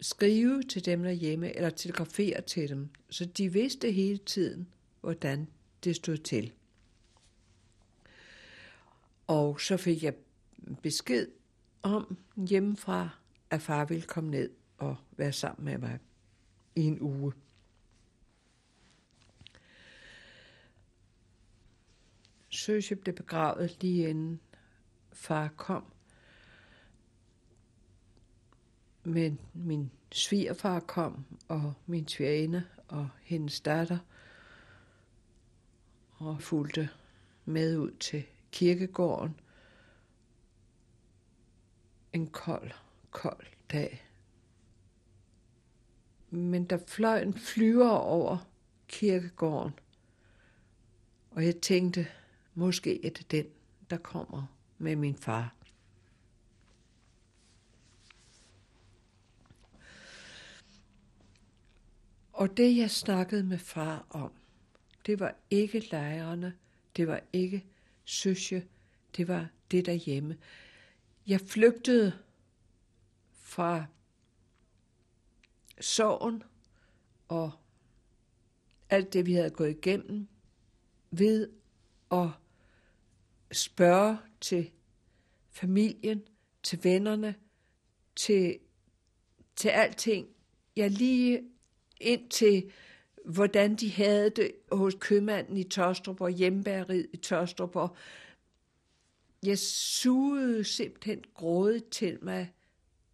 skrive 0.00 0.62
til 0.62 0.84
dem 0.84 1.02
derhjemme, 1.02 1.56
eller 1.56 1.70
telegrafere 1.70 2.40
til 2.40 2.68
dem, 2.68 2.88
så 3.10 3.24
de 3.24 3.52
vidste 3.52 3.90
hele 3.90 4.18
tiden, 4.18 4.68
hvordan 5.00 5.48
det 5.84 5.96
stod 5.96 6.16
til. 6.16 6.52
Og 9.26 9.60
så 9.60 9.76
fik 9.76 10.02
jeg 10.02 10.14
besked 10.82 11.28
om 11.82 12.18
hjemmefra, 12.48 13.08
at 13.50 13.62
far 13.62 13.84
ville 13.84 14.02
komme 14.02 14.30
ned 14.30 14.50
og 14.78 14.96
være 15.16 15.32
sammen 15.32 15.64
med 15.64 15.78
mig 15.78 15.98
i 16.76 16.82
en 16.82 17.00
uge. 17.00 17.32
Søsje 22.48 22.96
blev 22.96 23.14
begravet 23.14 23.76
lige 23.82 24.08
inden 24.08 24.40
far 25.12 25.48
kom. 25.48 25.92
Men 29.04 29.40
min 29.54 29.90
svigerfar 30.12 30.80
kom, 30.80 31.24
og 31.48 31.74
min 31.86 32.08
svigerinde 32.08 32.64
og 32.88 33.08
hendes 33.22 33.60
datter, 33.60 33.98
og 36.12 36.42
fulgte 36.42 36.90
med 37.44 37.78
ud 37.78 37.90
til 37.90 38.24
kirkegården. 38.52 39.40
En 42.12 42.26
kold, 42.26 42.70
kold 43.10 43.46
dag. 43.72 44.13
Men 46.34 46.64
der 46.64 46.78
fløj 46.86 47.22
en 47.22 47.34
flyver 47.34 47.90
over 47.90 48.38
kirkegården, 48.88 49.72
og 51.30 51.44
jeg 51.44 51.56
tænkte, 51.56 52.06
måske 52.54 53.06
er 53.06 53.10
det 53.10 53.30
den, 53.30 53.46
der 53.90 53.96
kommer 53.96 54.46
med 54.78 54.96
min 54.96 55.16
far. 55.16 55.54
Og 62.32 62.56
det, 62.56 62.76
jeg 62.76 62.90
snakkede 62.90 63.42
med 63.42 63.58
far 63.58 64.06
om, 64.10 64.32
det 65.06 65.20
var 65.20 65.34
ikke 65.50 65.78
lejrene, 65.90 66.54
det 66.96 67.06
var 67.06 67.20
ikke 67.32 67.64
søsje, 68.04 68.66
det 69.16 69.28
var 69.28 69.48
det 69.70 69.86
derhjemme. 69.86 70.36
Jeg 71.26 71.40
flygtede 71.40 72.12
fra 73.32 73.84
sorgen 75.80 76.42
og 77.28 77.52
alt 78.90 79.12
det, 79.12 79.26
vi 79.26 79.32
havde 79.32 79.50
gået 79.50 79.70
igennem, 79.70 80.28
ved 81.10 81.50
at 82.12 82.28
spørge 83.52 84.18
til 84.40 84.70
familien, 85.50 86.22
til 86.62 86.84
vennerne, 86.84 87.34
til, 88.16 88.58
til 89.56 89.68
alting. 89.68 90.28
Jeg 90.76 90.90
lige 90.90 91.42
ind 92.00 92.30
til, 92.30 92.72
hvordan 93.24 93.76
de 93.76 93.92
havde 93.92 94.30
det 94.30 94.52
hos 94.72 94.96
købmanden 95.00 95.56
i 95.56 95.64
Tostrup 95.64 96.20
og 96.20 96.30
hjemmebæreriet 96.30 97.06
i 97.12 97.16
Tostrup. 97.16 97.76
Og 97.76 97.96
jeg 99.42 99.58
sugede 99.58 100.64
simpelthen 100.64 101.24
grådet 101.34 101.88
til 101.88 102.18
mig 102.22 102.52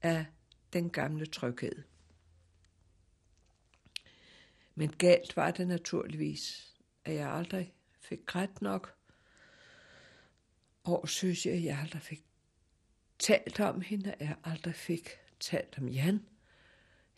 af 0.03 0.27
den 0.73 0.91
gamle 0.91 1.27
tryghed. 1.27 1.83
Men 4.81 4.91
galt 4.99 5.37
var 5.37 5.51
det 5.51 5.69
naturligvis, 5.69 6.75
at 7.05 7.15
jeg 7.15 7.31
aldrig 7.31 7.73
fik 8.01 8.27
grædt 8.27 8.63
nok. 8.63 8.95
Og 10.85 11.09
synes 11.09 11.47
jeg, 11.47 11.55
at 11.55 11.65
jeg 11.65 11.79
aldrig 11.79 12.03
fik 12.03 12.25
talt 13.19 13.61
om 13.61 13.81
hende, 13.81 14.13
at 14.13 14.21
jeg 14.21 14.37
aldrig 14.45 14.75
fik 14.75 15.09
talt 15.41 15.79
om 15.79 15.89
Jan. 15.89 16.27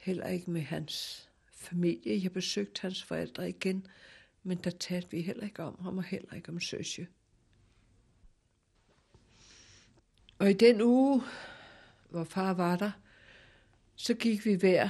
Heller 0.01 0.27
ikke 0.27 0.51
med 0.51 0.61
hans 0.61 1.29
familie. 1.51 2.23
Jeg 2.23 2.33
besøgte 2.33 2.83
hans 2.83 3.03
forældre 3.03 3.49
igen, 3.49 3.87
men 4.43 4.59
der 4.59 4.71
talte 4.71 5.11
vi 5.11 5.21
heller 5.21 5.45
ikke 5.45 5.63
om 5.63 5.79
ham, 5.83 5.99
og 5.99 6.05
heller 6.05 6.35
ikke 6.35 6.49
om 6.49 6.61
Søsje. 6.61 7.09
Og 10.39 10.51
i 10.51 10.53
den 10.53 10.81
uge, 10.81 11.23
hvor 12.09 12.25
far 12.25 12.55
var 12.55 12.77
der, 12.77 12.91
så 13.95 14.15
gik 14.15 14.45
vi 14.47 14.55
hver 14.55 14.89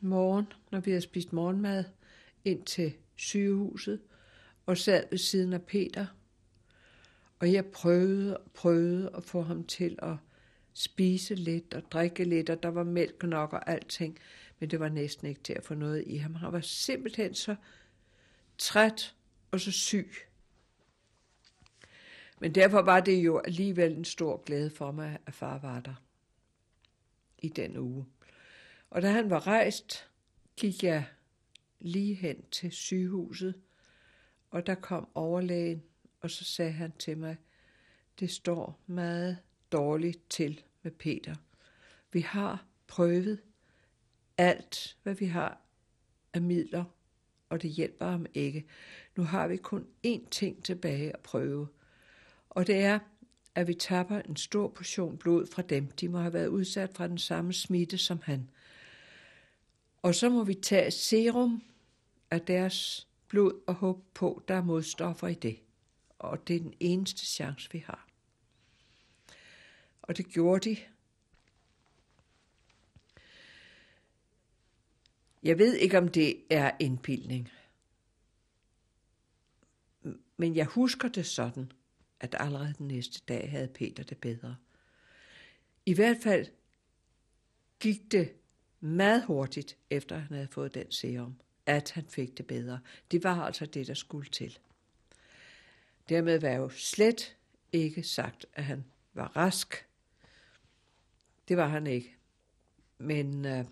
morgen, 0.00 0.46
når 0.70 0.80
vi 0.80 0.90
havde 0.90 1.02
spist 1.02 1.32
morgenmad, 1.32 1.84
ind 2.44 2.64
til 2.64 2.92
sygehuset 3.16 4.00
og 4.66 4.78
sad 4.78 5.04
ved 5.10 5.18
siden 5.18 5.52
af 5.52 5.62
Peter. 5.62 6.06
Og 7.38 7.52
jeg 7.52 7.66
prøvede 7.66 8.38
og 8.38 8.52
prøvede 8.52 9.10
at 9.16 9.24
få 9.24 9.42
ham 9.42 9.64
til 9.64 9.98
at 10.02 10.16
spise 10.72 11.34
lidt 11.34 11.74
og 11.74 11.82
drikke 11.92 12.24
lidt, 12.24 12.50
og 12.50 12.62
der 12.62 12.68
var 12.68 12.84
mælk 12.84 13.22
nok 13.22 13.52
og 13.52 13.70
alting, 13.70 14.18
men 14.58 14.70
det 14.70 14.80
var 14.80 14.88
næsten 14.88 15.28
ikke 15.28 15.42
til 15.42 15.52
at 15.52 15.64
få 15.64 15.74
noget 15.74 16.04
i 16.06 16.16
ham. 16.16 16.34
Han 16.34 16.52
var 16.52 16.60
simpelthen 16.60 17.34
så 17.34 17.56
træt 18.58 19.14
og 19.50 19.60
så 19.60 19.72
syg. 19.72 20.12
Men 22.40 22.54
derfor 22.54 22.82
var 22.82 23.00
det 23.00 23.24
jo 23.24 23.38
alligevel 23.38 23.92
en 23.92 24.04
stor 24.04 24.42
glæde 24.44 24.70
for 24.70 24.92
mig, 24.92 25.18
at 25.26 25.34
far 25.34 25.58
var 25.58 25.80
der 25.80 25.94
i 27.38 27.48
den 27.48 27.76
uge. 27.76 28.06
Og 28.90 29.02
da 29.02 29.10
han 29.10 29.30
var 29.30 29.46
rejst, 29.46 30.08
gik 30.56 30.84
jeg 30.84 31.06
lige 31.80 32.14
hen 32.14 32.42
til 32.50 32.72
sygehuset 32.72 33.54
Og 34.50 34.66
der 34.66 34.74
kom 34.74 35.08
overlægen, 35.14 35.82
og 36.20 36.30
så 36.30 36.44
sagde 36.44 36.72
han 36.72 36.92
til 36.98 37.18
mig, 37.18 37.36
det 38.20 38.30
står 38.30 38.80
meget 38.86 39.38
dårligt 39.72 40.30
til 40.30 40.62
med 40.82 40.90
Peter. 40.90 41.34
Vi 42.12 42.20
har 42.20 42.66
prøvet 42.86 43.40
alt, 44.38 44.96
hvad 45.02 45.14
vi 45.14 45.24
har 45.24 45.60
af 46.32 46.42
midler, 46.42 46.84
og 47.48 47.62
det 47.62 47.70
hjælper 47.70 48.06
ham 48.06 48.26
ikke. 48.34 48.66
Nu 49.16 49.22
har 49.22 49.48
vi 49.48 49.56
kun 49.56 49.86
én 50.06 50.28
ting 50.30 50.64
tilbage 50.64 51.12
at 51.12 51.20
prøve, 51.20 51.68
og 52.50 52.66
det 52.66 52.76
er, 52.76 52.98
at 53.54 53.68
vi 53.68 53.74
tapper 53.74 54.18
en 54.18 54.36
stor 54.36 54.68
portion 54.68 55.18
blod 55.18 55.46
fra 55.46 55.62
dem. 55.62 55.86
De 55.86 56.08
må 56.08 56.18
have 56.18 56.32
været 56.32 56.46
udsat 56.46 56.90
fra 56.94 57.08
den 57.08 57.18
samme 57.18 57.52
smitte 57.52 57.98
som 57.98 58.20
han. 58.24 58.50
Og 60.02 60.14
så 60.14 60.28
må 60.28 60.44
vi 60.44 60.54
tage 60.54 60.90
serum 60.90 61.62
af 62.30 62.40
deres 62.40 63.08
blod 63.28 63.62
og 63.66 63.74
håbe 63.74 64.02
på, 64.14 64.42
der 64.48 64.54
er 64.54 64.62
modstoffer 64.62 65.28
i 65.28 65.34
det. 65.34 65.60
Og 66.18 66.48
det 66.48 66.56
er 66.56 66.60
den 66.60 66.74
eneste 66.80 67.26
chance, 67.26 67.72
vi 67.72 67.78
har. 67.78 68.06
Og 70.02 70.16
det 70.16 70.26
gjorde 70.26 70.70
de. 70.70 70.76
Jeg 75.42 75.58
ved 75.58 75.74
ikke, 75.74 75.98
om 75.98 76.08
det 76.08 76.42
er 76.50 76.76
indbildning. 76.80 77.50
Men 80.36 80.56
jeg 80.56 80.66
husker 80.66 81.08
det 81.08 81.26
sådan, 81.26 81.72
at 82.20 82.36
allerede 82.38 82.74
den 82.78 82.88
næste 82.88 83.20
dag 83.28 83.50
havde 83.50 83.68
Peter 83.68 84.02
det 84.02 84.18
bedre. 84.18 84.56
I 85.86 85.94
hvert 85.94 86.16
fald 86.22 86.46
gik 87.80 88.12
det 88.12 88.34
meget 88.80 89.24
hurtigt, 89.24 89.76
efter 89.90 90.18
han 90.18 90.34
havde 90.34 90.48
fået 90.48 90.74
den 90.74 90.92
serum, 90.92 91.40
at 91.70 91.90
han 91.90 92.04
fik 92.08 92.38
det 92.38 92.46
bedre. 92.46 92.80
Det 93.10 93.24
var 93.24 93.44
altså 93.44 93.66
det, 93.66 93.86
der 93.86 93.94
skulle 93.94 94.30
til. 94.30 94.58
Dermed 96.08 96.38
var 96.38 96.50
jo 96.50 96.68
slet 96.68 97.36
ikke 97.72 98.02
sagt, 98.02 98.46
at 98.52 98.64
han 98.64 98.84
var 99.14 99.36
rask. 99.36 99.86
Det 101.48 101.56
var 101.56 101.66
han 101.66 101.86
ikke. 101.86 102.16
Men 102.98 103.44
øh, 103.44 103.64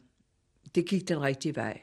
det 0.74 0.88
gik 0.88 1.08
den 1.08 1.20
rigtige 1.20 1.56
vej. 1.56 1.80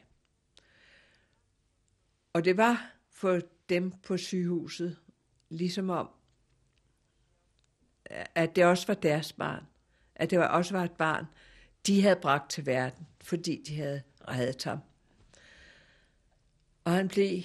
Og 2.34 2.46
det 2.46 2.58
var 2.58 2.92
for 3.10 3.42
dem 3.70 3.92
på 3.92 4.18
sygehuset, 4.18 4.98
ligesom 5.50 5.90
om, 5.90 6.10
at 8.36 8.56
det 8.56 8.66
også 8.66 8.88
var 8.88 8.94
deres 8.94 9.34
barn. 9.34 9.64
At 10.16 10.30
det 10.30 10.50
også 10.50 10.74
var 10.74 10.84
et 10.84 10.92
barn, 10.92 11.26
de 11.88 12.02
havde 12.02 12.20
bragt 12.22 12.52
til 12.52 12.66
verden, 12.66 13.08
fordi 13.22 13.64
de 13.68 13.76
havde 13.76 14.04
reddet 14.28 14.64
ham. 14.64 14.80
Og 16.86 16.92
han 16.92 17.08
blev 17.08 17.42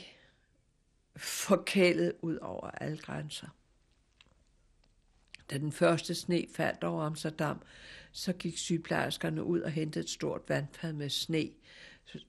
forkælet 1.17 2.13
ud 2.23 2.37
over 2.37 2.71
alle 2.71 2.99
grænser. 2.99 3.49
Da 5.51 5.59
den 5.59 5.73
første 5.73 6.15
sne 6.15 6.47
faldt 6.55 6.85
over 6.85 7.03
Amsterdam, 7.03 7.63
så 8.13 8.33
gik 8.33 8.59
sygeplejerskerne 8.59 9.45
ud 9.45 9.61
og 9.61 9.71
hentede 9.71 10.05
et 10.05 10.11
stort 10.11 10.43
vandfad 10.49 10.93
med 10.93 11.11
sne, 11.11 11.51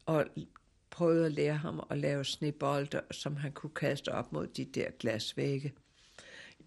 og 0.05 0.25
prøvede 0.89 1.25
at 1.25 1.31
lære 1.31 1.57
ham 1.57 1.87
at 1.89 1.97
lave 1.97 2.25
snebolde, 2.25 3.01
som 3.11 3.35
han 3.35 3.51
kunne 3.51 3.73
kaste 3.73 4.11
op 4.11 4.31
mod 4.31 4.47
de 4.47 4.65
der 4.65 4.91
glasvægge. 4.91 5.73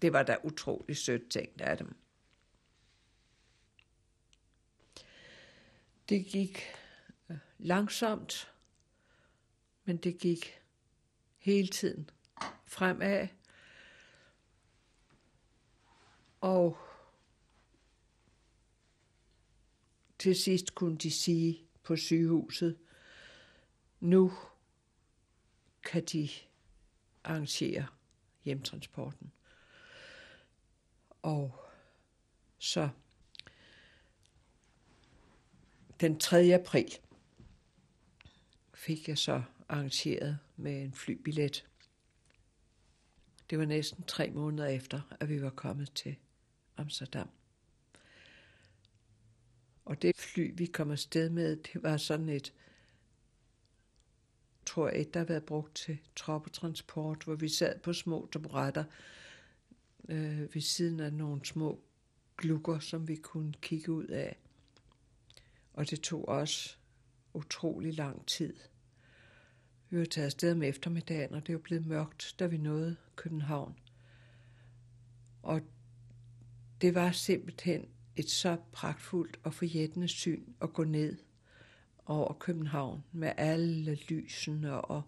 Det 0.01 0.13
var 0.13 0.23
da 0.23 0.37
utrolig 0.43 0.97
sødt 0.97 1.29
tænkt 1.29 1.61
af 1.61 1.77
dem. 1.77 1.95
Det 6.09 6.25
gik 6.25 6.61
langsomt, 7.57 8.51
men 9.85 9.97
det 9.97 10.17
gik 10.17 10.61
hele 11.37 11.67
tiden 11.67 12.09
fremad. 12.65 13.27
Og 16.41 16.77
til 20.19 20.35
sidst 20.35 20.75
kunne 20.75 20.97
de 20.97 21.11
sige 21.11 21.65
på 21.83 21.95
sygehuset, 21.95 22.77
nu 23.99 24.31
kan 25.83 26.05
de 26.05 26.29
arrangere 27.23 27.87
hjemtransporten. 28.43 29.31
Og 31.21 31.65
så 32.57 32.89
den 35.99 36.19
3. 36.19 36.53
april 36.53 36.97
fik 38.73 39.07
jeg 39.07 39.17
så 39.17 39.43
arrangeret 39.69 40.39
med 40.57 40.81
en 40.83 40.93
flybillet. 40.93 41.65
Det 43.49 43.59
var 43.59 43.65
næsten 43.65 44.03
tre 44.03 44.29
måneder 44.29 44.67
efter, 44.67 45.01
at 45.19 45.29
vi 45.29 45.41
var 45.41 45.49
kommet 45.49 45.91
til 45.93 46.15
Amsterdam. 46.77 47.29
Og 49.85 50.01
det 50.01 50.15
fly, 50.15 50.51
vi 50.55 50.65
kom 50.65 50.91
afsted 50.91 51.29
med, 51.29 51.55
det 51.55 51.83
var 51.83 51.97
sådan 51.97 52.29
et, 52.29 52.53
tror 54.65 54.89
jeg, 54.89 55.01
et, 55.01 55.13
der 55.13 55.19
har 55.19 55.25
været 55.25 55.45
brugt 55.45 55.75
til 55.75 55.97
troppetransport, 56.15 57.23
hvor 57.23 57.35
vi 57.35 57.49
sad 57.49 57.79
på 57.79 57.93
små 57.93 58.29
taburetter 58.31 58.83
øh, 60.09 60.55
ved 60.55 60.61
siden 60.61 60.99
af 60.99 61.13
nogle 61.13 61.45
små 61.45 61.81
glukker, 62.37 62.79
som 62.79 63.07
vi 63.07 63.15
kunne 63.15 63.53
kigge 63.61 63.91
ud 63.91 64.07
af. 64.07 64.37
Og 65.73 65.89
det 65.89 66.01
tog 66.01 66.27
også 66.27 66.75
utrolig 67.33 67.93
lang 67.93 68.25
tid. 68.25 68.55
Vi 69.89 69.99
var 69.99 70.05
taget 70.05 70.25
afsted 70.25 70.51
om 70.51 70.63
eftermiddagen, 70.63 71.33
og 71.33 71.47
det 71.47 71.55
var 71.55 71.61
blevet 71.61 71.85
mørkt, 71.85 72.35
da 72.39 72.45
vi 72.45 72.57
nåede 72.57 72.95
København. 73.15 73.75
Og 75.43 75.61
det 76.81 76.95
var 76.95 77.11
simpelthen 77.11 77.85
et 78.15 78.29
så 78.29 78.57
pragtfuldt 78.71 79.39
og 79.43 79.53
forjættende 79.53 80.07
syn 80.07 80.43
at 80.61 80.73
gå 80.73 80.83
ned 80.83 81.17
over 82.05 82.33
København 82.33 83.03
med 83.11 83.31
alle 83.37 83.95
lysene 83.95 84.81
og 84.81 85.01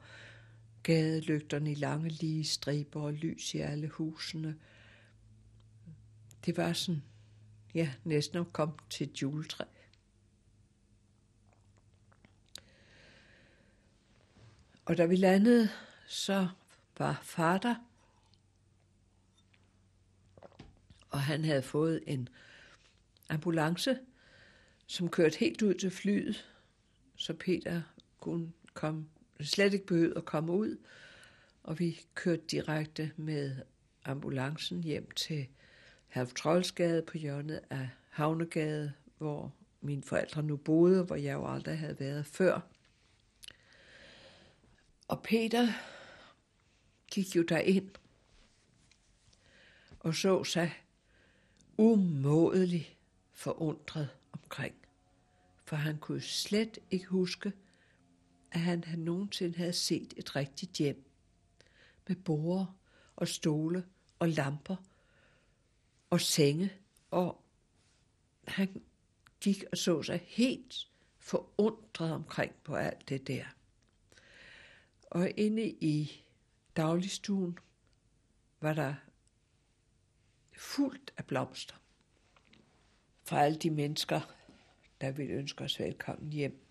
gadelygterne 0.83 1.71
i 1.71 1.75
lange 1.75 2.09
lige 2.09 2.43
striber 2.43 3.01
og 3.01 3.13
lys 3.13 3.53
i 3.53 3.57
alle 3.57 3.87
husene. 3.87 4.55
Det 6.45 6.57
var 6.57 6.73
sådan, 6.73 7.03
ja, 7.73 7.91
næsten 8.03 8.39
at 8.39 8.53
komme 8.53 8.73
til 8.89 9.07
et 9.07 9.21
juletræ. 9.21 9.63
Og 14.87 14.97
da 14.97 15.05
vi 15.05 15.15
landede, 15.15 15.69
så 16.05 16.47
var 16.97 17.19
far 17.23 17.57
der, 17.57 17.75
og 21.09 21.21
han 21.21 21.45
havde 21.45 21.61
fået 21.61 22.03
en 22.07 22.29
ambulance, 23.29 23.99
som 24.85 25.09
kørte 25.09 25.37
helt 25.37 25.61
ud 25.61 25.73
til 25.73 25.91
flyet, 25.91 26.45
så 27.15 27.33
Peter 27.33 27.81
kunne 28.19 28.51
komme, 28.73 29.05
slet 29.41 29.73
ikke 29.73 29.85
behøvede 29.85 30.17
at 30.17 30.25
komme 30.25 30.51
ud, 30.51 30.77
og 31.63 31.79
vi 31.79 31.99
kørte 32.15 32.43
direkte 32.51 33.11
med 33.15 33.55
ambulancen 34.05 34.83
hjem 34.83 35.11
til 35.11 35.47
Herf 36.07 36.31
på 37.05 37.17
hjørnet 37.17 37.61
af 37.69 37.89
Havnegade, 38.09 38.93
hvor 39.17 39.53
mine 39.81 40.03
forældre 40.03 40.43
nu 40.43 40.57
boede, 40.57 41.03
hvor 41.03 41.15
jeg 41.15 41.33
jo 41.33 41.53
aldrig 41.53 41.79
havde 41.79 41.99
været 41.99 42.25
før. 42.25 42.76
Og 45.07 45.23
Peter 45.23 45.67
gik 47.11 47.35
jo 47.35 47.41
derind 47.41 47.91
og 49.99 50.15
så 50.15 50.43
sig 50.43 50.73
umådelig 51.77 52.97
forundret 53.33 54.09
omkring, 54.31 54.75
for 55.65 55.75
han 55.75 55.97
kunne 55.97 56.21
slet 56.21 56.79
ikke 56.91 57.05
huske, 57.05 57.53
at 58.51 58.59
han 58.59 58.83
havde 58.83 59.03
nogensinde 59.03 59.57
havde 59.57 59.73
set 59.73 60.13
et 60.17 60.35
rigtigt 60.35 60.71
hjem 60.71 61.11
med 62.07 62.15
borer 62.15 62.65
og 63.15 63.27
stole 63.27 63.85
og 64.19 64.29
lamper 64.29 64.75
og 66.09 66.21
senge, 66.21 66.73
og 67.11 67.43
han 68.47 68.81
gik 69.41 69.63
og 69.71 69.77
så 69.77 70.03
sig 70.03 70.23
helt 70.27 70.87
forundret 71.17 72.11
omkring 72.11 72.55
på 72.63 72.75
alt 72.75 73.09
det 73.09 73.27
der. 73.27 73.45
Og 75.17 75.31
inde 75.37 75.67
i 75.69 76.25
dagligstuen 76.75 77.57
var 78.61 78.73
der 78.73 78.95
fuldt 80.57 81.13
af 81.17 81.25
blomster 81.25 81.75
fra 83.23 83.43
alle 83.43 83.57
de 83.57 83.69
mennesker, 83.69 84.35
der 85.01 85.11
ville 85.11 85.33
ønske 85.33 85.63
os 85.63 85.79
velkommen 85.79 86.33
hjem. 86.33 86.65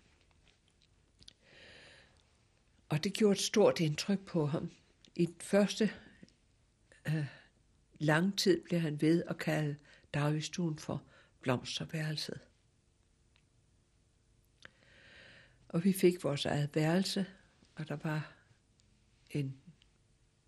Og 2.89 3.03
det 3.03 3.13
gjorde 3.13 3.31
et 3.31 3.39
stort 3.39 3.79
indtryk 3.79 4.25
på 4.25 4.45
ham. 4.45 4.71
I 5.15 5.25
den 5.25 5.41
første 5.41 5.91
øh, 7.07 7.25
lang 7.99 8.37
tid 8.37 8.63
blev 8.63 8.79
han 8.79 9.01
ved 9.01 9.23
at 9.23 9.37
kalde 9.37 9.77
dagligstuen 10.13 10.79
for 10.79 11.03
blomsterværelset. 11.41 12.39
Og 15.69 15.83
vi 15.83 15.93
fik 15.93 16.23
vores 16.23 16.45
eget 16.45 16.69
værelse, 16.75 17.25
og 17.75 17.87
der 17.87 17.95
var 17.95 18.36
en 19.29 19.57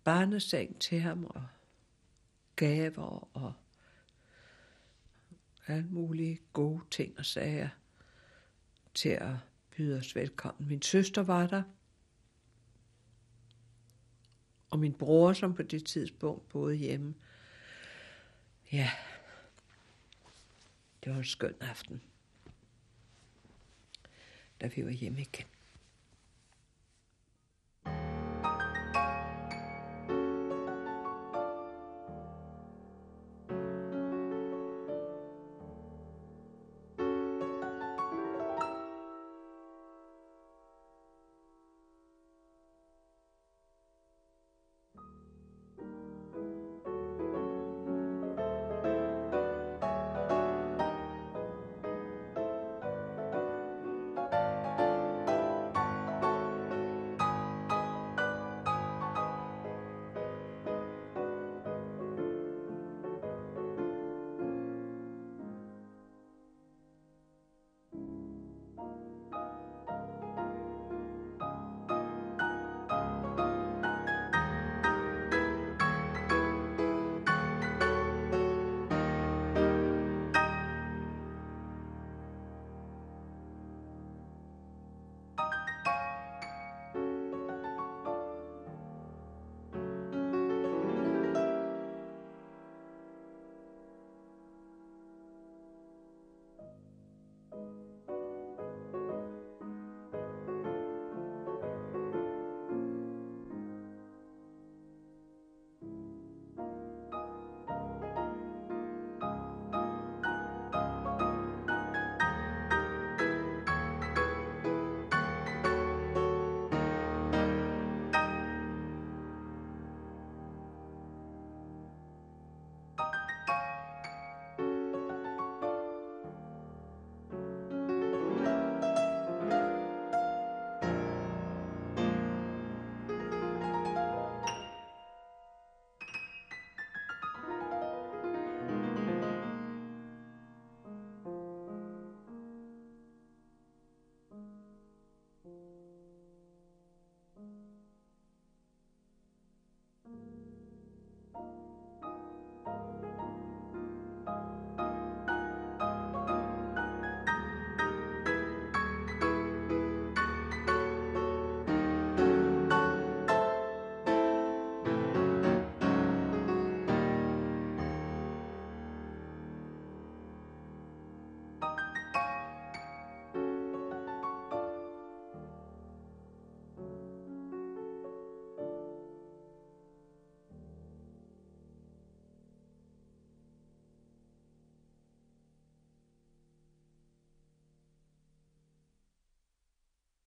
barneseng 0.04 0.80
til 0.80 1.00
ham, 1.00 1.24
og 1.24 1.46
gaver, 2.56 3.28
og 3.36 3.52
alle 5.66 5.88
mulige 5.88 6.40
gode 6.52 6.82
ting 6.90 7.18
og 7.18 7.26
sager 7.26 7.68
til 8.94 9.08
at 9.08 9.34
byde 9.76 9.98
os 9.98 10.16
velkommen. 10.16 10.68
Min 10.68 10.82
søster 10.82 11.22
var 11.22 11.46
der, 11.46 11.62
og 14.70 14.78
min 14.78 14.94
bror, 14.94 15.32
som 15.32 15.54
på 15.54 15.62
det 15.62 15.86
tidspunkt 15.86 16.48
boede 16.48 16.74
hjemme. 16.76 17.14
Ja, 18.72 18.90
det 21.04 21.12
var 21.12 21.18
en 21.18 21.24
skøn 21.24 21.54
aften, 21.60 22.02
da 24.60 24.66
vi 24.66 24.84
var 24.84 24.90
hjemme 24.90 25.20
igen. 25.20 25.46